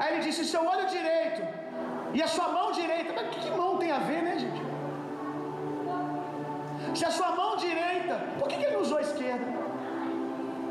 Aí 0.00 0.08
ele 0.12 0.22
disse: 0.26 0.44
seu 0.54 0.62
olho 0.72 0.86
direito 0.96 1.42
e 2.16 2.22
a 2.26 2.28
sua 2.36 2.48
mão 2.56 2.66
direita. 2.80 3.10
Mas 3.16 3.28
que 3.34 3.50
mão 3.62 3.70
tem 3.82 3.90
a 3.98 4.00
ver, 4.10 4.22
né, 4.28 4.34
gente? 4.44 4.60
Se 6.98 7.04
a 7.10 7.12
sua 7.18 7.30
mão 7.40 7.50
direita, 7.56 8.14
por 8.38 8.48
que, 8.48 8.56
que 8.60 8.66
ele 8.68 8.78
usou 8.84 8.98
a 8.98 9.02
esquerda? 9.08 9.46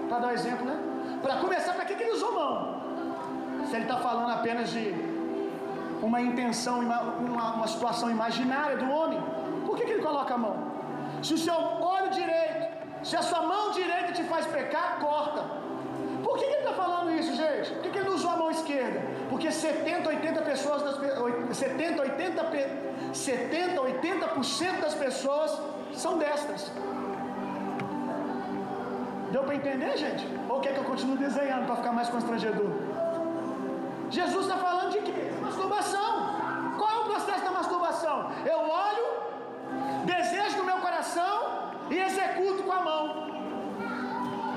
Para 0.07 0.19
dar 0.21 0.27
um 0.29 0.37
exemplo, 0.39 0.65
né? 0.71 0.77
Para 1.23 1.35
começar, 1.43 1.73
para 1.73 1.85
que, 1.85 1.95
que 1.95 2.03
ele 2.03 2.15
usou 2.19 2.31
mão? 2.41 2.55
Se 3.67 3.75
ele 3.75 3.83
está 3.83 3.97
falando 4.07 4.31
apenas 4.31 4.71
de 4.75 4.85
uma 6.07 6.19
intenção, 6.29 6.75
uma, 6.79 7.53
uma 7.57 7.67
situação 7.67 8.09
imaginária 8.17 8.77
do 8.77 8.89
homem, 8.97 9.21
por 9.65 9.75
que, 9.77 9.85
que 9.85 9.91
ele 9.95 10.01
coloca 10.09 10.33
a 10.33 10.37
mão? 10.45 10.57
Se 11.21 11.33
o 11.37 11.37
seu 11.37 11.59
olho 11.95 12.09
direito, 12.21 12.63
se 13.03 13.15
a 13.21 13.23
sua 13.29 13.41
mão 13.43 13.71
direita 13.71 14.11
te 14.13 14.23
faz 14.23 14.45
pecar, 14.47 14.87
corta. 14.99 15.41
Que, 16.39 16.45
que 16.45 16.53
ele 16.53 16.63
está 16.63 16.73
falando 16.73 17.11
isso, 17.11 17.35
gente? 17.35 17.71
Por 17.71 17.81
que, 17.81 17.89
que 17.89 17.97
ele 17.97 18.09
não 18.09 18.15
usou 18.15 18.31
a 18.31 18.37
mão 18.37 18.51
esquerda? 18.51 19.01
Porque 19.29 19.51
70, 19.51 20.09
80 20.09 20.41
pessoas, 20.41 20.81
das, 20.83 20.95
70, 21.57 22.01
80, 22.01 23.13
70, 23.13 23.81
80% 23.81 24.79
das 24.79 24.95
pessoas 24.95 25.59
são 25.93 26.17
destras. 26.17 26.71
Deu 29.31 29.43
para 29.43 29.55
entender, 29.55 29.97
gente? 29.97 30.27
Ou 30.47 30.59
quer 30.59 30.73
que 30.73 30.79
eu 30.79 30.83
continue 30.85 31.17
desenhando 31.17 31.65
para 31.65 31.75
ficar 31.75 31.91
mais 31.91 32.09
constrangedor? 32.09 32.71
Jesus 34.09 34.45
está 34.45 34.57
falando 34.57 34.91
de 34.91 34.99
quê? 34.99 35.31
Masturbação. 35.41 36.11
Qual 36.77 36.89
é 36.89 36.99
o 37.01 37.05
processo 37.05 37.43
da 37.43 37.51
masturbação? 37.51 38.31
Eu 38.45 38.59
olho, 38.59 39.05
desejo 40.05 40.57
no 40.57 40.63
meu 40.63 40.77
coração 40.77 41.35
e 41.91 41.99
executo 41.99 42.63
com 42.63 42.71
a 42.71 42.81
mão. 42.81 43.29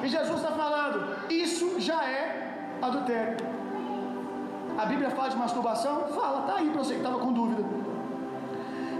E 0.02 0.08
Jesus 0.08 0.36
está 0.40 0.50
falando, 0.52 1.30
isso 1.30 1.80
já 1.80 2.04
é 2.04 2.76
adultério. 2.82 3.36
A 4.76 4.84
Bíblia 4.86 5.10
fala 5.10 5.28
de 5.28 5.36
masturbação? 5.36 6.08
Fala, 6.08 6.42
tá 6.42 6.56
aí 6.56 6.70
para 6.70 6.82
você 6.82 6.94
que 6.94 7.00
estava 7.00 7.18
com 7.18 7.32
dúvida. 7.32 7.62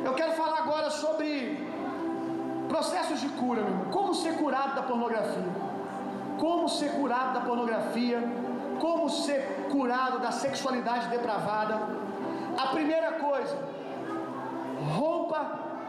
Eu 0.05 0.15
quero 0.15 0.33
falar 0.33 0.59
agora 0.59 0.91
sobre 0.91 1.67
processos 2.69 3.21
de 3.21 3.29
cura, 3.31 3.63
meu 3.63 3.71
irmão. 3.73 3.91
Como 3.91 4.15
ser 4.15 4.37
curado 4.37 4.75
da 4.77 4.83
pornografia? 4.83 5.45
Como 6.39 6.69
ser 6.69 6.93
curado 6.93 7.35
da 7.35 7.41
pornografia? 7.41 8.23
Como 8.81 9.09
ser 9.11 9.69
curado 9.71 10.21
da 10.21 10.31
sexualidade 10.31 11.09
depravada? 11.09 11.81
A 12.57 12.67
primeira 12.69 13.13
coisa, 13.13 13.57
rompa 14.97 15.41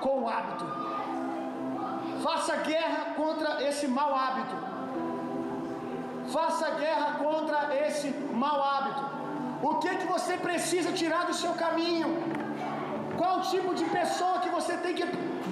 com 0.02 0.24
o 0.24 0.30
hábito. 0.30 0.66
Faça 2.24 2.56
guerra 2.58 3.14
contra 3.16 3.64
esse 3.64 3.88
mau 3.88 4.16
hábito. 4.16 4.73
Faça 6.36 6.68
guerra 6.84 7.10
contra 7.24 7.60
esse 7.86 8.08
mau 8.44 8.58
hábito. 8.70 9.04
O 9.70 9.72
que 9.82 9.92
que 10.00 10.08
você 10.14 10.34
precisa 10.46 10.92
tirar 11.02 11.24
do 11.30 11.36
seu 11.42 11.54
caminho? 11.64 12.10
Qual 13.20 13.36
tipo 13.52 13.72
de 13.80 13.86
pessoa 13.98 14.40
que 14.44 14.50
você 14.58 14.74
tem 14.86 14.96
que 15.00 15.06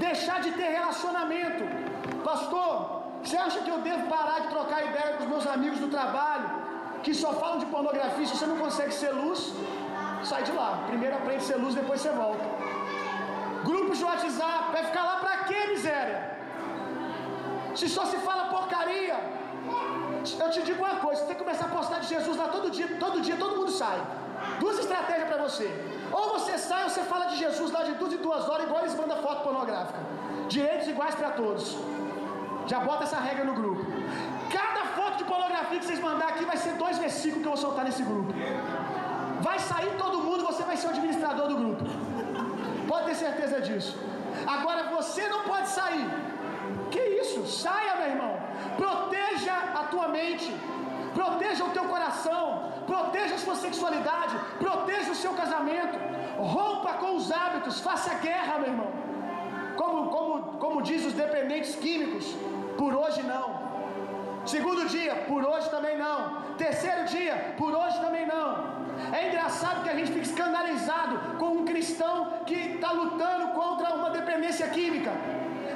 deixar 0.06 0.38
de 0.46 0.52
ter 0.60 0.70
relacionamento? 0.80 1.64
Pastor, 2.30 2.72
você 3.22 3.38
acha 3.38 3.60
que 3.66 3.72
eu 3.76 3.80
devo 3.90 4.08
parar 4.16 4.40
de 4.44 4.48
trocar 4.56 4.80
ideia 4.90 5.12
com 5.18 5.24
os 5.26 5.30
meus 5.34 5.46
amigos 5.56 5.80
do 5.84 5.90
trabalho 5.98 6.48
que 7.04 7.14
só 7.14 7.32
falam 7.42 7.60
de 7.64 7.68
pornografia? 7.76 8.26
Se 8.26 8.36
você 8.38 8.48
não 8.54 8.58
consegue 8.58 8.94
ser 9.02 9.12
luz, 9.12 9.54
sai 10.32 10.42
de 10.50 10.54
lá. 10.60 10.70
Primeiro 10.88 11.16
aprende 11.20 11.44
a 11.44 11.48
ser 11.52 11.60
luz, 11.66 11.76
depois 11.76 12.02
você 12.02 12.12
volta. 12.24 12.44
Grupos 13.70 14.00
de 14.00 14.06
WhatsApp, 14.10 14.72
vai 14.72 14.84
ficar 14.90 15.04
lá 15.04 15.16
pra 15.18 15.38
quê, 15.50 15.60
miséria? 15.76 16.20
Se 17.76 17.88
só 17.88 18.06
se 18.06 18.18
fala 18.18 18.46
porcaria. 18.56 19.41
Eu 20.44 20.50
te 20.56 20.62
digo 20.68 20.80
uma 20.84 20.96
coisa, 21.06 21.26
você 21.26 21.36
começar 21.36 21.66
a 21.66 21.70
postar 21.70 22.00
de 22.00 22.08
Jesus 22.08 22.36
lá 22.38 22.48
todo 22.56 22.70
dia, 22.70 22.88
todo 23.00 23.22
dia 23.22 23.38
todo 23.38 23.56
mundo 23.60 23.72
sai. 23.72 24.00
Duas 24.60 24.78
estratégias 24.80 25.28
para 25.30 25.42
você. 25.46 25.68
Ou 26.12 26.24
você 26.34 26.58
sai 26.58 26.84
ou 26.84 26.90
você 26.90 27.04
fala 27.12 27.26
de 27.32 27.38
Jesus 27.38 27.72
lá 27.72 27.84
de 27.84 27.94
duas 27.94 28.14
em 28.14 28.18
duas 28.18 28.48
horas, 28.50 28.66
igual 28.68 28.82
eles 28.82 28.96
mandam 28.96 29.18
foto 29.18 29.44
pornográfica. 29.44 30.00
Direitos 30.48 30.88
iguais 30.88 31.16
para 31.16 31.32
todos. 31.32 31.78
Já 32.68 32.80
bota 32.80 33.04
essa 33.04 33.20
regra 33.28 33.44
no 33.46 33.54
grupo. 33.54 33.84
Cada 34.58 34.82
foto 34.98 35.18
de 35.18 35.24
pornografia 35.24 35.80
que 35.80 35.86
vocês 35.86 36.00
mandar 36.00 36.30
aqui 36.30 36.46
vai 36.46 36.58
ser 36.58 36.74
dois 36.74 36.98
versículos 36.98 37.42
que 37.42 37.48
eu 37.50 37.56
vou 37.56 37.62
soltar 37.68 37.86
nesse 37.86 38.04
grupo. 38.04 38.34
Vai 39.42 39.58
sair 39.60 39.94
todo 39.98 40.24
mundo, 40.28 40.44
você 40.44 40.64
vai 40.64 40.78
ser 40.78 40.88
o 40.88 40.90
administrador 40.92 41.48
do 41.48 41.56
grupo. 41.56 41.84
Pode 42.88 43.06
ter 43.06 43.16
certeza 43.16 43.62
disso. 43.62 43.98
Agora 44.56 44.84
você 44.96 45.28
não 45.28 45.42
pode 45.44 45.68
sair. 45.70 46.06
Que 46.92 47.00
isso? 47.22 47.46
Saia, 47.48 47.96
meu 47.96 48.10
irmão. 48.14 48.34
Proteja 48.78 49.31
tua 49.94 50.08
mente. 50.20 50.50
Proteja 51.20 51.64
o 51.66 51.74
teu 51.78 51.86
coração. 51.94 52.44
Proteja 52.92 53.36
a 53.36 53.44
sua 53.46 53.56
sexualidade. 53.66 54.36
Proteja 54.66 55.12
o 55.12 55.20
seu 55.24 55.34
casamento. 55.42 55.98
Rompa 56.56 56.94
com 57.02 57.12
os 57.20 57.32
hábitos. 57.32 57.80
Faça 57.88 58.14
guerra, 58.28 58.60
meu 58.60 58.70
irmão. 58.74 58.92
Como, 59.82 60.00
como, 60.16 60.34
como 60.64 60.82
diz 60.90 61.06
os 61.10 61.16
dependentes 61.24 61.76
químicos. 61.76 62.26
Por 62.78 62.94
hoje 63.02 63.22
não. 63.34 63.48
Segundo 64.46 64.88
dia, 64.88 65.14
por 65.30 65.44
hoje 65.46 65.70
também 65.70 65.98
não. 65.98 66.20
Terceiro 66.58 67.04
dia, 67.06 67.36
por 67.58 67.72
hoje 67.74 68.00
também 68.06 68.26
não. 68.26 68.50
É 69.20 69.28
engraçado 69.28 69.84
que 69.84 69.90
a 69.90 69.96
gente 69.96 70.12
fica 70.12 70.28
escandalizado 70.32 71.38
com 71.38 71.50
um 71.60 71.66
cristão 71.66 72.16
que 72.46 72.56
está 72.56 72.92
lutando 72.92 73.48
contra 73.60 73.94
uma 73.96 74.10
dependência 74.10 74.68
química. 74.68 75.12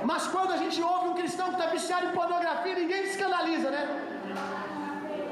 Mas 0.09 0.27
quando 0.33 0.51
a 0.55 0.57
gente 0.63 0.79
ouve 0.81 1.07
um 1.09 1.15
cristão 1.19 1.47
que 1.49 1.57
está 1.59 1.67
viciado 1.77 2.05
em 2.07 2.11
pornografia, 2.19 2.75
ninguém 2.81 3.03
se 3.05 3.11
escandaliza, 3.13 3.69
né? 3.75 3.83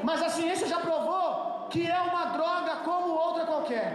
Mas 0.02 0.20
a 0.28 0.30
ciência 0.38 0.66
já 0.66 0.80
provou 0.88 1.68
que 1.70 1.82
é 1.98 2.00
uma 2.10 2.24
droga 2.36 2.72
como 2.88 3.08
outra 3.26 3.44
qualquer. 3.50 3.88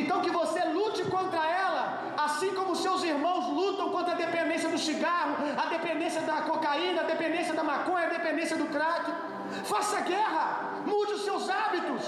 Então 0.00 0.20
que 0.20 0.30
você 0.30 0.60
lute 0.76 1.02
contra 1.16 1.42
ela, 1.64 1.82
assim 2.26 2.54
como 2.54 2.76
seus 2.76 3.02
irmãos 3.02 3.48
lutam 3.58 3.90
contra 3.90 4.12
a 4.12 4.16
dependência 4.24 4.68
do 4.68 4.78
cigarro, 4.78 5.34
a 5.64 5.66
dependência 5.66 6.22
da 6.22 6.38
cocaína, 6.50 7.00
a 7.02 7.04
dependência 7.04 7.52
da 7.52 7.64
maconha, 7.64 8.06
a 8.06 8.10
dependência 8.18 8.56
do 8.56 8.66
crack. 8.66 9.12
Faça 9.64 10.00
guerra, 10.12 10.44
mude 10.86 11.12
os 11.18 11.24
seus 11.24 11.50
hábitos. 11.50 12.02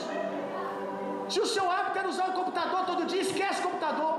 Se 1.29 1.41
o 1.41 1.47
seu 1.47 1.71
hábito 1.71 1.99
era 1.99 2.09
usar 2.09 2.29
o 2.31 2.33
computador 2.33 2.87
todo 2.87 3.07
dia, 3.07 3.23
esquece 3.23 3.61
o 3.61 3.65
computador, 3.65 4.15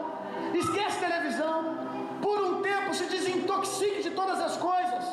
esquece 0.53 0.99
televisão. 0.99 1.86
Por 2.21 2.39
um 2.39 2.61
tempo 2.61 2.93
se 2.93 3.05
desintoxique 3.05 4.03
de 4.03 4.11
todas 4.11 4.39
as 4.39 4.57
coisas. 4.57 5.03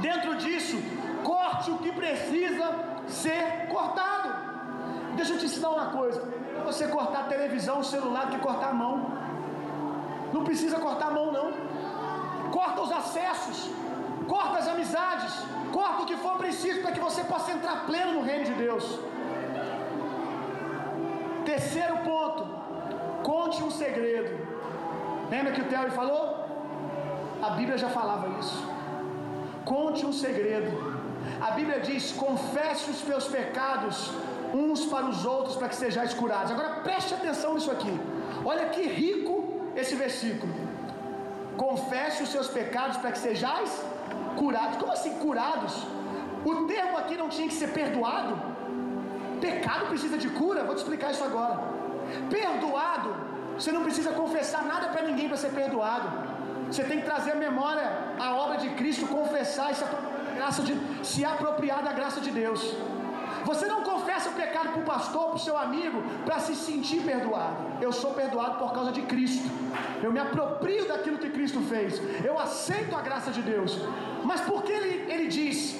Dentro 0.00 0.34
disso, 0.36 0.76
corte 1.22 1.70
o 1.70 1.78
que 1.78 1.92
precisa 1.92 2.66
ser 3.06 3.68
cortado. 3.68 4.28
Deixa 5.16 5.32
eu 5.34 5.38
te 5.38 5.46
ensinar 5.46 5.70
uma 5.70 5.86
coisa: 5.86 6.22
você 6.64 6.88
cortar 6.88 7.20
a 7.20 7.24
televisão, 7.24 7.80
o 7.80 7.84
celular, 7.84 8.30
que 8.30 8.38
cortar 8.38 8.70
a 8.70 8.74
mão. 8.74 9.12
Não 10.32 10.42
precisa 10.42 10.78
cortar 10.78 11.08
a 11.08 11.10
mão, 11.10 11.32
não. 11.32 11.52
Corta 12.50 12.80
os 12.82 12.92
acessos, 12.92 13.70
corta 14.26 14.58
as 14.58 14.68
amizades, 14.68 15.32
corta 15.72 16.02
o 16.02 16.06
que 16.06 16.16
for 16.16 16.36
preciso 16.38 16.82
para 16.82 16.92
que 16.92 17.00
você 17.00 17.22
possa 17.24 17.52
entrar 17.52 17.86
pleno 17.86 18.14
no 18.14 18.22
reino 18.22 18.44
de 18.44 18.54
Deus. 18.54 18.98
Terceiro 21.44 21.98
ponto, 21.98 22.46
conte 23.22 23.62
um 23.62 23.70
segredo. 23.70 24.32
Lembra 25.30 25.52
que 25.52 25.62
o 25.62 25.68
Terry 25.72 25.90
falou? 25.90 26.24
A 27.42 27.50
Bíblia 27.50 27.76
já 27.76 27.88
falava 27.88 28.38
isso. 28.40 28.58
Conte 29.64 30.04
um 30.06 30.12
segredo. 30.12 30.72
A 31.40 31.50
Bíblia 31.52 31.80
diz: 31.80 32.12
confesse 32.12 32.90
os 32.90 33.00
teus 33.02 33.26
pecados 33.28 34.10
uns 34.54 34.84
para 34.86 35.06
os 35.06 35.24
outros 35.24 35.56
para 35.56 35.68
que 35.68 35.76
sejais 35.76 36.14
curados. 36.14 36.52
Agora 36.52 36.70
preste 36.88 37.12
atenção 37.12 37.54
nisso 37.54 37.70
aqui. 37.70 37.94
Olha 38.44 38.66
que 38.74 38.82
rico 38.82 39.34
esse 39.74 39.94
versículo. 39.96 40.52
Confesse 41.56 42.22
os 42.22 42.30
seus 42.30 42.48
pecados 42.48 42.96
para 42.98 43.12
que 43.12 43.18
sejais 43.18 43.70
curados. 44.36 44.76
Como 44.78 44.92
assim 44.92 45.14
curados? 45.24 45.74
O 46.44 46.54
termo 46.66 46.96
aqui 46.98 47.16
não 47.16 47.28
tinha 47.28 47.48
que 47.48 47.54
ser 47.54 47.68
perdoado? 47.68 48.34
Pecado 49.40 49.86
precisa 49.86 50.18
de 50.18 50.28
cura? 50.28 50.64
Vou 50.64 50.74
te 50.74 50.78
explicar 50.78 51.10
isso 51.10 51.24
agora. 51.24 51.58
Perdoado, 52.30 53.10
você 53.54 53.70
não 53.72 53.82
precisa 53.82 54.12
confessar 54.12 54.64
nada 54.64 54.88
para 54.88 55.02
ninguém 55.02 55.28
para 55.28 55.36
ser 55.36 55.50
perdoado. 55.50 56.08
Você 56.70 56.84
tem 56.84 56.98
que 57.00 57.04
trazer 57.04 57.32
a 57.32 57.36
memória 57.36 57.86
a 58.18 58.34
obra 58.34 58.56
de 58.58 58.70
Cristo, 58.70 59.06
confessar 59.06 59.70
e 59.72 59.74
se 59.74 59.84
graça 60.34 60.62
de 60.62 60.74
se 61.06 61.24
apropriar 61.24 61.82
da 61.82 61.92
graça 61.92 62.20
de 62.20 62.30
Deus. 62.30 62.60
Você 63.44 63.66
não 63.66 63.82
confessa 63.82 64.30
o 64.30 64.32
pecado 64.32 64.70
para 64.70 64.80
o 64.80 64.84
pastor, 64.84 65.24
para 65.26 65.36
o 65.36 65.38
seu 65.38 65.56
amigo, 65.56 66.02
para 66.24 66.38
se 66.38 66.54
sentir 66.56 67.02
perdoado. 67.02 67.56
Eu 67.80 67.92
sou 67.92 68.12
perdoado 68.14 68.58
por 68.58 68.72
causa 68.72 68.90
de 68.90 69.02
Cristo. 69.02 69.48
Eu 70.02 70.10
me 70.10 70.18
aproprio 70.18 70.88
daquilo 70.88 71.18
que 71.18 71.30
Cristo 71.30 71.60
fez. 71.60 72.00
Eu 72.24 72.38
aceito 72.38 72.96
a 72.96 73.02
graça 73.02 73.30
de 73.30 73.42
Deus. 73.42 73.78
Mas 74.24 74.40
por 74.40 74.62
que 74.62 74.72
ele, 74.72 75.12
ele 75.12 75.26
diz? 75.28 75.78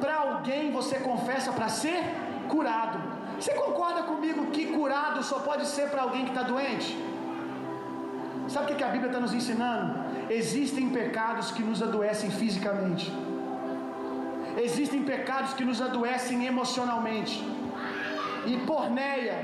Para 0.00 0.16
alguém 0.16 0.72
você 0.72 0.98
confessa 0.98 1.52
para 1.52 1.68
ser 1.68 2.00
curado. 2.48 3.13
Você 3.38 3.52
concorda 3.54 4.02
comigo 4.04 4.46
que 4.46 4.66
curado 4.66 5.22
só 5.22 5.40
pode 5.40 5.66
ser 5.66 5.90
para 5.90 6.02
alguém 6.02 6.24
que 6.24 6.30
está 6.30 6.42
doente? 6.42 6.96
Sabe 8.48 8.72
o 8.72 8.76
que 8.76 8.84
a 8.84 8.88
Bíblia 8.88 9.08
está 9.08 9.20
nos 9.20 9.32
ensinando? 9.32 10.04
Existem 10.30 10.90
pecados 10.90 11.50
que 11.50 11.62
nos 11.62 11.82
adoecem 11.82 12.30
fisicamente. 12.30 13.12
Existem 14.56 15.02
pecados 15.02 15.54
que 15.54 15.64
nos 15.64 15.80
adoecem 15.80 16.46
emocionalmente. 16.46 17.42
E 18.46 18.56
porneia, 18.58 19.36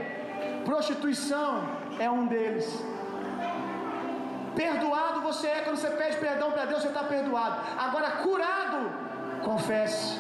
prostituição 0.64 1.66
é 1.98 2.10
um 2.10 2.26
deles. 2.26 2.84
Perdoado 4.54 5.20
você 5.20 5.46
é 5.46 5.60
quando 5.62 5.76
você 5.76 5.90
pede 5.90 6.16
perdão 6.18 6.50
para 6.50 6.66
Deus, 6.66 6.82
você 6.82 6.88
está 6.88 7.04
perdoado. 7.04 7.56
Agora, 7.78 8.10
curado, 8.22 8.90
confesse. 9.42 10.18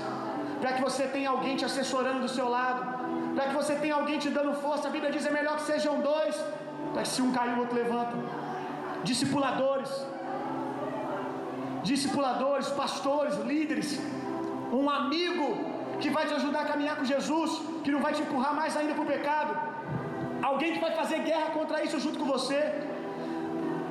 Para 0.60 0.72
que 0.74 0.82
você 0.88 1.04
tenha 1.14 1.30
alguém 1.34 1.56
te 1.60 1.64
assessorando 1.70 2.20
do 2.26 2.30
seu 2.38 2.48
lado. 2.56 2.80
Para 3.34 3.46
que 3.48 3.54
você 3.60 3.74
tenha 3.82 3.94
alguém 4.00 4.18
te 4.24 4.30
dando 4.38 4.54
força. 4.64 4.88
A 4.88 4.90
Bíblia 4.96 5.12
diz: 5.16 5.26
é 5.32 5.34
melhor 5.40 5.56
que 5.58 5.66
sejam 5.72 6.00
dois. 6.12 6.36
Para 6.92 7.02
que 7.02 7.12
se 7.16 7.22
um 7.26 7.32
cair, 7.32 7.54
o 7.56 7.60
outro 7.64 7.76
levanta. 7.82 8.16
Discipuladores. 9.10 9.92
Discipuladores, 11.90 12.68
pastores, 12.82 13.36
líderes 13.52 13.90
um 14.72 14.88
amigo 14.88 15.46
que 16.00 16.10
vai 16.16 16.24
te 16.26 16.34
ajudar 16.34 16.60
a 16.62 16.68
caminhar 16.72 16.96
com 16.96 17.04
Jesus, 17.04 17.50
que 17.84 17.90
não 17.90 18.00
vai 18.00 18.12
te 18.12 18.22
empurrar 18.22 18.54
mais 18.54 18.76
ainda 18.76 18.94
para 18.94 19.02
o 19.02 19.06
pecado, 19.14 19.52
alguém 20.42 20.72
que 20.74 20.80
vai 20.86 20.92
fazer 20.92 21.18
guerra 21.30 21.50
contra 21.58 21.82
isso 21.84 21.98
junto 22.00 22.18
com 22.18 22.26
você, 22.36 22.60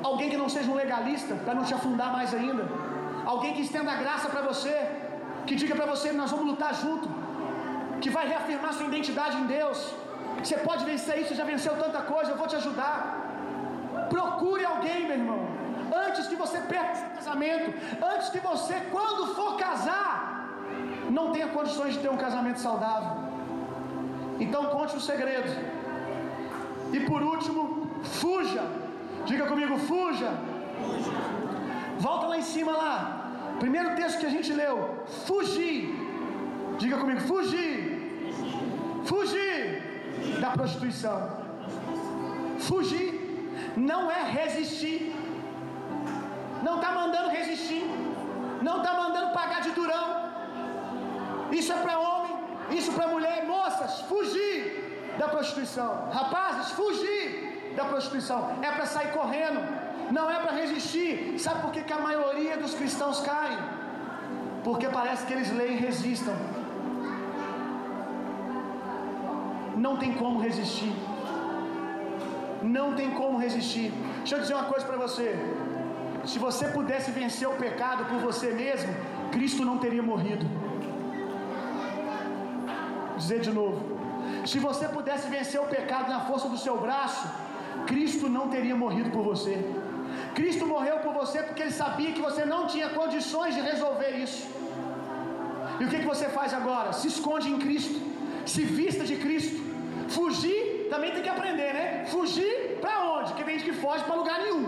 alguém 0.01 0.29
que 0.29 0.37
não 0.37 0.49
seja 0.49 0.71
um 0.71 0.75
legalista 0.75 1.35
para 1.35 1.53
não 1.53 1.63
te 1.63 1.73
afundar 1.73 2.11
mais 2.11 2.33
ainda, 2.33 2.63
alguém 3.25 3.53
que 3.53 3.61
estenda 3.61 3.93
graça 3.95 4.29
para 4.29 4.41
você, 4.41 4.75
que 5.47 5.55
diga 5.61 5.75
para 5.79 5.87
você: 5.93 6.11
nós 6.11 6.31
vamos 6.31 6.47
lutar 6.51 6.73
junto, 6.83 7.07
que 8.01 8.09
vai 8.17 8.27
reafirmar 8.27 8.73
sua 8.73 8.87
identidade 8.91 9.37
em 9.37 9.47
Deus. 9.57 9.79
Você 10.43 10.57
pode 10.57 10.85
vencer 10.85 11.15
isso, 11.21 11.35
já 11.35 11.43
venceu 11.43 11.73
tanta 11.83 12.01
coisa, 12.13 12.31
eu 12.31 12.37
vou 12.37 12.47
te 12.47 12.55
ajudar. 12.55 12.97
Procure 14.09 14.63
alguém, 14.65 14.99
meu 15.07 15.17
irmão, 15.21 15.41
antes 16.05 16.27
que 16.27 16.35
você 16.35 16.59
perca 16.73 16.91
esse 16.93 17.05
casamento, 17.17 17.67
antes 18.13 18.29
que 18.29 18.39
você, 18.39 18.75
quando 18.91 19.33
for 19.35 19.57
casar, 19.57 20.09
não 21.09 21.31
tenha 21.31 21.47
condições 21.47 21.93
de 21.95 21.99
ter 21.99 22.09
um 22.09 22.17
casamento 22.17 22.59
saudável. 22.59 23.11
Então 24.39 24.65
conte 24.67 24.95
o 24.95 25.01
segredo. 25.01 25.51
E 26.93 26.99
por 27.01 27.21
último, 27.21 27.91
fuja. 28.03 28.63
Diga 29.25 29.45
comigo, 29.45 29.77
fuja. 29.77 30.31
Volta 31.99 32.27
lá 32.27 32.37
em 32.37 32.41
cima 32.41 32.71
lá. 32.71 33.18
Primeiro 33.59 33.95
texto 33.95 34.19
que 34.19 34.25
a 34.25 34.35
gente 34.37 34.51
leu. 34.53 35.03
Fugir. 35.27 35.79
Diga 36.77 36.97
comigo, 36.97 37.21
fugir. 37.21 37.75
Fugir 39.05 40.39
da 40.39 40.51
prostituição. 40.51 41.19
Fugir 42.59 43.09
não 43.75 44.09
é 44.11 44.21
resistir. 44.39 45.15
Não 46.63 46.75
está 46.77 46.91
mandando 46.91 47.29
resistir. 47.29 47.83
Não 48.61 48.77
está 48.77 48.93
mandando 48.93 49.33
pagar 49.33 49.61
de 49.61 49.71
durão. 49.71 50.07
Isso 51.51 51.71
é 51.73 51.77
para 51.77 51.97
homem, 51.97 52.35
isso 52.71 52.91
para 52.91 53.07
mulher. 53.07 53.45
Moças, 53.45 54.01
fugir 54.01 55.15
da 55.17 55.27
prostituição. 55.27 56.09
Rapazes, 56.11 56.71
fugir 56.71 57.73
da 57.75 57.85
prostituição. 57.85 58.57
É 58.61 58.71
para 58.71 58.85
sair 58.85 59.11
correndo, 59.11 59.59
não 60.11 60.29
é 60.29 60.39
para 60.39 60.53
resistir. 60.61 61.39
Sabe 61.39 61.61
por 61.61 61.71
que, 61.71 61.81
que 61.83 61.93
a 61.93 61.99
maioria 61.99 62.57
dos 62.57 62.73
cristãos 62.73 63.19
caem? 63.21 63.57
Porque 64.63 64.87
parece 64.87 65.25
que 65.25 65.33
eles 65.33 65.51
leem 65.51 65.75
e 65.77 65.79
resistam. 65.79 66.35
Não 69.75 69.97
tem 69.97 70.13
como 70.13 70.41
resistir. 70.41 70.93
Não 72.61 72.93
tem 72.93 73.11
como 73.11 73.37
resistir. 73.37 73.91
Deixa 74.19 74.35
eu 74.35 74.41
dizer 74.41 74.53
uma 74.55 74.65
coisa 74.65 74.85
para 74.85 74.97
você. 74.97 75.27
Se 76.25 76.37
você 76.37 76.65
pudesse 76.67 77.11
vencer 77.11 77.47
o 77.47 77.53
pecado 77.53 78.05
por 78.05 78.19
você 78.19 78.51
mesmo, 78.51 78.93
Cristo 79.31 79.63
não 79.63 79.77
teria 79.77 80.03
morrido 80.03 80.45
dizer 83.19 83.41
de 83.41 83.51
novo. 83.51 83.79
Se 84.45 84.57
você 84.59 84.87
pudesse 84.87 85.27
vencer 85.29 85.59
o 85.61 85.65
pecado 85.65 86.09
na 86.09 86.21
força 86.21 86.47
do 86.47 86.57
seu 86.57 86.77
braço, 86.79 87.27
Cristo 87.85 88.29
não 88.29 88.47
teria 88.49 88.75
morrido 88.75 89.09
por 89.11 89.23
você. 89.23 89.55
Cristo 90.37 90.65
morreu 90.73 90.97
por 91.05 91.13
você 91.21 91.39
porque 91.47 91.63
ele 91.65 91.75
sabia 91.83 92.11
que 92.15 92.21
você 92.27 92.43
não 92.53 92.61
tinha 92.73 92.89
condições 92.89 93.53
de 93.55 93.61
resolver 93.61 94.11
isso. 94.25 94.43
E 95.79 95.85
o 95.85 95.89
que, 95.89 95.99
que 95.99 96.09
você 96.13 96.27
faz 96.37 96.53
agora? 96.53 96.91
Se 96.99 97.07
esconde 97.07 97.47
em 97.53 97.59
Cristo, 97.65 97.97
se 98.53 98.63
vista 98.81 99.03
de 99.11 99.15
Cristo. 99.15 99.57
Fugir 100.15 100.87
também 100.89 101.11
tem 101.15 101.23
que 101.27 101.33
aprender, 101.37 101.71
né? 101.79 102.05
Fugir 102.13 102.53
para 102.81 102.95
onde? 103.13 103.27
Porque 103.29 103.43
tem 103.43 103.59
gente 103.59 103.69
que 103.71 103.77
foge 103.85 104.03
para 104.03 104.15
lugar 104.15 104.39
nenhum. 104.43 104.63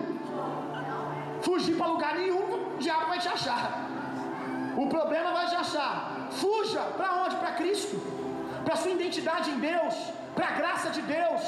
Fugir 1.41 1.75
para 1.75 1.87
lugar 1.87 2.15
nenhum, 2.21 2.75
o 2.75 2.77
diabo 2.77 3.07
vai 3.07 3.19
te 3.19 3.27
achar. 3.27 3.61
O 4.77 4.87
problema 4.87 5.31
vai 5.31 5.47
te 5.47 5.55
achar. 5.55 6.27
Fuja 6.41 6.81
para 6.97 7.09
onde? 7.23 7.35
Para 7.35 7.51
Cristo 7.53 7.97
para 8.65 8.75
sua 8.75 8.91
identidade 8.91 9.49
em 9.49 9.59
Deus, 9.59 9.95
para 10.35 10.47
a 10.47 10.51
graça 10.51 10.89
de 10.89 11.01
Deus. 11.01 11.43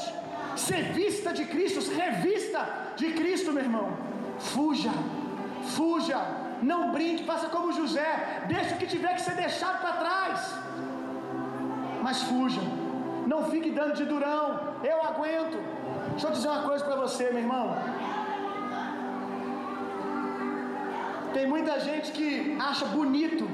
Ser 0.55 0.93
vista 0.93 1.33
de 1.33 1.45
Cristo, 1.45 1.81
se 1.81 1.93
revista 1.93 2.93
de 2.95 3.11
Cristo, 3.13 3.51
meu 3.51 3.63
irmão. 3.63 3.97
Fuja, 4.39 4.91
fuja, 5.75 6.19
não 6.61 6.91
brinque, 6.91 7.25
faça 7.25 7.47
como 7.49 7.73
José, 7.73 8.43
deixa 8.47 8.75
o 8.75 8.77
que 8.77 8.87
tiver 8.87 9.13
que 9.15 9.21
ser 9.21 9.35
deixado 9.35 9.81
para 9.81 9.93
trás. 9.93 10.55
Mas 12.01 12.21
fuja, 12.23 12.61
não 13.27 13.45
fique 13.49 13.69
dando 13.71 13.93
de 13.93 14.05
durão, 14.05 14.75
eu 14.83 15.01
aguento. 15.01 15.57
Deixa 16.11 16.27
eu 16.27 16.31
dizer 16.31 16.47
uma 16.49 16.63
coisa 16.63 16.83
para 16.83 16.95
você, 16.95 17.29
meu 17.31 17.39
irmão. 17.39 17.75
Tem 21.33 21.47
muita 21.47 21.79
gente 21.79 22.11
que 22.11 22.55
acha 22.59 22.85
bonito 22.85 23.49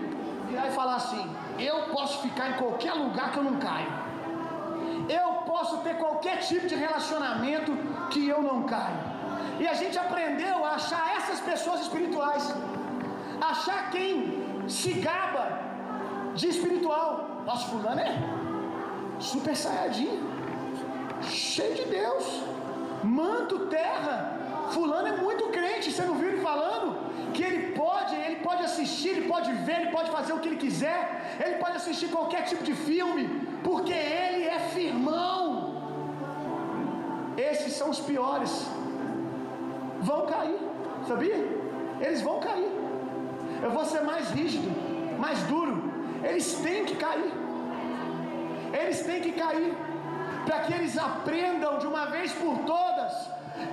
e 0.52 0.72
falar 0.72 0.96
assim: 0.96 1.30
eu 1.58 1.84
posso 1.94 2.22
ficar 2.22 2.50
em 2.52 2.54
qualquer 2.54 2.94
lugar 2.94 3.32
que 3.32 3.38
eu 3.38 3.44
não 3.44 3.58
caio. 3.58 4.09
Eu 5.10 5.30
posso 5.52 5.78
ter 5.78 5.96
qualquer 5.98 6.38
tipo 6.40 6.68
de 6.68 6.76
relacionamento 6.76 7.72
que 8.12 8.28
eu 8.28 8.42
não 8.42 8.64
caio. 8.64 9.00
E 9.60 9.68
a 9.68 9.74
gente 9.74 9.98
aprendeu 9.98 10.64
a 10.64 10.72
achar 10.76 11.18
essas 11.18 11.40
pessoas 11.40 11.82
espirituais, 11.82 12.54
achar 13.42 13.90
quem 13.90 14.68
se 14.68 14.94
gaba 14.94 15.60
de 16.36 16.48
espiritual. 16.48 17.42
Nossa, 17.46 17.68
fulano 17.68 18.00
é 18.00 18.14
super 19.20 19.56
saiyajin, 19.56 20.22
cheio 21.24 21.76
de 21.76 21.86
Deus, 21.86 22.44
manto, 23.04 23.68
terra. 23.68 24.39
Fulano 24.76 25.08
é 25.08 25.16
muito 25.26 25.46
crente, 25.58 25.92
você 25.92 26.04
não 26.10 26.16
viu 26.16 26.30
ele 26.30 26.42
falando? 26.42 26.88
Que 27.34 27.44
ele 27.44 27.62
pode, 27.74 28.16
ele 28.16 28.38
pode 28.48 28.64
assistir, 28.64 29.10
ele 29.10 29.28
pode 29.28 29.52
ver, 29.68 29.78
ele 29.82 29.92
pode 29.92 30.10
fazer 30.18 30.34
o 30.34 30.40
que 30.40 30.48
ele 30.50 30.62
quiser, 30.66 31.02
ele 31.44 31.56
pode 31.64 31.76
assistir 31.78 32.08
qualquer 32.10 32.44
tipo 32.50 32.64
de 32.64 32.74
filme, 32.74 33.24
porque 33.64 33.94
ele 33.94 34.46
é 34.46 34.60
firmão. 34.78 35.40
Esses 37.38 37.74
são 37.74 37.90
os 37.90 38.00
piores. 38.00 38.54
Vão 40.02 40.26
cair, 40.26 40.60
sabia? 41.08 41.40
Eles 42.02 42.22
vão 42.22 42.40
cair. 42.40 42.72
Eu 43.62 43.72
vou 43.72 43.86
ser 43.86 44.02
mais 44.02 44.30
rígido, 44.32 44.70
mais 45.20 45.40
duro. 45.44 45.76
Eles 46.24 46.54
têm 46.66 46.86
que 46.86 46.96
cair. 46.96 47.32
Eles 48.80 49.02
têm 49.02 49.22
que 49.22 49.32
cair. 49.32 49.74
Para 50.46 50.60
que 50.62 50.74
eles 50.74 50.98
aprendam 50.98 51.78
de 51.80 51.88
uma 51.88 52.06
vez 52.08 52.32
por 52.34 52.58
todas 52.60 52.99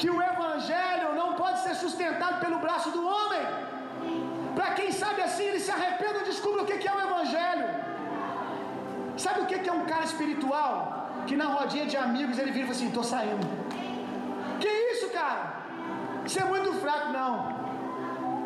que 0.01 0.09
o 0.11 0.21
Evangelho 0.33 1.15
não 1.21 1.29
pode 1.35 1.59
ser 1.65 1.75
sustentado 1.85 2.37
pelo 2.45 2.59
braço 2.59 2.91
do 2.97 3.03
homem. 3.15 3.45
Para 4.55 4.71
quem 4.79 4.91
sabe 5.03 5.21
assim, 5.23 5.45
ele 5.51 5.61
se 5.67 5.71
arrependa 5.71 6.21
e 6.21 6.25
descubra 6.25 6.63
o 6.63 6.67
que 6.67 6.89
é 6.89 6.95
o 6.95 7.01
Evangelho. 7.09 7.67
Sabe 9.25 9.41
o 9.41 9.47
que 9.47 9.69
é 9.69 9.73
um 9.81 9.87
cara 9.93 10.05
espiritual? 10.05 10.73
Que 11.27 11.37
na 11.37 11.47
rodinha 11.57 11.87
de 11.93 11.97
amigos 11.97 12.39
ele 12.39 12.53
vira 12.57 12.65
e 12.65 12.69
fala 12.69 12.77
assim: 12.79 12.91
tô 12.91 13.03
saindo. 13.03 13.47
Que 14.61 14.69
isso, 14.93 15.09
cara? 15.11 15.43
Você 16.25 16.41
é 16.41 16.45
muito 16.45 16.73
fraco, 16.83 17.09
não. 17.13 17.35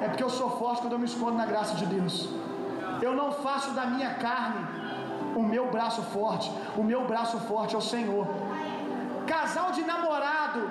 É 0.03 0.09
porque 0.09 0.23
eu 0.23 0.31
sou 0.31 0.51
forte 0.59 0.81
quando 0.83 0.95
eu 0.95 0.99
me 0.99 1.11
escondo 1.13 1.37
na 1.43 1.47
graça 1.47 1.75
de 1.75 1.87
Deus. 1.87 2.29
Eu 3.03 3.15
não 3.21 3.33
faço 3.33 3.71
da 3.79 3.87
minha 3.87 4.15
carne 4.15 4.63
o 5.41 5.43
meu 5.43 5.71
braço 5.71 6.03
forte. 6.03 6.51
O 6.77 6.83
meu 6.83 7.03
braço 7.07 7.39
forte 7.51 7.75
é 7.75 7.79
o 7.79 7.89
Senhor. 7.95 8.27
casal 9.27 9.69
de 9.77 9.83
namorado 9.83 10.63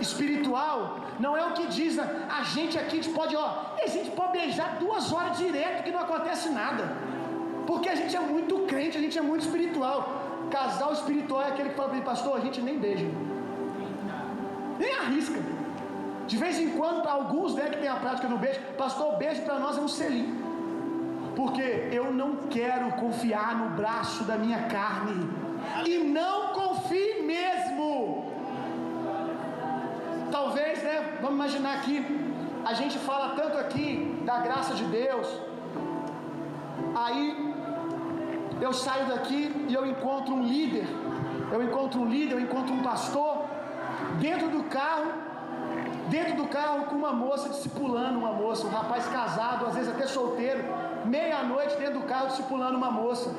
espiritual 0.00 1.00
não 1.18 1.36
é 1.36 1.44
o 1.46 1.52
que 1.52 1.66
diz. 1.66 1.96
Né? 1.96 2.26
A 2.28 2.42
gente 2.42 2.78
aqui 2.78 2.98
a 2.98 3.02
gente 3.02 3.10
pode, 3.10 3.36
ó, 3.36 3.74
a 3.82 3.86
gente 3.86 4.10
pode 4.10 4.32
beijar 4.32 4.76
duas 4.78 5.12
horas 5.12 5.38
direto 5.38 5.84
que 5.84 5.90
não 5.90 6.00
acontece 6.00 6.48
nada. 6.50 6.96
Porque 7.66 7.88
a 7.88 7.94
gente 7.94 8.16
é 8.16 8.20
muito 8.20 8.60
crente, 8.60 8.96
a 8.96 9.00
gente 9.00 9.18
é 9.18 9.22
muito 9.22 9.42
espiritual. 9.42 9.98
Casal 10.50 10.92
espiritual 10.92 11.42
é 11.42 11.48
aquele 11.48 11.70
que 11.70 11.74
fala 11.74 11.90
para 11.90 11.98
mim, 11.98 12.04
pastor, 12.04 12.36
a 12.38 12.40
gente 12.40 12.60
nem 12.60 12.78
beija. 12.78 13.06
Nem 14.78 14.92
arrisca. 14.94 15.40
De 16.26 16.36
vez 16.36 16.58
em 16.58 16.70
quando, 16.70 17.02
para 17.02 17.12
alguns 17.12 17.54
né, 17.54 17.68
que 17.70 17.78
tem 17.78 17.88
a 17.88 17.96
prática 17.96 18.28
do 18.28 18.38
beijo, 18.38 18.60
pastor, 18.76 19.16
beijo 19.16 19.42
para 19.42 19.58
nós 19.58 19.76
é 19.76 19.80
um 19.80 19.88
selinho. 19.88 20.36
Porque 21.34 21.88
eu 21.92 22.12
não 22.12 22.36
quero 22.50 22.90
confiar 22.92 23.56
no 23.56 23.70
braço 23.70 24.24
da 24.24 24.36
minha 24.36 24.62
carne. 24.64 25.28
E 25.86 25.98
não 25.98 26.48
confie 26.48 27.22
mesmo. 27.22 28.27
Talvez, 30.30 30.82
né? 30.82 31.18
Vamos 31.20 31.36
imaginar 31.36 31.74
aqui. 31.78 32.04
A 32.64 32.74
gente 32.74 32.98
fala 32.98 33.34
tanto 33.34 33.56
aqui 33.58 34.20
da 34.24 34.38
graça 34.38 34.74
de 34.74 34.84
Deus. 34.84 35.26
Aí 36.94 37.54
eu 38.60 38.72
saio 38.72 39.06
daqui 39.06 39.66
e 39.68 39.74
eu 39.74 39.86
encontro 39.86 40.34
um 40.34 40.42
líder. 40.42 40.86
Eu 41.50 41.62
encontro 41.62 42.00
um 42.00 42.08
líder, 42.08 42.34
eu 42.34 42.40
encontro 42.40 42.74
um 42.74 42.82
pastor 42.82 43.44
dentro 44.20 44.48
do 44.48 44.64
carro, 44.64 45.06
dentro 46.08 46.36
do 46.36 46.46
carro 46.46 46.86
com 46.86 46.96
uma 46.96 47.12
moça 47.12 47.48
discipulando 47.48 48.18
uma 48.18 48.32
moça, 48.32 48.66
um 48.66 48.70
rapaz 48.70 49.06
casado, 49.06 49.66
às 49.66 49.74
vezes 49.74 49.90
até 49.90 50.06
solteiro, 50.06 50.62
meia-noite 51.04 51.76
dentro 51.76 52.00
do 52.00 52.06
carro 52.06 52.28
discipulando 52.28 52.76
uma 52.76 52.90
moça. 52.90 53.30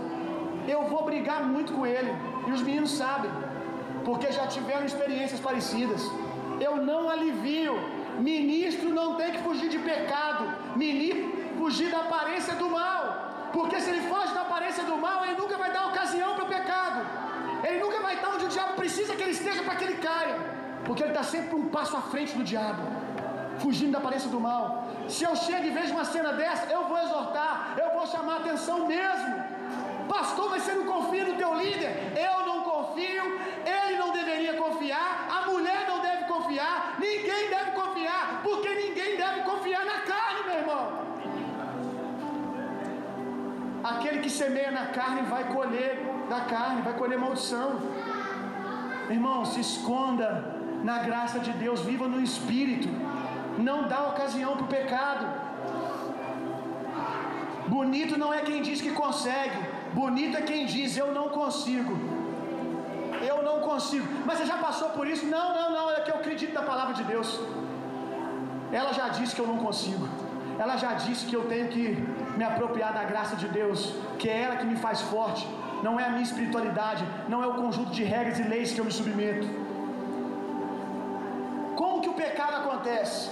Eu 0.68 0.84
vou 0.84 1.04
brigar 1.04 1.44
muito 1.44 1.74
com 1.74 1.86
ele, 1.86 2.12
e 2.48 2.52
os 2.52 2.62
meninos 2.62 2.92
sabem, 2.92 3.32
porque 4.06 4.32
já 4.32 4.48
tiveram 4.48 4.86
experiências 4.86 5.40
parecidas. 5.40 6.02
Eu 6.60 6.76
não 6.78 7.10
alivio. 7.10 7.76
Ministro 8.20 8.90
não 8.90 9.16
tem 9.16 9.32
que 9.32 9.42
fugir 9.48 9.70
de 9.70 9.80
pecado, 9.80 10.44
ministro 10.76 11.40
fugir 11.60 11.90
da 11.92 12.00
aparência 12.00 12.56
do 12.56 12.70
mal. 12.70 13.50
Porque 13.54 13.80
se 13.80 13.90
ele 13.92 14.04
foge 14.12 14.34
da 14.34 14.42
aparência 14.42 14.84
do 14.84 14.98
mal, 14.98 15.26
ele 15.26 15.38
nunca 15.42 15.58
vai 15.58 15.72
dar 15.72 15.88
ocasião 15.88 16.36
para 16.36 16.46
o 16.46 16.48
pecado. 16.48 17.00
Ele 17.68 17.80
nunca 17.84 18.00
vai 18.06 18.16
estar 18.16 18.30
onde 18.36 18.46
o 18.46 18.54
diabo 18.56 18.74
precisa 18.82 19.16
que 19.16 19.24
ele 19.26 19.32
esteja 19.40 19.62
para 19.64 19.76
que 19.76 19.84
ele 19.84 19.98
caia. 20.08 20.36
Porque 20.86 21.04
ele 21.04 21.12
está 21.12 21.24
sempre 21.24 21.56
um 21.56 21.68
passo 21.76 21.96
à 21.98 22.02
frente 22.02 22.34
do 22.38 22.44
diabo, 22.44 22.84
fugindo 23.64 23.92
da 23.92 24.00
aparência 24.00 24.30
do 24.30 24.40
mal. 24.40 24.88
Se 25.08 25.24
eu 25.24 25.36
chego 25.36 25.66
e 25.68 25.72
vejo 25.72 25.94
uma 25.94 26.06
cena 26.06 26.32
dessa, 26.34 26.72
eu 26.72 26.84
vou 26.90 27.00
exortar, 27.06 27.76
eu 27.78 27.90
vou 27.96 28.06
chamar 28.08 28.36
a 28.36 28.40
atenção 28.44 28.88
mesmo. 28.88 29.36
Pastor, 30.08 30.50
mas 30.50 30.64
você 30.64 30.74
não 30.74 30.86
confia 30.86 31.26
no 31.26 31.36
teu 31.36 31.54
líder? 31.56 31.92
Eu 32.28 32.46
não 32.48 32.62
confio, 32.64 33.26
ele 33.76 33.98
não 33.98 34.12
deveria 34.12 34.54
confiar, 34.54 35.28
a 35.38 35.48
mulher 35.50 35.86
não 35.88 35.99
confiar, 36.40 36.96
ninguém 37.00 37.50
deve 37.50 37.72
confiar, 37.72 38.42
porque 38.44 38.70
ninguém 38.70 39.18
deve 39.18 39.42
confiar 39.42 39.86
na 39.86 40.00
carne, 40.12 40.40
meu 40.48 40.58
irmão. 40.64 40.84
Aquele 43.84 44.20
que 44.20 44.30
semeia 44.30 44.72
na 44.72 44.88
carne 44.88 45.22
vai 45.24 45.44
colher 45.56 46.06
da 46.30 46.42
carne, 46.42 46.82
vai 46.82 46.94
colher 46.94 47.18
maldição. 47.18 47.80
Irmão, 49.10 49.46
se 49.46 49.60
esconda 49.60 50.56
na 50.84 51.00
graça 51.00 51.40
de 51.40 51.52
Deus, 51.52 51.82
viva 51.82 52.08
no 52.08 52.22
Espírito, 52.22 52.90
não 53.58 53.88
dá 53.88 54.08
ocasião 54.08 54.56
para 54.56 54.66
o 54.66 54.68
pecado. 54.68 55.26
Bonito 57.68 58.18
não 58.18 58.34
é 58.34 58.42
quem 58.42 58.62
diz 58.62 58.82
que 58.82 58.92
consegue, 58.92 59.60
bonito 59.94 60.38
é 60.38 60.42
quem 60.42 60.66
diz 60.66 60.98
eu 60.98 61.12
não 61.14 61.30
consigo. 61.30 62.19
Não 63.50 63.60
consigo, 63.70 64.08
mas 64.28 64.38
você 64.38 64.46
já 64.54 64.58
passou 64.68 64.90
por 64.98 65.06
isso? 65.12 65.26
Não, 65.36 65.48
não, 65.58 65.68
não, 65.78 65.86
é 65.92 66.02
que 66.02 66.12
eu 66.12 66.18
acredito 66.22 66.54
na 66.60 66.64
palavra 66.72 66.94
de 67.00 67.04
Deus. 67.04 67.30
Ela 68.80 68.92
já 69.00 69.08
disse 69.18 69.34
que 69.36 69.42
eu 69.44 69.48
não 69.52 69.58
consigo. 69.68 70.08
Ela 70.64 70.76
já 70.84 70.92
disse 71.06 71.26
que 71.30 71.36
eu 71.40 71.46
tenho 71.52 71.68
que 71.74 71.84
me 72.38 72.44
apropriar 72.44 72.92
da 72.98 73.04
graça 73.12 73.36
de 73.36 73.48
Deus, 73.48 73.80
que 74.20 74.28
é 74.30 74.38
ela 74.44 74.58
que 74.58 74.68
me 74.72 74.76
faz 74.86 75.02
forte, 75.14 75.48
não 75.82 75.94
é 76.00 76.06
a 76.06 76.12
minha 76.16 76.28
espiritualidade, 76.30 77.04
não 77.28 77.42
é 77.44 77.48
o 77.48 77.56
conjunto 77.62 77.92
de 78.00 78.04
regras 78.04 78.38
e 78.40 78.44
leis 78.44 78.72
que 78.74 78.80
eu 78.82 78.86
me 78.86 78.92
submeto. 78.92 79.48
Como 81.76 82.02
que 82.02 82.10
o 82.10 82.18
pecado 82.26 82.56
acontece? 82.62 83.32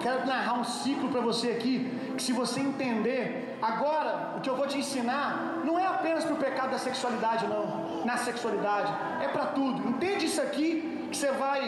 Quero 0.00 0.24
narrar 0.26 0.54
um 0.60 0.64
ciclo 0.64 1.08
para 1.10 1.20
você 1.20 1.48
aqui, 1.56 1.74
que 2.16 2.22
se 2.22 2.32
você 2.32 2.60
entender, 2.60 3.58
agora 3.60 4.34
o 4.36 4.40
que 4.40 4.48
eu 4.48 4.56
vou 4.56 4.66
te 4.66 4.78
ensinar 4.78 5.58
não 5.64 5.78
é 5.78 5.86
apenas 5.86 6.24
para 6.24 6.34
o 6.34 6.38
pecado 6.46 6.70
da 6.70 6.78
sexualidade, 6.78 7.46
não, 7.48 7.77
na 8.04 8.16
sexualidade, 8.16 8.92
é 9.22 9.28
para 9.28 9.46
tudo. 9.46 9.88
Entende 9.88 10.26
isso 10.26 10.40
aqui 10.40 11.08
que 11.10 11.16
você 11.16 11.30
vai 11.32 11.60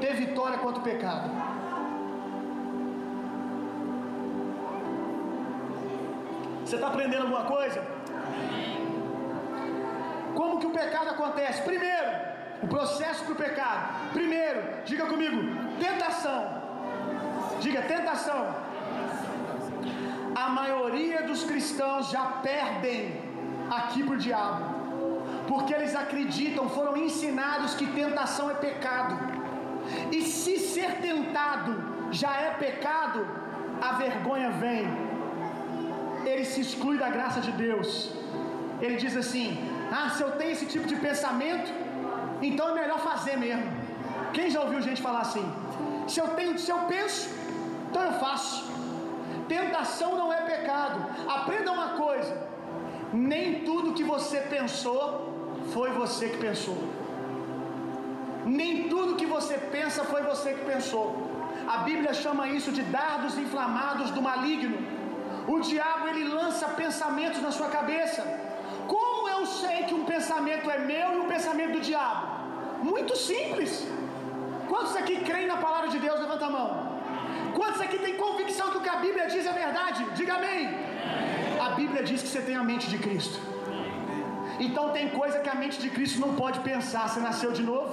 ter 0.00 0.14
vitória 0.14 0.58
contra 0.58 0.80
o 0.80 0.82
pecado. 0.82 1.30
Você 6.64 6.74
está 6.74 6.88
aprendendo 6.88 7.22
alguma 7.22 7.44
coisa? 7.44 7.80
Como 10.34 10.58
que 10.58 10.66
o 10.66 10.70
pecado 10.70 11.10
acontece? 11.10 11.62
Primeiro, 11.62 12.10
o 12.62 12.66
processo 12.66 13.24
para 13.24 13.32
o 13.32 13.36
pecado. 13.36 14.12
Primeiro, 14.12 14.60
diga 14.84 15.06
comigo, 15.06 15.38
tentação. 15.78 16.62
Diga 17.60 17.82
tentação. 17.82 18.54
A 20.34 20.48
maioria 20.50 21.22
dos 21.22 21.44
cristãos 21.44 22.10
já 22.10 22.24
perdem 22.42 23.20
aqui 23.70 24.02
para 24.02 24.14
o 24.14 24.18
diabo, 24.18 24.64
porque 25.48 25.72
eles 25.74 25.94
acreditam, 25.94 26.68
foram 26.68 26.96
ensinados 26.96 27.74
que 27.74 27.86
tentação 27.86 28.50
é 28.50 28.54
pecado. 28.54 29.14
E 30.16 30.22
se 30.22 30.58
ser 30.58 30.90
tentado 31.06 31.72
já 32.10 32.32
é 32.46 32.50
pecado, 32.64 33.26
a 33.88 33.92
vergonha 33.92 34.50
vem. 34.50 34.86
Ele 36.24 36.44
se 36.44 36.60
exclui 36.60 36.96
da 36.98 37.08
graça 37.08 37.40
de 37.40 37.52
Deus. 37.52 37.88
Ele 38.80 38.96
diz 38.96 39.16
assim: 39.16 39.46
Ah, 39.98 40.08
se 40.10 40.22
eu 40.22 40.32
tenho 40.32 40.52
esse 40.56 40.66
tipo 40.66 40.86
de 40.86 40.96
pensamento, 40.96 41.72
então 42.42 42.70
é 42.70 42.74
melhor 42.80 42.98
fazer 42.98 43.36
mesmo. 43.36 43.66
Quem 44.32 44.50
já 44.50 44.60
ouviu 44.60 44.80
gente 44.88 45.00
falar 45.00 45.20
assim? 45.20 45.46
Se 46.08 46.20
eu 46.20 46.28
tenho, 46.38 46.58
se 46.58 46.70
eu 46.70 46.80
penso, 46.94 47.30
então 47.88 48.02
eu 48.02 48.14
faço. 48.24 48.56
Tentação 49.48 50.16
não 50.16 50.32
é 50.32 50.40
pecado. 50.42 50.98
Aprenda 51.28 51.70
uma 51.70 51.90
coisa: 51.90 52.34
nem 53.12 53.64
tudo 53.64 53.94
que 53.94 54.02
você 54.02 54.38
pensou 54.56 55.35
foi 55.74 55.90
você 55.90 56.28
que 56.32 56.38
pensou. 56.48 56.78
Nem 58.44 58.88
tudo 58.88 59.18
que 59.20 59.26
você 59.26 59.54
pensa 59.76 60.04
foi 60.04 60.22
você 60.22 60.54
que 60.54 60.64
pensou. 60.64 61.04
A 61.74 61.78
Bíblia 61.88 62.12
chama 62.14 62.48
isso 62.48 62.70
de 62.70 62.82
dardos 62.82 63.36
inflamados 63.44 64.10
do 64.16 64.22
maligno. 64.22 64.78
O 65.54 65.58
diabo 65.60 66.08
ele 66.08 66.24
lança 66.38 66.66
pensamentos 66.82 67.40
na 67.46 67.50
sua 67.50 67.68
cabeça. 67.68 68.22
Como 68.94 69.28
eu 69.28 69.42
sei 69.46 69.78
que 69.84 69.94
um 69.94 70.04
pensamento 70.04 70.70
é 70.70 70.78
meu 70.78 71.08
e 71.14 71.20
um 71.24 71.28
pensamento 71.34 71.72
do 71.78 71.80
diabo? 71.80 72.22
Muito 72.82 73.16
simples. 73.16 73.72
Quantos 74.68 74.94
aqui 75.00 75.16
creem 75.28 75.48
na 75.52 75.56
palavra 75.56 75.88
de 75.88 75.98
Deus? 75.98 76.20
Levanta 76.20 76.46
a 76.46 76.50
mão. 76.50 76.70
Quantos 77.58 77.80
aqui 77.80 77.98
têm 77.98 78.16
convicção 78.16 78.70
que 78.70 78.78
o 78.78 78.84
que 78.86 78.94
a 78.96 79.00
Bíblia 79.06 79.26
diz 79.26 79.44
é 79.46 79.52
verdade? 79.52 80.04
Diga 80.14 80.34
amém. 80.34 80.62
A 81.66 81.70
Bíblia 81.70 82.02
diz 82.02 82.22
que 82.22 82.28
você 82.28 82.42
tem 82.48 82.56
a 82.56 82.62
mente 82.62 82.88
de 82.88 82.98
Cristo. 82.98 83.55
Então 84.58 84.90
tem 84.90 85.08
coisa 85.10 85.40
que 85.40 85.48
a 85.48 85.54
mente 85.54 85.78
de 85.84 85.90
Cristo 85.90 86.20
não 86.24 86.34
pode 86.34 86.60
pensar. 86.60 87.08
Você 87.08 87.20
nasceu 87.20 87.52
de 87.52 87.62
novo? 87.62 87.92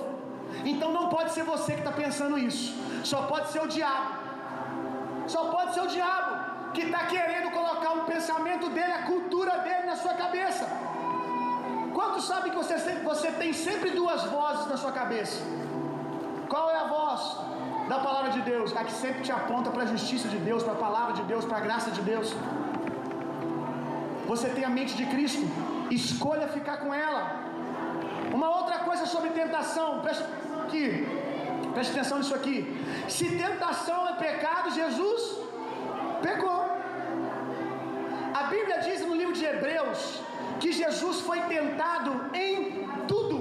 Então 0.72 0.91
não 0.91 1.09
pode 1.09 1.32
ser 1.32 1.43
você 1.43 1.74
que 1.74 1.80
está 1.80 1.91
pensando 1.91 2.38
isso. 2.38 2.68
Só 3.03 3.24
pode 3.24 3.49
ser 3.51 3.61
o 3.61 3.68
diabo. 3.68 4.11
Só 5.28 5.45
pode 5.55 5.74
ser 5.74 5.82
o 5.82 5.88
diabo 5.88 6.32
que 6.74 6.82
está 6.82 7.01
querendo 7.05 7.51
colocar 7.51 7.91
um 7.93 8.05
pensamento 8.05 8.70
dele, 8.70 8.93
a 8.93 9.03
cultura 9.03 9.59
dele 9.59 9.86
na 9.86 9.95
sua 9.95 10.14
cabeça. 10.14 10.66
Quantos 11.93 12.26
sabem 12.26 12.51
que 12.51 12.57
você, 12.57 12.78
você 13.11 13.32
tem 13.32 13.53
sempre 13.53 13.91
duas 13.91 14.24
vozes 14.24 14.66
na 14.68 14.78
sua 14.78 14.91
cabeça? 14.91 15.39
Qual 16.49 16.70
é 16.70 16.78
a 16.78 16.88
voz 16.88 17.22
da 17.88 17.99
palavra 17.99 18.32
de 18.32 18.41
Deus? 18.41 18.76
A 18.76 18.84
que 18.84 18.91
sempre 18.91 19.22
te 19.22 19.32
aponta 19.32 19.70
para 19.70 19.84
a 19.84 19.86
justiça 19.86 20.28
de 20.28 20.38
Deus, 20.38 20.64
para 20.64 20.74
a 20.74 20.84
palavra 20.88 21.14
de 21.14 21.24
Deus, 21.24 21.45
para 21.45 21.57
a 21.57 21.61
graça 21.61 21.91
de 21.91 22.01
Deus. 22.01 22.34
Você 24.32 24.47
tem 24.49 24.63
a 24.63 24.69
mente 24.69 24.93
de 24.95 25.05
Cristo, 25.05 25.45
escolha 25.91 26.47
ficar 26.47 26.78
com 26.78 26.93
ela. 26.93 27.21
Uma 28.34 28.49
outra 28.59 28.80
coisa 28.80 29.05
sobre 29.05 29.30
tentação, 29.41 29.88
preste 30.05 30.24
aqui, 30.63 30.86
preste 31.74 31.91
atenção 31.91 32.17
nisso 32.19 32.36
aqui. 32.39 32.57
Se 33.15 33.26
tentação 33.43 33.99
é 34.11 34.13
pecado, 34.28 34.74
Jesus 34.82 35.21
pecou. 36.21 36.61
A 38.41 38.43
Bíblia 38.53 38.80
diz 38.88 39.01
no 39.05 39.15
livro 39.21 39.34
de 39.34 39.45
Hebreus 39.45 40.21
que 40.59 40.71
Jesus 40.71 41.19
foi 41.21 41.39
tentado 41.55 42.11
em 42.45 42.88
tudo. 43.11 43.38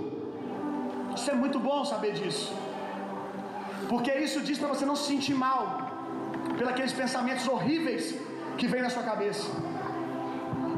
Isso 1.16 1.30
é 1.30 1.34
muito 1.34 1.58
bom 1.68 1.84
saber 1.84 2.12
disso. 2.20 2.52
Porque 3.88 4.12
isso 4.26 4.40
diz 4.48 4.58
para 4.58 4.68
você 4.68 4.84
não 4.90 4.96
se 4.96 5.06
sentir 5.12 5.34
mal 5.34 5.60
pelos 6.58 6.92
pensamentos 6.92 7.46
horríveis 7.48 8.04
que 8.58 8.66
vêm 8.66 8.82
na 8.82 8.90
sua 8.90 9.02
cabeça. 9.02 9.46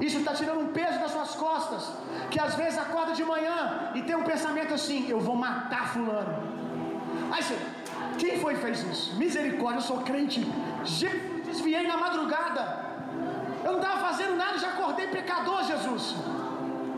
Isso 0.01 0.19
está 0.19 0.33
tirando 0.35 0.61
um 0.61 0.69
peso 0.69 0.99
das 0.99 1.11
suas 1.11 1.35
costas, 1.35 1.93
que 2.31 2.41
às 2.41 2.55
vezes 2.55 2.79
acorda 2.79 3.13
de 3.13 3.25
manhã 3.25 3.91
e 3.95 4.03
tem 4.03 4.17
um 4.17 4.25
pensamento 4.25 4.75
assim: 4.75 5.09
eu 5.09 5.21
vou 5.21 5.37
matar 5.37 5.89
Fulano. 5.93 6.35
Aí 7.31 7.43
você, 7.43 7.57
quem 8.19 8.39
foi 8.39 8.55
que 8.55 8.61
fez 8.61 8.83
isso? 8.83 9.17
Misericórdia, 9.17 9.79
eu 9.79 9.83
sou 9.83 9.99
crente. 9.99 10.41
Jesus, 10.85 11.47
desviei 11.47 11.87
na 11.87 11.97
madrugada. 11.97 12.85
Eu 13.65 13.73
não 13.73 13.81
estava 13.81 14.01
fazendo 14.09 14.37
nada, 14.37 14.59
já 14.59 14.69
acordei 14.69 15.07
pecador, 15.09 15.65
Jesus. 15.65 16.17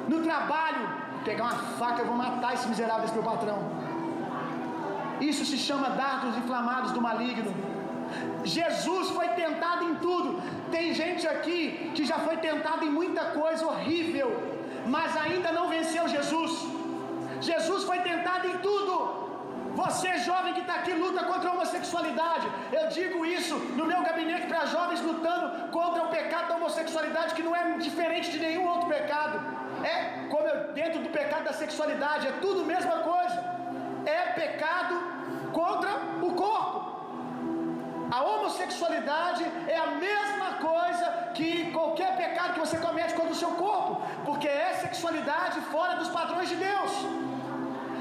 No 0.09 0.23
trabalho, 0.23 0.89
pegar 1.25 1.45
uma 1.45 1.59
faca, 1.79 2.03
eu 2.03 2.07
vou 2.07 2.17
matar 2.17 2.55
esse 2.55 2.67
miserável 2.69 3.03
desse 3.03 3.15
meu 3.15 3.23
patrão. 3.23 3.59
Isso 5.21 5.45
se 5.45 5.57
chama 5.57 5.91
dardos 5.91 6.37
inflamados 6.37 6.93
do 6.93 7.01
maligno. 7.01 7.55
Jesus 8.45 9.11
foi 9.11 9.29
tentado 9.43 9.85
em 9.85 9.95
tudo. 9.97 10.43
Tem 10.71 10.95
gente 10.95 11.27
aqui 11.27 11.91
que 11.95 12.05
já 12.05 12.19
foi 12.19 12.37
tentado 12.49 12.85
em 12.85 12.91
muita 12.91 13.25
coisa 13.41 13.67
horrível, 13.67 14.29
mas 14.87 15.17
ainda 15.17 15.53
não 15.53 15.69
venceu 15.69 16.07
Jesus. 16.09 16.53
Jesus 17.41 17.85
foi 17.85 17.99
tentado 18.01 18.47
em 18.49 18.59
tudo. 18.59 19.27
Você, 19.81 20.11
jovem 20.19 20.55
que 20.55 20.61
está 20.61 20.77
aqui, 20.77 20.93
luta 20.93 21.23
contra 21.25 21.51
a 21.51 21.53
homossexualidade. 21.53 22.47
Eu 22.73 22.89
digo 22.89 23.27
isso 23.27 23.57
no 23.79 23.85
meu 23.85 24.01
gabinete 24.03 24.47
para 24.47 24.65
jovens 24.65 25.03
lutando 25.03 25.69
contra 25.69 26.03
o 26.05 26.09
pecado 26.09 26.49
da 26.49 26.57
homossexualidade, 26.57 27.35
que 27.35 27.43
não 27.43 27.55
é 27.55 27.77
diferente 27.89 28.31
de 28.31 28.39
nenhum 28.39 28.67
outro 28.67 28.89
pecado. 28.89 29.39
É 29.85 30.27
como 30.31 30.49
eu, 30.49 30.73
dentro 30.73 31.01
do 31.01 31.11
pecado 31.11 31.45
da 31.45 31.53
sexualidade, 31.53 32.27
é 32.27 32.33
tudo 32.41 32.63
a 32.63 32.65
mesma 32.65 32.97
coisa. 33.11 33.39
É 34.07 34.33
pecado 34.33 34.95
contra 35.53 35.91
o 36.23 36.33
corpo. 36.33 36.86
A 38.17 38.23
homossexualidade 38.23 39.43
é 39.69 39.79
a 39.87 39.89
mesma 40.05 40.51
coisa 40.69 41.07
que 41.37 41.49
qualquer 41.71 42.11
pecado 42.21 42.55
que 42.55 42.61
você 42.65 42.79
comete 42.85 43.13
contra 43.19 43.33
o 43.33 43.41
seu 43.43 43.51
corpo, 43.65 44.01
porque 44.25 44.49
é 44.49 44.69
sexualidade 44.85 45.59
fora 45.73 45.97
dos 46.01 46.09
padrões 46.09 46.49
de 46.53 46.57
Deus. 46.69 46.93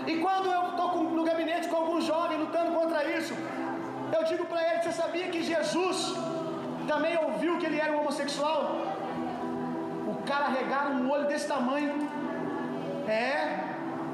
E 0.08 0.14
quando 0.24 0.48
eu 0.58 0.62
estou 0.70 1.04
no 1.18 1.24
gabinete 1.30 1.68
com 1.68 1.76
algum 1.82 2.00
jovem 2.00 2.38
lutando 2.38 2.72
contra 2.80 3.04
isso, 3.18 3.34
eu 4.18 4.24
digo 4.32 4.46
para 4.46 4.62
ele: 4.66 4.84
Você 4.84 4.94
sabia 5.02 5.28
que 5.34 5.44
Jesus 5.44 5.98
também 6.88 7.18
ouviu 7.26 7.58
que 7.60 7.66
ele 7.66 7.82
era 7.86 7.92
um 7.92 8.00
homossexual? 8.00 8.62
O 10.14 10.16
cara 10.32 10.48
regaram 10.60 10.92
um 11.02 11.12
olho 11.12 11.28
desse 11.28 11.50
tamanho. 11.56 11.94
É, 13.06 13.60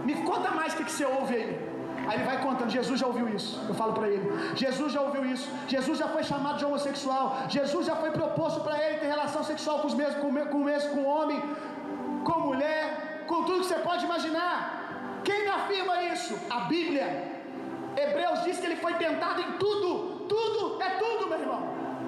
me 0.03 0.15
conta 0.23 0.49
mais 0.49 0.73
o 0.73 0.77
que, 0.77 0.85
que 0.85 0.95
você 0.97 1.05
ouve 1.05 1.35
aí. 1.41 1.70
Aí 2.11 2.17
ele 2.17 2.25
vai 2.29 2.39
contando, 2.45 2.69
Jesus 2.77 2.97
já 3.01 3.07
ouviu 3.09 3.27
isso. 3.35 3.51
Eu 3.69 3.75
falo 3.81 3.93
para 3.97 4.07
ele, 4.13 4.25
Jesus 4.61 4.89
já 4.95 5.01
ouviu 5.07 5.23
isso. 5.33 5.47
Jesus 5.73 5.97
já 6.01 6.07
foi 6.15 6.23
chamado 6.29 6.57
de 6.61 6.65
homossexual. 6.65 7.25
Jesus 7.55 7.83
já 7.89 7.95
foi 8.01 8.11
proposto 8.17 8.59
para 8.65 8.75
ele 8.83 8.97
ter 9.01 9.07
relação 9.15 9.41
sexual 9.51 9.79
com 9.81 9.87
os 9.91 9.95
mesmos, 9.99 10.17
com, 10.23 10.29
com 10.51 10.59
o 10.63 10.65
mesmo, 10.71 10.89
com 10.95 11.03
homem, 11.13 11.39
com 12.25 12.37
mulher, 12.49 13.23
com 13.29 13.37
tudo 13.45 13.61
que 13.61 13.69
você 13.69 13.79
pode 13.89 14.03
imaginar. 14.09 14.55
Quem 15.23 15.47
afirma 15.59 15.95
isso? 16.13 16.33
A 16.57 16.59
Bíblia. 16.73 17.07
Hebreus 18.03 18.43
diz 18.43 18.57
que 18.59 18.65
ele 18.69 18.81
foi 18.85 18.93
tentado 19.05 19.39
em 19.45 19.51
tudo. 19.63 19.91
Tudo 20.33 20.81
é 20.87 20.89
tudo, 21.03 21.29
meu 21.29 21.39
irmão. 21.45 21.61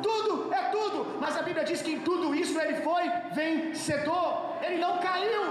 Tudo 0.09 0.53
é 0.53 0.63
tudo. 0.75 0.99
Mas 1.21 1.37
a 1.37 1.43
Bíblia 1.47 1.63
diz 1.71 1.81
que 1.81 1.93
em 1.93 2.01
tudo 2.09 2.35
isso 2.43 2.59
ele 2.59 2.75
foi 2.89 3.03
vencedor. 3.39 4.29
Ele 4.65 4.79
não 4.85 4.97
caiu. 4.97 5.43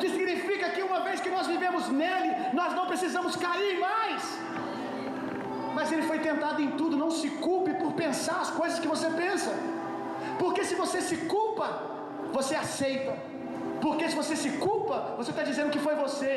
Que 0.00 0.08
significa 0.16 0.70
que 0.74 0.82
uma 0.82 1.00
vez 1.06 1.20
que 1.24 1.30
nós 1.36 1.46
vivemos 1.46 1.88
nele, 2.00 2.30
nós 2.60 2.74
não 2.78 2.86
precisamos 2.92 3.34
cair 3.46 3.74
mais. 3.88 4.22
Mas 5.76 5.92
ele 5.92 6.04
foi 6.10 6.18
tentado 6.18 6.60
em 6.66 6.70
tudo. 6.80 7.02
Não 7.04 7.10
se 7.20 7.28
culpe 7.46 7.72
por 7.82 7.92
pensar 8.04 8.38
as 8.44 8.50
coisas 8.50 8.78
que 8.82 8.88
você 8.94 9.08
pensa. 9.22 9.52
Porque 10.42 10.64
se 10.64 10.74
você 10.82 11.00
se 11.08 11.16
culpa, 11.34 11.68
você 12.32 12.54
aceita. 12.64 13.14
Porque 13.84 14.08
se 14.10 14.16
você 14.20 14.34
se 14.44 14.50
culpa, 14.68 15.14
você 15.18 15.30
está 15.30 15.42
dizendo 15.50 15.70
que 15.74 15.82
foi 15.86 15.94
você. 16.04 16.32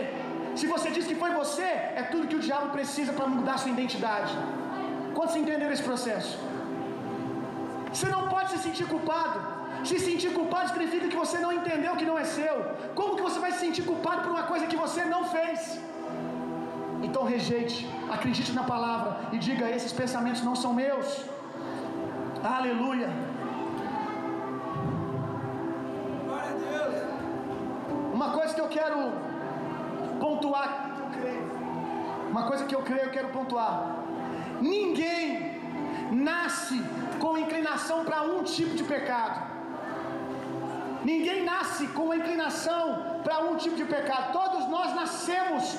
Se 0.59 0.65
você 0.73 0.89
diz 0.95 1.05
que 1.09 1.15
foi 1.23 1.31
você, 1.41 1.69
é 2.01 2.03
tudo 2.11 2.27
que 2.27 2.35
o 2.35 2.45
diabo 2.47 2.69
precisa 2.77 3.11
para 3.13 3.27
mudar 3.27 3.57
sua 3.57 3.71
identidade. 3.71 4.33
Quantos 5.15 5.35
entenderam 5.35 5.73
esse 5.77 5.83
processo? 5.91 6.33
Você 7.93 8.07
não 8.15 8.27
pode 8.33 8.51
se 8.51 8.59
sentir 8.65 8.85
culpado. 8.93 9.58
Se 9.83 9.97
sentir 9.99 10.33
culpado 10.33 10.69
significa 10.69 11.07
que 11.07 11.15
você 11.15 11.37
não 11.39 11.51
entendeu 11.51 11.95
que 11.95 12.05
não 12.05 12.17
é 12.17 12.23
seu. 12.23 12.55
Como 12.95 13.15
que 13.15 13.21
você 13.21 13.39
vai 13.39 13.51
se 13.51 13.59
sentir 13.59 13.83
culpado 13.83 14.21
por 14.23 14.31
uma 14.31 14.43
coisa 14.43 14.67
que 14.67 14.75
você 14.75 15.03
não 15.05 15.23
fez? 15.25 15.79
Então 17.01 17.23
rejeite, 17.23 17.89
acredite 18.11 18.51
na 18.51 18.63
palavra 18.63 19.29
e 19.31 19.37
diga: 19.37 19.69
esses 19.69 19.93
pensamentos 19.93 20.43
não 20.43 20.55
são 20.55 20.73
meus. 20.73 21.25
Aleluia. 22.43 23.09
Uma 28.13 28.31
coisa 28.31 28.53
que 28.53 28.61
eu 28.61 28.67
quero 28.67 29.13
pontuar, 30.19 30.69
uma 32.29 32.43
coisa 32.43 32.65
que 32.65 32.75
eu 32.75 32.81
creio, 32.81 33.05
eu 33.05 33.11
quero 33.11 33.29
pontuar. 33.29 33.95
Ninguém 34.59 35.61
nasce 36.11 36.83
com 37.19 37.37
inclinação 37.37 38.03
para 38.03 38.23
um 38.23 38.43
tipo 38.43 38.75
de 38.75 38.83
pecado. 38.83 39.48
Ninguém 41.03 41.43
nasce 41.43 41.87
com 41.87 42.03
uma 42.05 42.15
inclinação 42.15 43.21
para 43.23 43.39
um 43.39 43.55
tipo 43.55 43.75
de 43.75 43.85
pecado. 43.85 44.33
Todos 44.33 44.67
nós 44.67 44.93
nascemos 44.95 45.77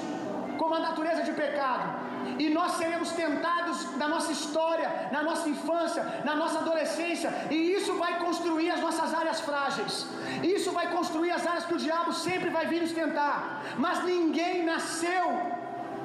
com 0.58 0.66
uma 0.66 0.80
natureza 0.80 1.22
de 1.22 1.32
pecado. 1.32 2.10
E 2.38 2.48
nós 2.48 2.72
seremos 2.72 3.12
tentados 3.12 3.96
na 3.96 4.08
nossa 4.08 4.32
história, 4.32 5.08
na 5.12 5.22
nossa 5.22 5.48
infância, 5.48 6.02
na 6.24 6.34
nossa 6.34 6.58
adolescência, 6.58 7.30
e 7.50 7.72
isso 7.72 7.94
vai 7.94 8.18
construir 8.18 8.70
as 8.70 8.80
nossas 8.80 9.12
áreas 9.12 9.40
frágeis. 9.40 10.06
Isso 10.42 10.70
vai 10.70 10.90
construir 10.90 11.30
as 11.30 11.46
áreas 11.46 11.64
que 11.64 11.74
o 11.74 11.78
diabo 11.78 12.12
sempre 12.12 12.50
vai 12.50 12.66
vir 12.66 12.82
nos 12.82 12.92
tentar. 12.92 13.62
Mas 13.78 14.04
ninguém 14.04 14.64
nasceu 14.64 15.59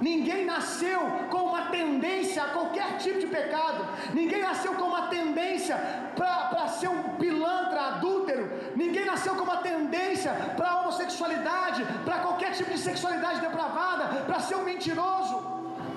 Ninguém 0.08 0.42
nasceu 0.54 1.00
com 1.32 1.42
uma 1.52 1.64
tendência 1.76 2.40
a 2.44 2.50
qualquer 2.56 2.90
tipo 3.04 3.20
de 3.24 3.30
pecado. 3.38 3.82
Ninguém 4.20 4.42
nasceu 4.50 4.74
com 4.80 4.88
uma 4.94 5.04
tendência 5.16 5.76
para 6.18 6.68
ser 6.78 6.90
um 6.96 7.02
pilantra, 7.22 7.80
adúltero. 7.92 8.46
Ninguém 8.82 9.06
nasceu 9.12 9.34
com 9.38 9.46
uma 9.50 9.58
tendência 9.70 10.32
para 10.58 10.76
homossexualidade, 10.80 11.82
para 12.08 12.20
qualquer 12.26 12.52
tipo 12.58 12.70
de 12.76 12.82
sexualidade 12.90 13.40
depravada, 13.48 14.06
para 14.28 14.40
ser 14.48 14.56
um 14.60 14.66
mentiroso. 14.72 15.36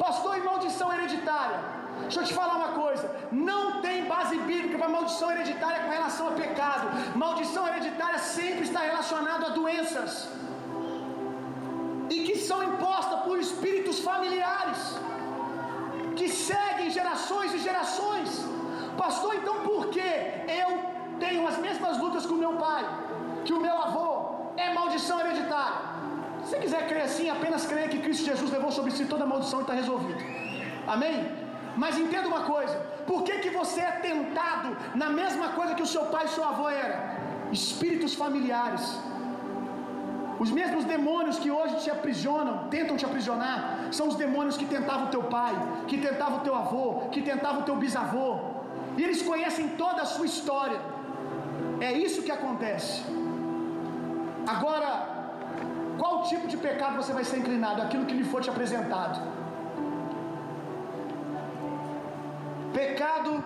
Pastor, 0.05 0.39
e 0.39 0.43
maldição 0.51 0.89
hereditária? 0.95 1.59
Deixa 2.03 2.21
eu 2.21 2.29
te 2.31 2.35
falar 2.41 2.57
uma 2.63 2.73
coisa: 2.83 3.07
não 3.31 3.83
tem 3.83 4.07
base 4.15 4.39
bíblica 4.51 4.79
para 4.79 4.89
maldição 4.97 5.31
hereditária 5.35 5.81
com 5.85 5.91
relação 5.99 6.29
a 6.29 6.35
pecado. 6.45 6.87
Maldição 7.25 7.69
hereditária 7.69 8.21
sempre 8.37 8.63
está 8.69 8.81
relacionada 8.91 9.47
a 9.49 9.51
doenças 9.61 10.13
e 12.11 12.21
que 12.27 12.37
são 12.39 12.63
impostas 12.63 12.98
por 13.39 13.45
espíritos 13.49 13.99
familiares 14.11 14.79
que 16.19 16.29
seguem 16.47 16.89
gerações 16.99 17.51
e 17.57 17.59
gerações. 17.67 18.29
Pastor, 19.03 19.33
então 19.41 19.57
por 19.69 19.83
que 19.95 20.09
eu 20.63 20.71
tenho 21.25 21.43
as 21.51 21.59
mesmas 21.67 21.95
lutas 22.03 22.25
com 22.29 22.45
meu 22.45 22.55
pai, 22.67 22.83
que 23.45 23.53
o 23.59 23.61
meu 23.67 23.77
avô? 23.87 24.09
É 24.65 24.67
maldição 24.79 25.19
hereditária. 25.21 25.79
Se 26.49 26.57
quiser 26.63 26.83
crer 26.89 27.05
assim, 27.11 27.27
apenas 27.37 27.67
creia 27.71 27.89
que 27.93 28.01
Cristo 28.07 28.25
Jesus 28.31 28.51
levou 28.57 28.73
sobre 28.79 28.91
si 28.97 29.05
toda 29.13 29.25
a 29.27 29.31
maldição 29.33 29.61
e 29.61 29.65
está 29.67 29.75
resolvido. 29.83 30.21
Amém? 30.95 31.17
Mas 31.83 32.01
entenda 32.05 32.27
uma 32.35 32.43
coisa: 32.55 32.77
por 33.11 33.21
que, 33.27 33.35
que 33.45 33.53
você 33.61 33.81
é 33.91 33.95
tentado 34.09 34.71
na 35.03 35.11
mesma 35.21 35.49
coisa 35.59 35.77
que 35.77 35.87
o 35.89 35.93
seu 35.95 36.07
pai 36.15 36.25
e 36.25 36.35
seu 36.37 36.45
avô 36.53 36.69
era? 36.69 36.97
Espíritos 37.61 38.15
familiares. 38.23 38.85
Os 40.45 40.51
mesmos 40.59 40.85
demônios 40.85 41.39
que 41.43 41.51
hoje 41.51 41.77
te 41.85 41.91
aprisionam, 41.91 42.69
tentam 42.75 42.97
te 42.97 43.05
aprisionar, 43.05 43.89
são 43.91 44.07
os 44.09 44.17
demônios 44.17 44.57
que 44.57 44.67
tentavam 44.67 45.07
o 45.07 45.11
teu 45.11 45.25
pai, 45.25 45.55
que 45.89 45.99
tentavam 45.99 46.39
o 46.39 46.45
teu 46.47 46.55
avô, 46.55 46.85
que 47.13 47.23
tentavam 47.23 47.61
o 47.63 47.65
teu 47.65 47.77
bisavô. 47.77 48.29
E 48.97 49.03
eles 49.03 49.21
conhecem 49.23 49.69
toda 49.83 50.03
a 50.03 50.09
sua 50.15 50.27
história. 50.27 50.81
É 51.81 51.93
isso 51.93 52.23
que 52.23 52.31
acontece. 52.31 53.03
Agora, 54.47 54.91
qual 55.99 56.23
tipo 56.25 56.47
de 56.47 56.57
pecado 56.57 56.97
você 56.97 57.13
vai 57.13 57.25
ser 57.25 57.39
inclinado? 57.39 57.83
Aquilo 57.83 58.07
que 58.07 58.15
lhe 58.15 58.25
for 58.25 58.41
te 58.41 58.51
apresentado. 58.51 59.21
Pecado 62.73 63.43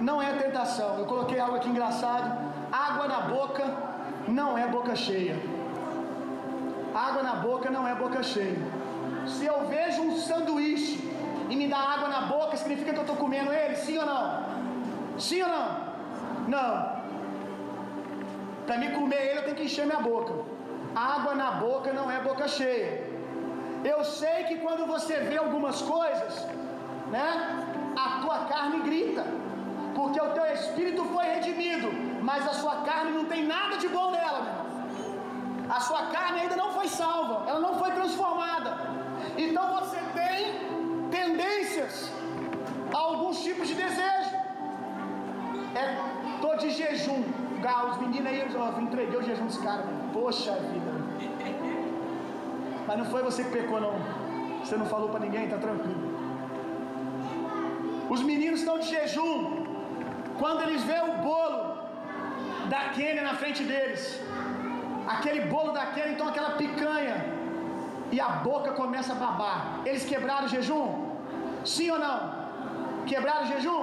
não 0.00 0.20
é 0.22 0.32
tentação. 0.44 0.98
Eu 0.98 1.06
coloquei 1.06 1.38
algo 1.38 1.56
aqui 1.56 1.68
engraçado. 1.68 2.28
Água 2.72 3.06
na 3.06 3.20
boca 3.20 3.64
não 4.26 4.56
é 4.56 4.66
boca 4.66 4.94
cheia. 4.96 5.36
Água 6.94 7.22
na 7.22 7.36
boca 7.36 7.70
não 7.70 7.86
é 7.88 7.94
boca 7.94 8.22
cheia. 8.22 8.56
Se 9.26 9.46
eu 9.46 9.66
vejo 9.66 10.02
um 10.02 10.16
sanduíche 10.16 10.98
e 11.48 11.56
me 11.56 11.68
dá 11.68 11.78
água 11.78 12.08
na 12.08 12.22
boca, 12.22 12.56
significa 12.56 12.92
que 12.92 12.98
eu 12.98 13.02
estou 13.02 13.16
comendo 13.16 13.52
ele? 13.52 13.76
Sim 13.76 13.98
ou 13.98 14.06
não? 14.06 14.44
Sim 15.18 15.42
ou 15.42 15.48
não? 15.48 15.92
Não. 16.48 17.02
Para 18.66 18.78
me 18.78 18.90
comer 18.90 19.22
ele, 19.28 19.38
eu 19.38 19.44
tenho 19.44 19.56
que 19.56 19.64
encher 19.64 19.86
minha 19.86 20.00
boca. 20.00 20.34
Água 20.94 21.34
na 21.34 21.52
boca 21.52 21.92
não 21.92 22.10
é 22.10 22.20
boca 22.20 22.46
cheia. 22.46 23.10
Eu 23.84 24.04
sei 24.04 24.44
que 24.44 24.56
quando 24.56 24.86
você 24.86 25.16
vê 25.20 25.36
algumas 25.38 25.80
coisas, 25.82 26.46
né? 27.10 27.28
A 27.96 28.20
tua 28.22 28.38
carne 28.46 28.80
grita, 28.80 29.24
porque 29.94 30.20
o 30.20 30.30
teu 30.30 30.46
espírito 30.52 31.04
foi 31.06 31.24
redimido, 31.24 31.88
mas 32.22 32.46
a 32.46 32.54
sua 32.54 32.76
carne 32.82 33.12
não 33.12 33.24
tem 33.24 33.44
nada 33.44 33.76
de 33.76 33.88
bom 33.88 34.10
nela, 34.10 34.42
meu. 34.42 34.61
A 35.68 35.80
sua 35.80 36.06
carne 36.06 36.40
ainda 36.40 36.56
não 36.56 36.72
foi 36.72 36.88
salva, 36.88 37.48
ela 37.48 37.60
não 37.60 37.78
foi 37.78 37.90
transformada. 37.92 38.76
Então 39.36 39.78
você 39.78 39.98
tem 40.14 41.08
tendências 41.10 42.10
a 42.92 42.98
alguns 42.98 43.42
tipos 43.42 43.68
de 43.68 43.74
desejo. 43.74 44.36
É, 45.74 45.96
tô 46.40 46.54
de 46.56 46.70
jejum. 46.70 47.22
Os 47.90 47.98
meninos 47.98 48.26
aí, 48.26 48.82
entreguei 48.82 49.16
o 49.16 49.22
jejum 49.22 49.46
desse 49.46 49.60
cara. 49.60 49.84
Poxa 50.12 50.52
vida. 50.52 50.92
Mas 52.86 52.98
não 52.98 53.04
foi 53.06 53.22
você 53.22 53.44
que 53.44 53.50
pecou, 53.50 53.80
não. 53.80 53.94
Você 54.60 54.76
não 54.76 54.86
falou 54.86 55.08
para 55.10 55.20
ninguém, 55.20 55.48
tá 55.48 55.58
tranquilo. 55.58 56.12
Os 58.10 58.22
meninos 58.22 58.60
estão 58.60 58.78
de 58.78 58.88
jejum. 58.88 59.64
Quando 60.38 60.62
eles 60.62 60.82
veem 60.82 61.04
o 61.10 61.14
bolo 61.18 61.78
da 62.68 62.88
Kênia 62.94 63.22
na 63.22 63.34
frente 63.34 63.62
deles, 63.62 64.20
aquele 65.12 65.42
bolo 65.52 65.72
da 65.72 65.86
Kênia, 65.86 66.12
então 66.12 66.28
aquela 66.28 66.52
picanha, 66.60 67.16
e 68.10 68.20
a 68.20 68.28
boca 68.48 68.72
começa 68.72 69.12
a 69.12 69.16
babar. 69.16 69.80
Eles 69.86 70.04
quebraram 70.04 70.46
o 70.46 70.48
jejum? 70.48 70.86
Sim 71.64 71.90
ou 71.90 71.98
não? 71.98 72.20
Quebraram 73.06 73.44
o 73.44 73.46
jejum? 73.52 73.82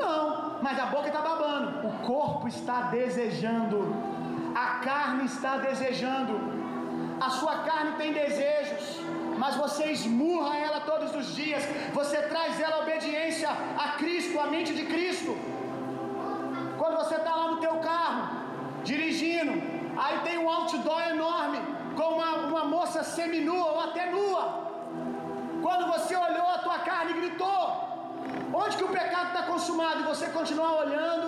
Não, 0.00 0.58
mas 0.62 0.78
a 0.78 0.86
boca 0.86 1.08
está 1.08 1.20
babando. 1.20 1.86
O 1.88 1.92
corpo 2.12 2.48
está 2.48 2.82
desejando. 2.98 3.78
A 4.54 4.66
carne 4.86 5.24
está 5.26 5.56
desejando. 5.68 6.34
A 7.20 7.30
sua 7.30 7.54
carne 7.68 7.92
tem 7.98 8.12
desejos, 8.12 8.84
mas 9.38 9.54
você 9.54 9.84
esmurra 9.92 10.56
ela 10.56 10.80
todos 10.80 11.14
os 11.14 11.34
dias. 11.34 11.62
Você 11.92 12.16
traz 12.32 12.58
ela 12.58 12.76
a 12.76 12.80
obediência 12.80 13.50
a 13.84 13.88
Cristo, 13.98 14.40
a 14.40 14.46
mente 14.46 14.72
de 14.72 14.86
Cristo. 14.86 15.36
Quando 16.78 16.96
você 16.96 17.16
está 17.16 17.34
lá 17.40 17.48
no 17.52 17.58
teu 17.58 17.76
carro, 17.76 18.22
dirigindo, 18.82 19.79
aí 20.04 20.16
tem 20.26 20.36
um 20.38 20.48
outdoor 20.56 21.02
enorme 21.14 21.58
com 21.96 22.08
uma, 22.16 22.30
uma 22.50 22.64
moça 22.74 23.02
seminua 23.02 23.66
ou 23.72 23.80
até 23.88 24.10
nua. 24.14 24.44
Quando 25.64 25.84
você 25.92 26.14
olhou 26.16 26.48
a 26.56 26.58
tua 26.66 26.78
carne 26.90 27.12
gritou, 27.20 27.64
onde 28.60 28.76
que 28.78 28.84
o 28.84 28.88
pecado 28.88 29.28
está 29.28 29.42
consumado? 29.52 30.00
E 30.00 30.08
você 30.12 30.26
continuar 30.38 30.72
olhando 30.84 31.26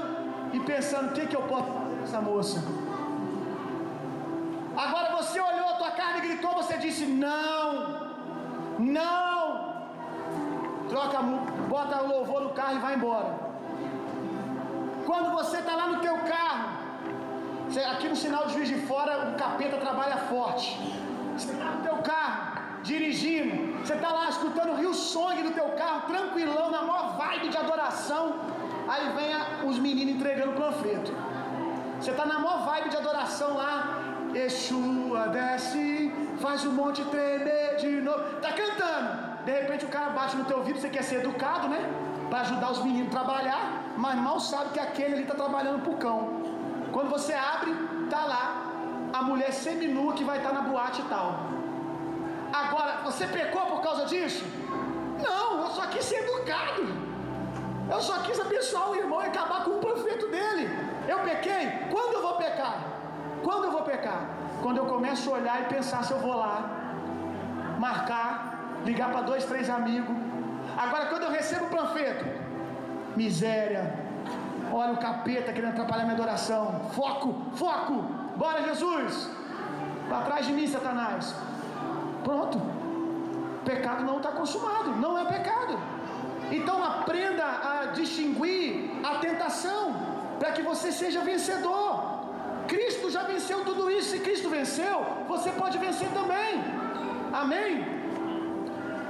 e 0.55 0.61
pensando, 0.61 1.11
o 1.11 1.12
que, 1.12 1.27
que 1.27 1.37
eu 1.37 1.43
posso 1.43 1.70
fazer 1.79 1.97
com 1.99 2.05
essa 2.05 2.20
moça? 2.20 2.59
Agora 4.85 5.16
você 5.16 5.39
olhou 5.39 5.68
a 5.68 5.75
tua 5.75 5.91
carne 5.91 6.20
gritou, 6.29 6.55
você 6.55 6.79
disse, 6.79 7.05
não, 7.05 8.11
não. 8.79 9.73
Troca, 10.89 11.18
bota 11.68 12.03
o 12.03 12.09
louvor 12.09 12.41
no 12.43 12.51
carro 12.51 12.77
e 12.77 12.81
vai 12.81 12.95
embora. 12.95 13.53
Quando 15.07 15.31
você 15.33 15.59
está 15.59 15.75
lá 15.75 15.87
no 15.89 16.01
teu 16.01 16.16
carro, 16.18 16.72
aqui 17.81 18.09
no 18.09 18.16
sinal 18.16 18.47
de 18.47 18.55
juiz 18.55 18.68
de 18.68 18.79
fora, 18.87 19.31
o 19.31 19.35
capeta 19.37 19.77
trabalha 19.77 20.16
forte. 20.16 20.79
Você 21.37 21.53
está 21.53 21.64
no 21.64 21.83
teu 21.83 21.97
carro, 21.99 22.61
dirigindo, 22.83 23.79
você 23.79 23.95
está 23.95 24.11
lá 24.12 24.29
escutando 24.29 24.73
o 24.73 24.77
Rio 24.77 24.93
Song 24.93 25.43
no 25.43 25.53
teu 25.53 25.68
carro, 25.70 26.03
tranquilão, 26.07 26.70
na 26.70 26.83
maior 26.83 27.16
vibe 27.16 27.49
de 27.49 27.57
adoração. 27.57 28.37
Aí 28.89 29.12
vem 29.16 29.33
a, 29.33 29.64
os 29.64 29.79
meninos 29.79 30.14
entregando 30.14 30.53
panfleto. 30.53 31.12
Você 32.01 32.11
está 32.11 32.27
na 32.27 32.39
maior 32.39 32.66
vibe 32.66 32.91
de 32.91 32.97
adoração 32.97 33.57
lá. 33.57 33.99
Yeshua 34.35 35.29
desce, 35.29 36.12
faz 36.41 36.64
o 36.64 36.73
monte 36.73 37.05
tremer 37.05 37.77
de 37.77 38.01
novo. 38.01 38.41
Tá 38.41 38.53
cantando. 38.53 39.45
De 39.45 39.53
repente 39.53 39.85
o 39.85 39.89
cara 39.89 40.11
bate 40.11 40.37
no 40.37 40.45
teu 40.45 40.59
ouvido, 40.59 40.79
você 40.79 40.89
quer 40.89 41.03
ser 41.03 41.16
educado, 41.16 41.68
né? 41.68 41.81
Para 42.29 42.41
ajudar 42.41 42.70
os 42.70 42.83
meninos 42.83 43.09
a 43.09 43.11
trabalhar, 43.11 43.83
mas 43.97 44.16
mal 44.16 44.41
sabe 44.41 44.70
que 44.70 44.81
aquele 44.81 45.14
ali 45.14 45.23
está 45.23 45.35
trabalhando 45.35 45.83
pro 45.83 45.95
cão. 45.97 46.41
Quando 46.93 47.11
você 47.11 47.32
abre, 47.32 47.74
tá 48.11 48.24
lá 48.24 48.45
a 49.12 49.22
mulher 49.22 49.53
seminua 49.53 50.14
que 50.14 50.24
vai 50.24 50.38
estar 50.38 50.51
tá 50.51 50.55
na 50.57 50.62
boate 50.68 51.01
e 51.01 51.05
tal. 51.05 51.28
Agora, 52.53 52.99
você 53.05 53.26
pecou 53.26 53.62
por 53.62 53.80
causa 53.82 54.05
disso? 54.07 54.45
Não, 55.26 55.62
eu 55.62 55.68
só 55.68 55.86
quis 55.86 56.05
ser 56.05 56.18
educado. 56.24 56.82
Eu 57.90 58.01
só 58.01 58.18
quis 58.20 58.38
abençoar 58.40 58.90
o 58.90 58.97
irmão 58.97 59.22
e 59.22 59.26
acabar 59.26 59.64
com 59.64 59.72
o 59.72 59.80
panfleto 59.80 60.28
dele. 60.28 60.68
Eu 61.09 61.18
pequei? 61.20 61.64
Quando 61.90 62.14
eu 62.14 62.22
vou 62.22 62.34
pecar? 62.36 62.76
Quando 63.43 63.64
eu 63.64 63.72
vou 63.72 63.82
pecar? 63.82 64.22
Quando 64.62 64.76
eu 64.76 64.86
começo 64.86 65.30
a 65.30 65.38
olhar 65.38 65.62
e 65.62 65.64
pensar 65.74 66.05
se 66.05 66.12
eu 66.12 66.20
vou 66.20 66.36
lá, 66.36 66.70
marcar, 67.78 68.80
ligar 68.84 69.11
para 69.11 69.22
dois, 69.22 69.45
três 69.45 69.68
amigos. 69.68 70.14
Agora, 70.76 71.07
quando 71.07 71.24
eu 71.24 71.30
recebo 71.30 71.64
o 71.66 71.70
panfleto, 71.70 72.24
miséria, 73.16 73.95
olha 74.73 74.93
o 74.93 74.97
capeta 74.97 75.53
querendo 75.53 75.70
atrapalhar 75.70 76.05
minha 76.05 76.14
adoração. 76.14 76.91
Foco, 76.93 77.35
foco, 77.55 77.95
bora 78.37 78.62
Jesus, 78.62 79.31
para 80.09 80.23
trás 80.23 80.47
de 80.47 80.53
mim, 80.53 80.66
Satanás. 80.66 81.35
Pronto, 82.25 82.61
pecado 83.64 84.05
não 84.05 84.16
está 84.18 84.33
consumado, 84.33 84.91
não 84.97 85.18
é 85.18 85.25
pecado. 85.25 85.79
Então 86.51 86.83
aprenda 86.85 87.45
a 87.45 87.87
distinguir 87.93 88.91
a 89.03 89.16
tentação, 89.18 89.95
para 90.39 90.53
que 90.53 90.62
você 90.62 90.91
seja 90.91 91.20
vencedor. 91.20 92.23
Cristo 92.66 93.11
já 93.11 93.23
venceu 93.23 93.64
tudo 93.64 93.91
isso. 93.91 94.11
Se 94.11 94.20
Cristo 94.20 94.49
venceu, 94.49 95.05
você 95.29 95.51
pode 95.51 95.79
vencer 95.79 96.09
também. 96.11 96.62
Amém? 97.33 97.87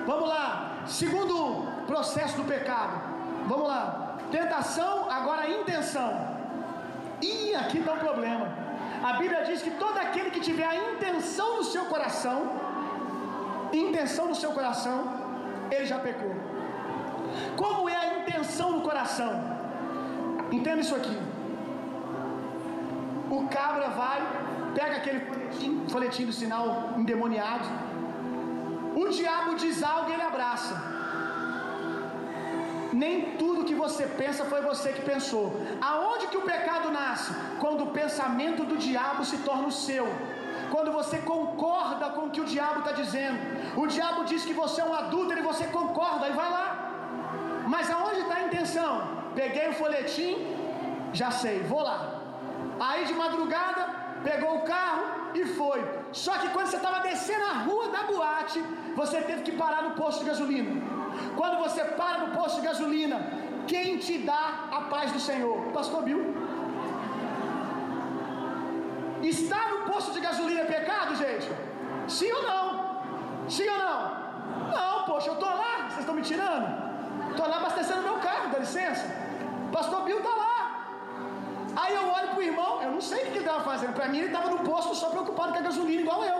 Vamos 0.06 0.28
lá. 0.28 0.82
Segundo 0.86 1.66
processo 1.86 2.36
do 2.36 2.44
pecado. 2.44 3.00
Vamos 3.46 3.68
lá. 3.68 4.01
Tentação, 4.36 5.10
agora 5.18 5.50
intenção. 5.60 6.10
E 7.30 7.54
aqui 7.54 7.78
está 7.78 7.92
um 7.92 8.02
problema. 8.08 8.46
A 9.08 9.12
Bíblia 9.20 9.42
diz 9.48 9.60
que 9.66 9.72
todo 9.82 9.98
aquele 9.98 10.30
que 10.34 10.40
tiver 10.48 10.68
a 10.74 10.76
intenção 10.90 11.48
no 11.58 11.64
seu 11.64 11.84
coração, 11.92 12.38
intenção 13.72 14.26
no 14.32 14.36
seu 14.42 14.52
coração, 14.58 14.98
ele 15.70 15.86
já 15.92 15.98
pecou. 15.98 16.34
Como 17.56 17.88
é 17.88 17.96
a 17.96 18.06
intenção 18.20 18.72
no 18.76 18.82
coração? 18.88 19.32
Entenda 20.50 20.80
isso 20.80 20.94
aqui. 20.94 21.16
O 23.36 23.40
cabra 23.48 23.88
vai, 24.00 24.20
pega 24.74 24.96
aquele 24.96 25.20
folhetim, 25.26 25.84
folhetim 25.88 26.24
do 26.26 26.32
sinal 26.40 26.94
endemoniado. 26.98 27.68
O 28.94 29.08
diabo 29.08 29.54
diz 29.54 29.82
algo 29.82 30.10
e 30.10 30.14
ele 30.14 30.22
abraça. 30.22 30.74
Nem 33.02 33.14
tudo 33.40 33.66
que 33.68 33.76
você 33.84 34.04
pensa 34.20 34.42
foi 34.50 34.60
você 34.70 34.88
que 34.96 35.04
pensou. 35.12 35.44
Aonde 35.90 36.28
que 36.30 36.40
o 36.40 36.46
pecado 36.52 36.88
nasce? 36.98 37.30
Quando 37.62 37.80
o 37.86 37.92
pensamento 38.00 38.62
do 38.70 38.76
diabo 38.86 39.24
se 39.30 39.38
torna 39.48 39.66
o 39.72 39.76
seu. 39.86 40.06
Quando 40.72 40.90
você 40.98 41.18
concorda 41.32 42.06
com 42.14 42.22
o 42.26 42.30
que 42.34 42.42
o 42.44 42.50
diabo 42.52 42.78
está 42.80 42.92
dizendo. 43.02 43.38
O 43.82 43.86
diabo 43.94 44.20
diz 44.30 44.44
que 44.48 44.56
você 44.62 44.78
é 44.82 44.86
um 44.90 44.94
adúltero 45.00 45.40
e 45.40 45.48
você 45.50 45.66
concorda 45.78 46.28
e 46.28 46.38
vai 46.40 46.50
lá. 46.58 46.68
Mas 47.74 47.90
aonde 47.96 48.20
está 48.22 48.36
a 48.36 48.46
intenção? 48.48 48.92
Peguei 49.40 49.66
o 49.70 49.74
folhetim, 49.80 50.32
já 51.20 51.30
sei, 51.42 51.58
vou 51.72 51.82
lá. 51.88 51.98
Aí 52.88 53.02
de 53.10 53.14
madrugada, 53.24 53.82
pegou 54.28 54.52
o 54.58 54.64
carro 54.74 55.04
e 55.40 55.44
foi. 55.58 55.80
Só 56.24 56.34
que 56.40 56.48
quando 56.54 56.68
você 56.68 56.80
estava 56.82 57.00
descendo 57.10 57.44
a 57.52 57.54
rua 57.66 57.86
da 57.96 58.02
boate, 58.10 58.60
você 59.00 59.20
teve 59.30 59.42
que 59.46 59.54
parar 59.62 59.82
no 59.86 59.92
posto 60.02 60.20
de 60.20 60.30
gasolina. 60.30 61.01
Quando 61.36 61.58
você 61.64 61.84
para 61.84 62.18
no 62.18 62.36
posto 62.36 62.60
de 62.60 62.66
gasolina, 62.66 63.18
quem 63.66 63.98
te 63.98 64.18
dá 64.18 64.68
a 64.70 64.80
paz 64.92 65.12
do 65.12 65.20
Senhor? 65.20 65.56
Pastor 65.72 66.02
Bill. 66.02 66.22
Está 69.22 69.68
no 69.68 69.92
posto 69.92 70.12
de 70.12 70.20
gasolina 70.20 70.60
é 70.60 70.64
pecado, 70.64 71.14
gente? 71.14 71.48
Sim 72.08 72.32
ou 72.32 72.42
não? 72.42 72.66
Sim 73.48 73.68
ou 73.68 73.78
não? 73.78 74.22
Não, 74.74 75.04
poxa, 75.04 75.28
eu 75.28 75.34
estou 75.34 75.48
lá, 75.48 75.84
vocês 75.88 76.00
estão 76.00 76.14
me 76.14 76.22
tirando? 76.22 76.66
Estou 77.30 77.48
lá 77.48 77.58
abastecendo 77.58 78.02
meu 78.02 78.18
carro, 78.18 78.50
dá 78.50 78.58
licença. 78.58 79.04
Pastor 79.70 80.02
Bill 80.02 80.18
está 80.18 80.30
lá. 80.30 80.52
Aí 81.76 81.94
eu 81.94 82.06
olho 82.08 82.28
pro 82.30 82.42
irmão, 82.42 82.82
eu 82.82 82.90
não 82.92 83.00
sei 83.00 83.20
o 83.20 83.26
que 83.26 83.38
ele 83.38 83.38
estava 83.38 83.64
fazendo. 83.64 83.94
Para 83.94 84.08
mim 84.08 84.18
ele 84.18 84.26
estava 84.26 84.50
no 84.50 84.58
posto 84.58 84.94
só 84.94 85.08
preocupado 85.10 85.52
com 85.52 85.58
a 85.58 85.62
gasolina, 85.62 86.02
igual 86.02 86.24
eu. 86.24 86.38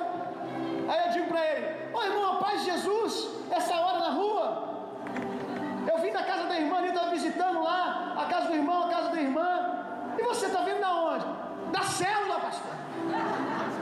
Aí 0.91 1.07
eu 1.07 1.12
digo 1.12 1.27
para 1.29 1.47
ele: 1.47 1.82
Ô 1.93 2.03
irmão, 2.03 2.32
a 2.32 2.36
paz 2.36 2.61
de 2.61 2.70
Jesus, 2.70 3.28
essa 3.51 3.74
hora 3.74 3.99
na 3.99 4.11
rua. 4.11 4.72
Eu 5.90 5.99
vim 5.99 6.12
da 6.12 6.22
casa 6.22 6.45
da 6.45 6.59
irmã 6.59 6.78
ali, 6.78 6.88
estava 6.88 7.11
visitando 7.11 7.62
lá, 7.62 8.14
a 8.16 8.24
casa 8.26 8.47
do 8.49 8.55
irmão, 8.55 8.84
a 8.84 8.88
casa 8.88 9.09
da 9.11 9.20
irmã. 9.20 9.49
E 10.18 10.22
você 10.22 10.47
está 10.47 10.61
vendo 10.62 10.80
da 10.80 10.93
onde? 10.93 11.26
Da 11.72 11.82
célula, 11.82 12.40
pastor. 12.40 12.74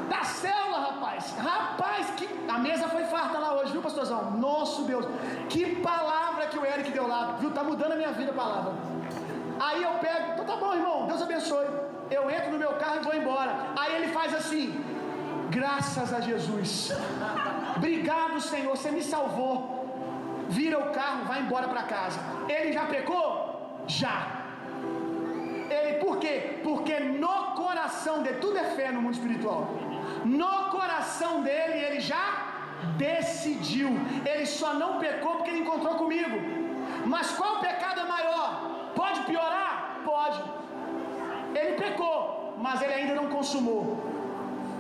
Da 0.09 0.23
célula, 0.25 0.79
rapaz. 0.81 1.35
Rapaz, 1.37 2.11
que 2.17 2.29
a 2.49 2.59
mesa 2.59 2.89
foi 2.89 3.05
farta 3.05 3.39
lá 3.39 3.55
hoje, 3.55 3.73
viu, 3.73 3.83
pastorzão? 3.83 4.31
Nosso 4.33 4.83
Deus. 4.83 5.07
Que 5.49 5.77
palavra 5.77 6.47
que 6.47 6.59
o 6.59 6.65
Eric 6.65 6.91
deu 6.91 7.07
lá, 7.07 7.37
viu? 7.39 7.51
Tá 7.51 7.63
mudando 7.63 7.93
a 7.93 7.97
minha 7.97 8.13
vida 8.13 8.31
a 8.33 8.35
palavra. 8.35 8.73
Aí 9.61 9.83
eu 9.83 9.93
pego, 10.05 10.33
então 10.33 10.45
tá 10.47 10.57
bom, 10.57 10.75
irmão, 10.75 11.07
Deus 11.07 11.21
abençoe. 11.21 11.67
Eu 12.11 12.31
entro 12.31 12.51
no 12.51 12.59
meu 12.59 12.73
carro 12.75 12.97
e 12.97 13.05
vou 13.05 13.15
embora. 13.15 13.53
Aí 13.79 13.95
ele 13.97 14.09
faz 14.13 14.35
assim: 14.35 14.83
graças 15.51 16.13
a 16.13 16.21
Jesus. 16.21 16.93
Obrigado, 17.81 18.39
Senhor, 18.53 18.77
você 18.77 18.91
me 18.97 19.03
salvou. 19.03 19.53
Vira 20.57 20.79
o 20.79 20.89
carro, 20.99 21.25
vai 21.31 21.39
embora 21.41 21.67
para 21.73 21.85
casa. 21.85 22.19
Ele 22.47 22.73
já 22.79 22.85
pecou? 22.95 23.29
Já. 23.87 24.17
Ele 25.77 25.93
por 26.03 26.19
quê? 26.23 26.35
Porque 26.63 26.97
no 27.25 27.37
coração 27.63 28.17
de 28.27 28.33
tudo 28.43 28.59
é 28.59 28.65
fé 28.79 28.89
no 28.93 29.01
mundo 29.01 29.15
espiritual. 29.15 29.63
No 30.41 30.55
coração 30.77 31.33
dele, 31.47 31.79
ele 31.87 32.01
já 32.01 32.25
decidiu. 32.99 33.89
Ele 34.31 34.45
só 34.45 34.75
não 34.75 34.99
pecou 34.99 35.37
porque 35.37 35.51
ele 35.53 35.61
encontrou 35.61 35.95
comigo. 35.95 36.37
Mas 37.07 37.31
qual 37.39 37.61
pecado 37.61 38.01
é 38.01 38.09
maior? 38.17 38.93
Pode 38.95 39.21
piorar? 39.21 40.01
Pode. 40.05 40.43
Ele 41.55 41.73
pecou, 41.85 42.57
mas 42.59 42.83
ele 42.83 42.93
ainda 42.93 43.15
não 43.15 43.29
consumou. 43.37 43.83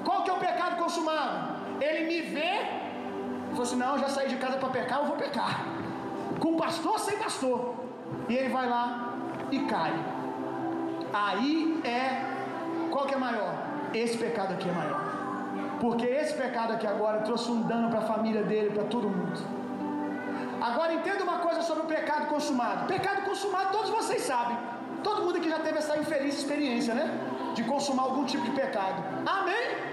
Qual 0.05 0.23
que 0.23 0.31
é 0.31 0.35
o 0.35 0.45
pecado 0.49 0.77
consumado? 0.77 1.61
Ele 1.81 2.05
me 2.11 2.21
vê 2.37 2.80
e 3.51 3.53
falou 3.53 3.63
assim: 3.63 3.77
Não, 3.77 3.99
já 3.99 4.09
saí 4.09 4.29
de 4.29 4.37
casa 4.37 4.57
para 4.59 4.69
pecar, 4.69 5.01
eu 5.01 5.07
vou 5.07 5.17
pecar. 5.17 5.67
Com 6.39 6.57
pastor, 6.57 6.99
sem 6.99 7.19
pastor. 7.19 7.75
E 8.29 8.35
ele 8.35 8.49
vai 8.49 8.69
lá 8.69 9.15
e 9.51 9.61
cai. 9.61 9.93
Aí 11.13 11.81
é 11.85 12.31
qual 12.91 13.07
que 13.07 13.15
é 13.15 13.19
maior? 13.19 13.55
Esse 13.93 14.17
pecado 14.17 14.55
aqui 14.55 14.69
é 14.69 14.73
maior. 14.73 15.01
Porque 15.81 16.07
esse 16.07 16.35
pecado 16.35 16.73
aqui 16.75 16.87
agora 16.87 17.21
trouxe 17.23 17.51
um 17.51 17.63
dano 17.63 17.89
para 17.91 18.01
a 18.01 18.03
família 18.03 18.43
dele, 18.43 18.71
para 18.71 18.85
todo 18.85 19.09
mundo. 19.09 19.41
Agora 20.61 20.93
entenda 20.93 21.23
uma 21.25 21.39
coisa 21.39 21.63
sobre 21.63 21.85
o 21.85 21.87
pecado 21.87 22.27
consumado. 22.27 22.87
Pecado 22.87 23.23
consumado, 23.23 23.73
todos 23.73 23.91
vocês 23.91 24.23
sabem. 24.23 24.57
Todo 25.03 25.23
mundo 25.23 25.39
aqui 25.39 25.49
já 25.49 25.59
teve 25.59 25.79
essa 25.79 25.97
infeliz 25.97 26.37
experiência, 26.37 26.95
né? 26.95 27.11
De 27.55 27.65
consumar 27.65 28.03
algum 28.03 28.25
tipo 28.25 28.45
de 28.45 28.51
pecado. 28.51 29.03
Amém? 29.27 29.90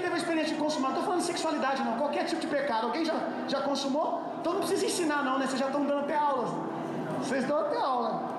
Teve 0.00 0.14
a 0.14 0.18
experiência 0.18 0.54
de 0.54 0.60
consumar? 0.60 0.88
Não 0.88 0.96
estou 0.96 1.04
falando 1.04 1.20
de 1.20 1.26
sexualidade, 1.26 1.82
não. 1.82 1.96
Qualquer 1.98 2.24
tipo 2.24 2.40
de 2.40 2.46
pecado. 2.46 2.86
Alguém 2.86 3.04
já, 3.04 3.16
já 3.46 3.60
consumou? 3.60 4.08
Então 4.40 4.54
não 4.54 4.60
precisa 4.60 4.86
ensinar, 4.86 5.22
não, 5.22 5.38
né? 5.38 5.46
Vocês 5.46 5.60
já 5.60 5.66
estão 5.66 5.84
dando 5.84 6.00
até 6.00 6.16
aulas. 6.16 6.50
Vocês 7.18 7.44
dão 7.46 7.58
até 7.60 7.76
aula. 7.76 8.30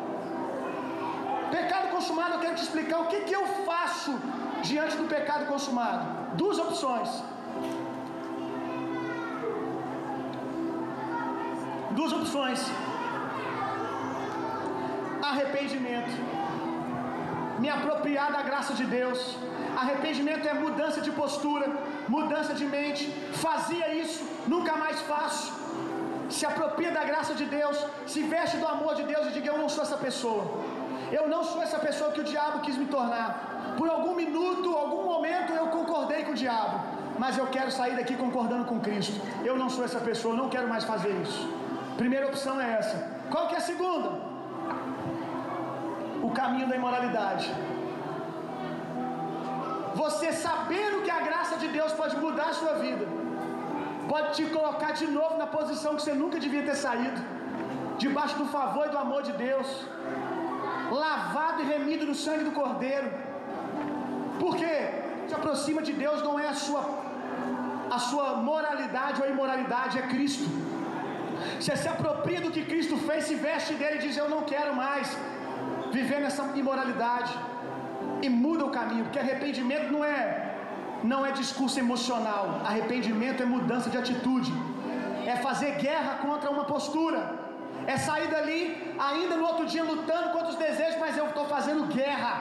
Pecado 1.51 1.89
consumado, 1.89 2.33
eu 2.35 2.39
quero 2.39 2.55
te 2.55 2.63
explicar 2.63 2.99
o 3.01 3.07
que, 3.07 3.21
que 3.21 3.35
eu 3.35 3.45
faço 3.69 4.11
diante 4.63 4.95
do 4.97 5.07
pecado 5.07 5.45
consumado. 5.45 6.35
Duas 6.35 6.57
opções. 6.57 7.09
Duas 11.91 12.11
opções. 12.13 12.59
Arrependimento. 15.21 16.40
Me 17.61 17.69
apropriar 17.77 18.29
da 18.35 18.41
graça 18.49 18.73
de 18.79 18.85
Deus. 18.97 19.19
Arrependimento 19.81 20.45
é 20.51 20.53
mudança 20.65 20.99
de 21.07 21.11
postura, 21.19 21.67
mudança 22.15 22.53
de 22.59 22.65
mente. 22.75 23.03
Fazia 23.45 23.87
isso, 24.03 24.21
nunca 24.53 24.73
mais 24.83 24.99
faço. 25.11 25.45
Se 26.35 26.43
apropria 26.51 26.91
da 26.97 27.03
graça 27.11 27.33
de 27.41 27.45
Deus, 27.57 27.77
se 28.13 28.21
veste 28.33 28.57
do 28.61 28.67
amor 28.75 28.93
de 28.99 29.03
Deus 29.11 29.27
e 29.27 29.33
diga: 29.37 29.49
Eu 29.51 29.59
não 29.63 29.69
sou 29.75 29.83
essa 29.87 29.99
pessoa. 30.07 30.43
Eu 31.17 31.25
não 31.33 31.43
sou 31.43 31.61
essa 31.67 31.79
pessoa 31.87 32.11
que 32.13 32.21
o 32.23 32.29
diabo 32.33 32.59
quis 32.65 32.77
me 32.81 32.87
tornar. 32.95 33.29
Por 33.77 33.87
algum 33.95 34.15
minuto, 34.23 34.75
algum 34.83 35.03
momento 35.13 35.51
eu 35.61 35.67
concordei 35.77 36.23
com 36.25 36.31
o 36.31 36.41
diabo, 36.45 36.75
mas 37.23 37.37
eu 37.41 37.47
quero 37.55 37.71
sair 37.79 37.95
daqui 38.01 38.15
concordando 38.25 38.65
com 38.71 38.79
Cristo. 38.79 39.19
Eu 39.49 39.55
não 39.61 39.69
sou 39.75 39.83
essa 39.89 40.01
pessoa, 40.09 40.39
não 40.41 40.49
quero 40.49 40.67
mais 40.73 40.85
fazer 40.93 41.13
isso. 41.25 41.41
Primeira 42.01 42.27
opção 42.31 42.59
é 42.59 42.69
essa. 42.79 42.97
Qual 43.29 43.47
que 43.47 43.55
é 43.55 43.59
a 43.59 43.67
segunda? 43.71 44.09
O 46.31 46.33
caminho 46.41 46.67
da 46.71 46.75
imoralidade. 46.81 47.47
Você 50.01 50.27
sabendo 50.45 50.97
que 51.05 51.11
a 51.19 51.21
graça 51.27 51.55
de 51.63 51.67
Deus 51.77 51.91
pode 52.01 52.15
mudar 52.25 52.47
a 52.51 52.57
sua 52.59 52.73
vida, 52.85 53.05
pode 54.11 54.29
te 54.37 54.45
colocar 54.57 54.91
de 55.01 55.07
novo 55.17 55.33
na 55.41 55.47
posição 55.57 55.95
que 55.95 56.03
você 56.03 56.15
nunca 56.21 56.39
devia 56.45 56.63
ter 56.69 56.77
saído, 56.85 57.19
debaixo 58.03 58.37
do 58.41 58.47
favor 58.55 58.85
e 58.87 58.93
do 58.93 58.99
amor 59.05 59.21
de 59.29 59.33
Deus, 59.45 59.67
lavado 61.03 61.59
e 61.63 61.69
remido 61.73 62.05
no 62.11 62.15
sangue 62.23 62.45
do 62.49 62.55
Cordeiro. 62.59 63.09
Porque 64.41 64.71
se 65.27 65.35
aproxima 65.39 65.81
de 65.89 65.93
Deus 66.03 66.19
não 66.27 66.35
é 66.45 66.47
a 66.55 66.57
sua 66.65 66.83
a 67.97 67.99
sua 68.09 68.27
moralidade 68.49 69.17
ou 69.21 69.27
imoralidade, 69.35 69.99
é 70.01 70.03
Cristo. 70.13 70.45
Você 71.59 71.75
se 71.81 71.89
apropria 71.93 72.39
do 72.45 72.51
que 72.55 72.63
Cristo 72.71 72.95
fez, 73.07 73.21
se 73.29 73.35
veste 73.47 73.73
dele 73.79 73.97
e 73.97 74.03
diz: 74.05 74.15
Eu 74.23 74.29
não 74.33 74.41
quero 74.51 74.71
mais 74.83 75.07
viver 75.91 76.19
nessa 76.21 76.43
imoralidade. 76.63 77.33
E 78.21 78.29
muda 78.29 78.63
o 78.65 78.69
caminho, 78.69 79.03
porque 79.05 79.19
arrependimento 79.19 79.91
não 79.91 80.03
é 80.03 80.51
não 81.03 81.25
é 81.25 81.31
discurso 81.31 81.79
emocional. 81.79 82.61
Arrependimento 82.71 83.41
é 83.41 83.45
mudança 83.45 83.89
de 83.89 83.97
atitude. 83.97 84.51
É 85.25 85.35
fazer 85.47 85.71
guerra 85.85 86.15
contra 86.25 86.49
uma 86.55 86.65
postura. 86.65 87.21
É 87.87 87.97
sair 87.97 88.27
dali 88.29 88.59
ainda 88.99 89.35
no 89.35 89.45
outro 89.51 89.65
dia 89.65 89.83
lutando 89.83 90.29
contra 90.29 90.49
os 90.49 90.55
desejos, 90.55 90.99
mas 90.99 91.17
eu 91.17 91.27
estou 91.27 91.45
fazendo 91.45 91.87
guerra. 91.87 92.33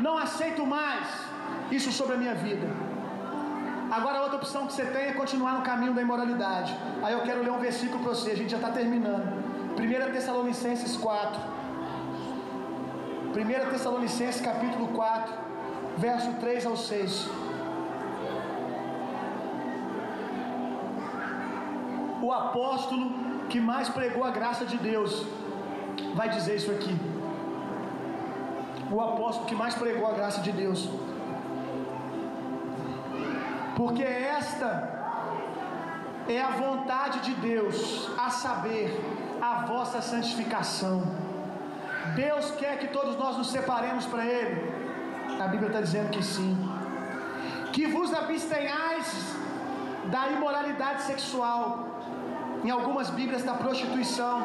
Não 0.00 0.16
aceito 0.16 0.64
mais 0.66 1.06
isso 1.70 1.92
sobre 1.92 2.14
a 2.14 2.18
minha 2.18 2.34
vida. 2.34 2.66
Agora 3.90 4.18
a 4.18 4.22
outra 4.22 4.38
opção 4.38 4.66
que 4.66 4.72
você 4.72 4.84
tem 4.84 5.04
é 5.06 5.12
continuar 5.12 5.52
no 5.52 5.62
caminho 5.62 5.94
da 5.94 6.02
imoralidade. 6.02 6.74
Aí 7.02 7.12
eu 7.12 7.20
quero 7.20 7.42
ler 7.42 7.52
um 7.52 7.58
versículo 7.58 8.02
para 8.02 8.14
você, 8.14 8.32
a 8.32 8.36
gente 8.36 8.50
já 8.50 8.56
está 8.56 8.70
terminando. 8.70 9.26
1 9.78 10.12
Tessalonicenses 10.12 10.96
4. 10.96 11.40
1 13.36 13.70
Tessalonicenses 13.70 14.40
capítulo 14.40 14.88
4, 14.88 15.34
verso 15.98 16.32
3 16.40 16.64
ao 16.64 16.74
6. 16.74 17.28
O 22.22 22.32
apóstolo 22.32 23.10
que 23.50 23.60
mais 23.60 23.90
pregou 23.90 24.24
a 24.24 24.30
graça 24.30 24.64
de 24.64 24.78
Deus 24.78 25.26
vai 26.14 26.30
dizer 26.30 26.56
isso 26.56 26.70
aqui. 26.70 26.96
O 28.90 29.02
apóstolo 29.02 29.46
que 29.46 29.54
mais 29.54 29.74
pregou 29.74 30.06
a 30.06 30.12
graça 30.12 30.40
de 30.40 30.52
Deus. 30.52 30.88
Porque 33.76 34.02
esta 34.02 34.70
é 36.26 36.40
a 36.40 36.52
vontade 36.52 37.20
de 37.20 37.34
Deus, 37.34 38.08
a 38.16 38.30
saber, 38.30 38.98
a 39.42 39.66
vossa 39.66 40.00
santificação. 40.00 41.25
Deus 42.14 42.50
quer 42.52 42.78
que 42.78 42.88
todos 42.88 43.16
nós 43.16 43.36
nos 43.36 43.50
separemos 43.50 44.06
para 44.06 44.24
Ele. 44.24 44.72
A 45.40 45.48
Bíblia 45.48 45.68
está 45.68 45.80
dizendo 45.80 46.10
que 46.10 46.22
sim. 46.22 46.56
Que 47.72 47.86
vos 47.86 48.12
abstenhais 48.12 49.36
da 50.06 50.28
imoralidade 50.28 51.02
sexual. 51.02 51.84
Em 52.64 52.70
algumas 52.70 53.10
Bíblias 53.10 53.42
da 53.42 53.54
prostituição. 53.54 54.42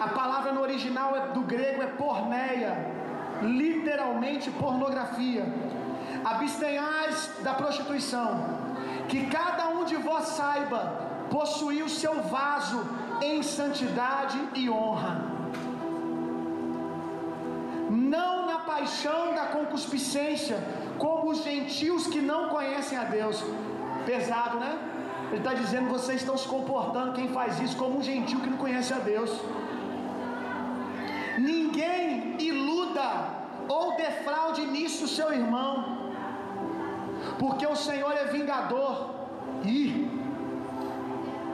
A 0.00 0.08
palavra 0.08 0.52
no 0.52 0.60
original 0.60 1.16
é, 1.16 1.28
do 1.28 1.40
grego 1.40 1.82
é 1.82 1.86
porneia, 1.86 2.86
literalmente 3.42 4.50
pornografia. 4.50 5.44
Abstenhais 6.24 7.32
da 7.42 7.54
prostituição. 7.54 8.58
Que 9.08 9.26
cada 9.26 9.68
um 9.70 9.84
de 9.84 9.96
vós 9.96 10.26
saiba 10.28 10.80
possuir 11.30 11.84
o 11.84 11.88
seu 11.88 12.22
vaso 12.22 12.86
em 13.20 13.42
santidade 13.42 14.38
e 14.54 14.70
honra 14.70 15.37
não 18.16 18.46
na 18.46 18.58
paixão 18.72 19.34
da 19.34 19.46
concupiscência, 19.56 20.58
como 20.98 21.30
os 21.30 21.42
gentios 21.48 22.06
que 22.06 22.20
não 22.20 22.48
conhecem 22.48 22.96
a 22.98 23.04
Deus. 23.04 23.44
Pesado, 24.06 24.58
né? 24.58 24.72
Ele 25.28 25.38
está 25.38 25.54
dizendo: 25.54 25.88
vocês 25.96 26.20
estão 26.22 26.36
se 26.36 26.48
comportando, 26.48 27.12
quem 27.12 27.28
faz 27.28 27.60
isso, 27.60 27.76
como 27.76 27.98
um 27.98 28.02
gentio 28.02 28.40
que 28.40 28.50
não 28.54 28.60
conhece 28.66 28.92
a 28.98 28.98
Deus. 28.98 29.30
Ninguém 31.38 32.36
iluda 32.38 33.08
ou 33.68 33.96
defraude 33.96 34.62
nisso 34.64 35.06
seu 35.06 35.32
irmão, 35.32 36.12
porque 37.38 37.66
o 37.66 37.76
Senhor 37.76 38.12
é 38.12 38.24
vingador. 38.24 38.94
E 39.64 40.08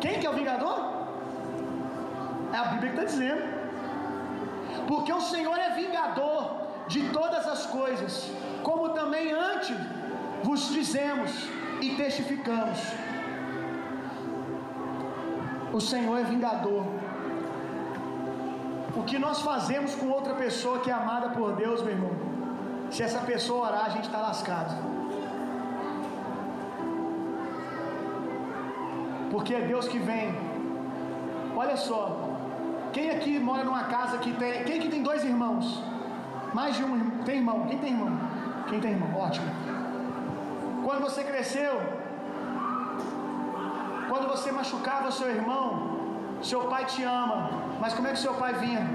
quem 0.00 0.18
que 0.20 0.26
é 0.26 0.30
o 0.30 0.34
vingador? 0.34 0.78
É 2.52 2.56
a 2.56 2.64
Bíblia 2.66 2.92
que 2.92 3.00
está 3.00 3.10
dizendo 3.12 3.63
porque 4.86 5.12
o 5.12 5.20
Senhor 5.20 5.58
é 5.58 5.70
vingador 5.70 6.64
de 6.88 7.08
todas 7.10 7.46
as 7.46 7.66
coisas, 7.66 8.30
como 8.62 8.90
também 8.90 9.32
antes 9.32 9.76
vos 10.42 10.68
dizemos 10.68 11.30
e 11.80 11.90
testificamos. 11.96 12.78
O 15.72 15.80
Senhor 15.80 16.18
é 16.18 16.24
vingador. 16.24 16.84
O 18.96 19.02
que 19.02 19.18
nós 19.18 19.40
fazemos 19.40 19.94
com 19.94 20.08
outra 20.08 20.34
pessoa 20.34 20.78
que 20.80 20.90
é 20.90 20.94
amada 20.94 21.30
por 21.30 21.56
Deus, 21.56 21.82
meu 21.82 21.92
irmão, 21.92 22.12
se 22.90 23.02
essa 23.02 23.20
pessoa 23.20 23.68
orar, 23.68 23.86
a 23.86 23.88
gente 23.88 24.04
está 24.04 24.20
lascado. 24.20 24.74
Porque 29.32 29.52
é 29.52 29.62
Deus 29.62 29.88
que 29.88 29.98
vem. 29.98 30.32
Olha 31.56 31.76
só, 31.76 32.23
quem 32.94 33.10
aqui 33.10 33.38
mora 33.48 33.64
numa 33.64 33.84
casa 33.84 34.18
que 34.18 34.32
tem. 34.40 34.64
Quem 34.64 34.80
que 34.82 34.88
tem 34.88 35.02
dois 35.02 35.24
irmãos? 35.24 35.82
Mais 36.58 36.76
de 36.76 36.84
um 36.84 36.92
tem 37.28 37.38
irmão? 37.38 37.66
Quem 37.68 37.78
tem 37.78 37.90
irmão? 37.92 38.12
Quem 38.68 38.80
tem 38.80 38.92
irmão? 38.92 39.10
Ótimo. 39.26 39.50
Quando 40.84 41.00
você 41.00 41.24
cresceu, 41.24 41.74
quando 44.08 44.28
você 44.28 44.52
machucava 44.52 45.10
seu 45.10 45.28
irmão, 45.28 45.64
seu 46.50 46.62
pai 46.72 46.84
te 46.84 47.02
ama. 47.02 47.50
Mas 47.80 47.94
como 47.94 48.06
é 48.06 48.12
que 48.12 48.18
seu 48.26 48.34
pai 48.34 48.52
vinha? 48.54 48.86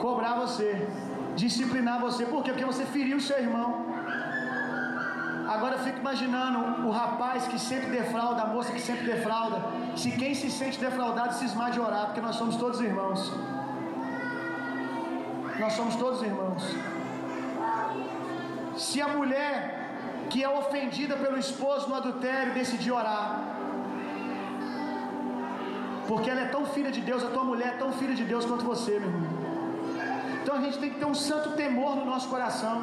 Cobrar 0.00 0.34
você, 0.36 0.88
disciplinar 1.34 1.98
você. 2.00 2.24
Por 2.24 2.42
quê? 2.44 2.52
Porque 2.52 2.64
você 2.72 2.84
feriu 2.84 3.18
seu 3.20 3.38
irmão. 3.38 3.81
Fico 5.84 5.98
imaginando 5.98 6.86
o 6.86 6.90
rapaz 6.90 7.46
que 7.46 7.58
sempre 7.58 7.90
defrauda, 7.98 8.42
a 8.42 8.46
moça 8.46 8.72
que 8.72 8.80
sempre 8.80 9.04
defrauda. 9.12 9.58
Se 9.96 10.10
quem 10.12 10.34
se 10.34 10.50
sente 10.50 10.78
defraudado 10.78 11.34
se 11.34 11.44
esmar 11.44 11.70
de 11.70 11.80
orar, 11.80 12.06
porque 12.06 12.20
nós 12.20 12.36
somos 12.36 12.56
todos 12.56 12.80
irmãos. 12.80 13.32
Nós 15.58 15.72
somos 15.74 15.96
todos 15.96 16.22
irmãos. 16.22 16.62
Se 18.76 19.00
a 19.02 19.08
mulher 19.08 19.54
que 20.30 20.42
é 20.42 20.48
ofendida 20.48 21.14
pelo 21.16 21.38
esposo 21.38 21.88
no 21.88 21.94
adultério 21.94 22.54
decidir 22.54 22.92
orar, 22.92 23.52
porque 26.08 26.30
ela 26.30 26.40
é 26.40 26.46
tão 26.46 26.64
filha 26.66 26.90
de 26.90 27.00
Deus, 27.00 27.22
a 27.24 27.28
tua 27.28 27.44
mulher 27.44 27.68
é 27.74 27.76
tão 27.76 27.92
filha 27.92 28.14
de 28.14 28.24
Deus 28.24 28.44
quanto 28.44 28.64
você, 28.64 28.98
meu 28.98 29.10
irmão. 29.10 29.42
Então 30.42 30.56
a 30.56 30.60
gente 30.60 30.78
tem 30.78 30.90
que 30.90 30.98
ter 30.98 31.04
um 31.04 31.14
santo 31.14 31.50
temor 31.52 31.96
no 31.96 32.04
nosso 32.04 32.28
coração. 32.28 32.76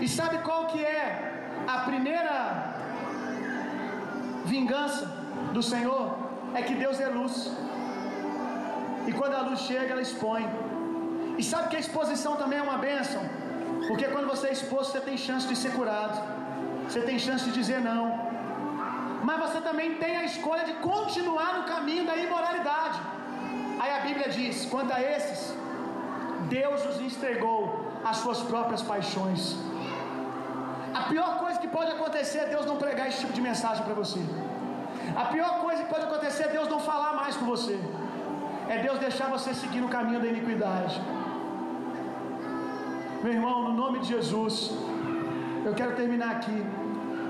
E 0.00 0.08
sabe 0.08 0.38
qual 0.38 0.66
que 0.66 0.82
é 0.84 1.33
a 1.66 1.78
primeira 1.80 2.34
vingança 4.44 5.06
do 5.52 5.62
Senhor? 5.62 6.04
É 6.54 6.62
que 6.62 6.74
Deus 6.74 7.00
é 7.00 7.08
luz. 7.08 7.50
E 9.06 9.12
quando 9.12 9.34
a 9.34 9.42
luz 9.42 9.60
chega, 9.60 9.92
ela 9.94 10.02
expõe. 10.02 10.44
E 11.38 11.42
sabe 11.42 11.68
que 11.70 11.76
a 11.76 11.80
exposição 11.80 12.36
também 12.36 12.58
é 12.58 12.62
uma 12.62 12.78
bênção? 12.78 13.22
Porque 13.88 14.04
quando 14.04 14.28
você 14.32 14.48
é 14.48 14.52
exposto, 14.52 14.92
você 14.92 15.00
tem 15.00 15.16
chance 15.16 15.46
de 15.46 15.56
ser 15.56 15.72
curado. 15.72 16.16
Você 16.84 17.00
tem 17.00 17.18
chance 17.18 17.44
de 17.46 17.52
dizer 17.52 17.80
não. 17.80 18.06
Mas 19.28 19.40
você 19.44 19.60
também 19.60 19.94
tem 20.02 20.16
a 20.16 20.24
escolha 20.24 20.64
de 20.64 20.74
continuar 20.90 21.50
no 21.58 21.64
caminho 21.64 22.04
da 22.06 22.16
imoralidade. 22.16 23.00
Aí 23.80 23.90
a 23.98 24.00
Bíblia 24.06 24.28
diz: 24.28 24.66
quanto 24.66 24.92
a 24.92 25.00
esses, 25.00 25.54
Deus 26.48 26.84
os 26.90 27.00
entregou 27.00 27.58
às 28.04 28.18
suas 28.18 28.40
próprias 28.52 28.82
paixões. 28.82 29.56
Pior 31.08 31.38
coisa 31.38 31.58
que 31.62 31.68
pode 31.68 31.90
acontecer 31.90 32.38
é 32.38 32.46
Deus 32.46 32.66
não 32.66 32.76
pregar 32.76 33.08
esse 33.08 33.20
tipo 33.20 33.32
de 33.32 33.40
mensagem 33.40 33.84
para 33.84 33.94
você. 33.94 34.20
A 35.16 35.26
pior 35.26 35.60
coisa 35.60 35.82
que 35.82 35.90
pode 35.94 36.04
acontecer 36.04 36.44
é 36.44 36.48
Deus 36.48 36.68
não 36.68 36.80
falar 36.80 37.12
mais 37.14 37.36
com 37.36 37.46
você. 37.46 37.78
É 38.68 38.78
Deus 38.78 38.98
deixar 38.98 39.28
você 39.28 39.52
seguir 39.52 39.80
no 39.80 39.88
caminho 39.88 40.20
da 40.20 40.26
iniquidade. 40.26 41.00
Meu 43.22 43.32
irmão, 43.32 43.56
no 43.68 43.74
nome 43.82 44.00
de 44.00 44.08
Jesus, 44.08 44.70
eu 45.64 45.74
quero 45.74 45.94
terminar 45.94 46.30
aqui. 46.36 46.58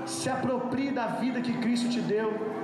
Se 0.05 0.29
aproprie 0.29 0.91
da 0.91 1.07
vida 1.07 1.41
que 1.41 1.53
Cristo 1.57 1.89
te 1.89 1.99
deu. 1.99 2.54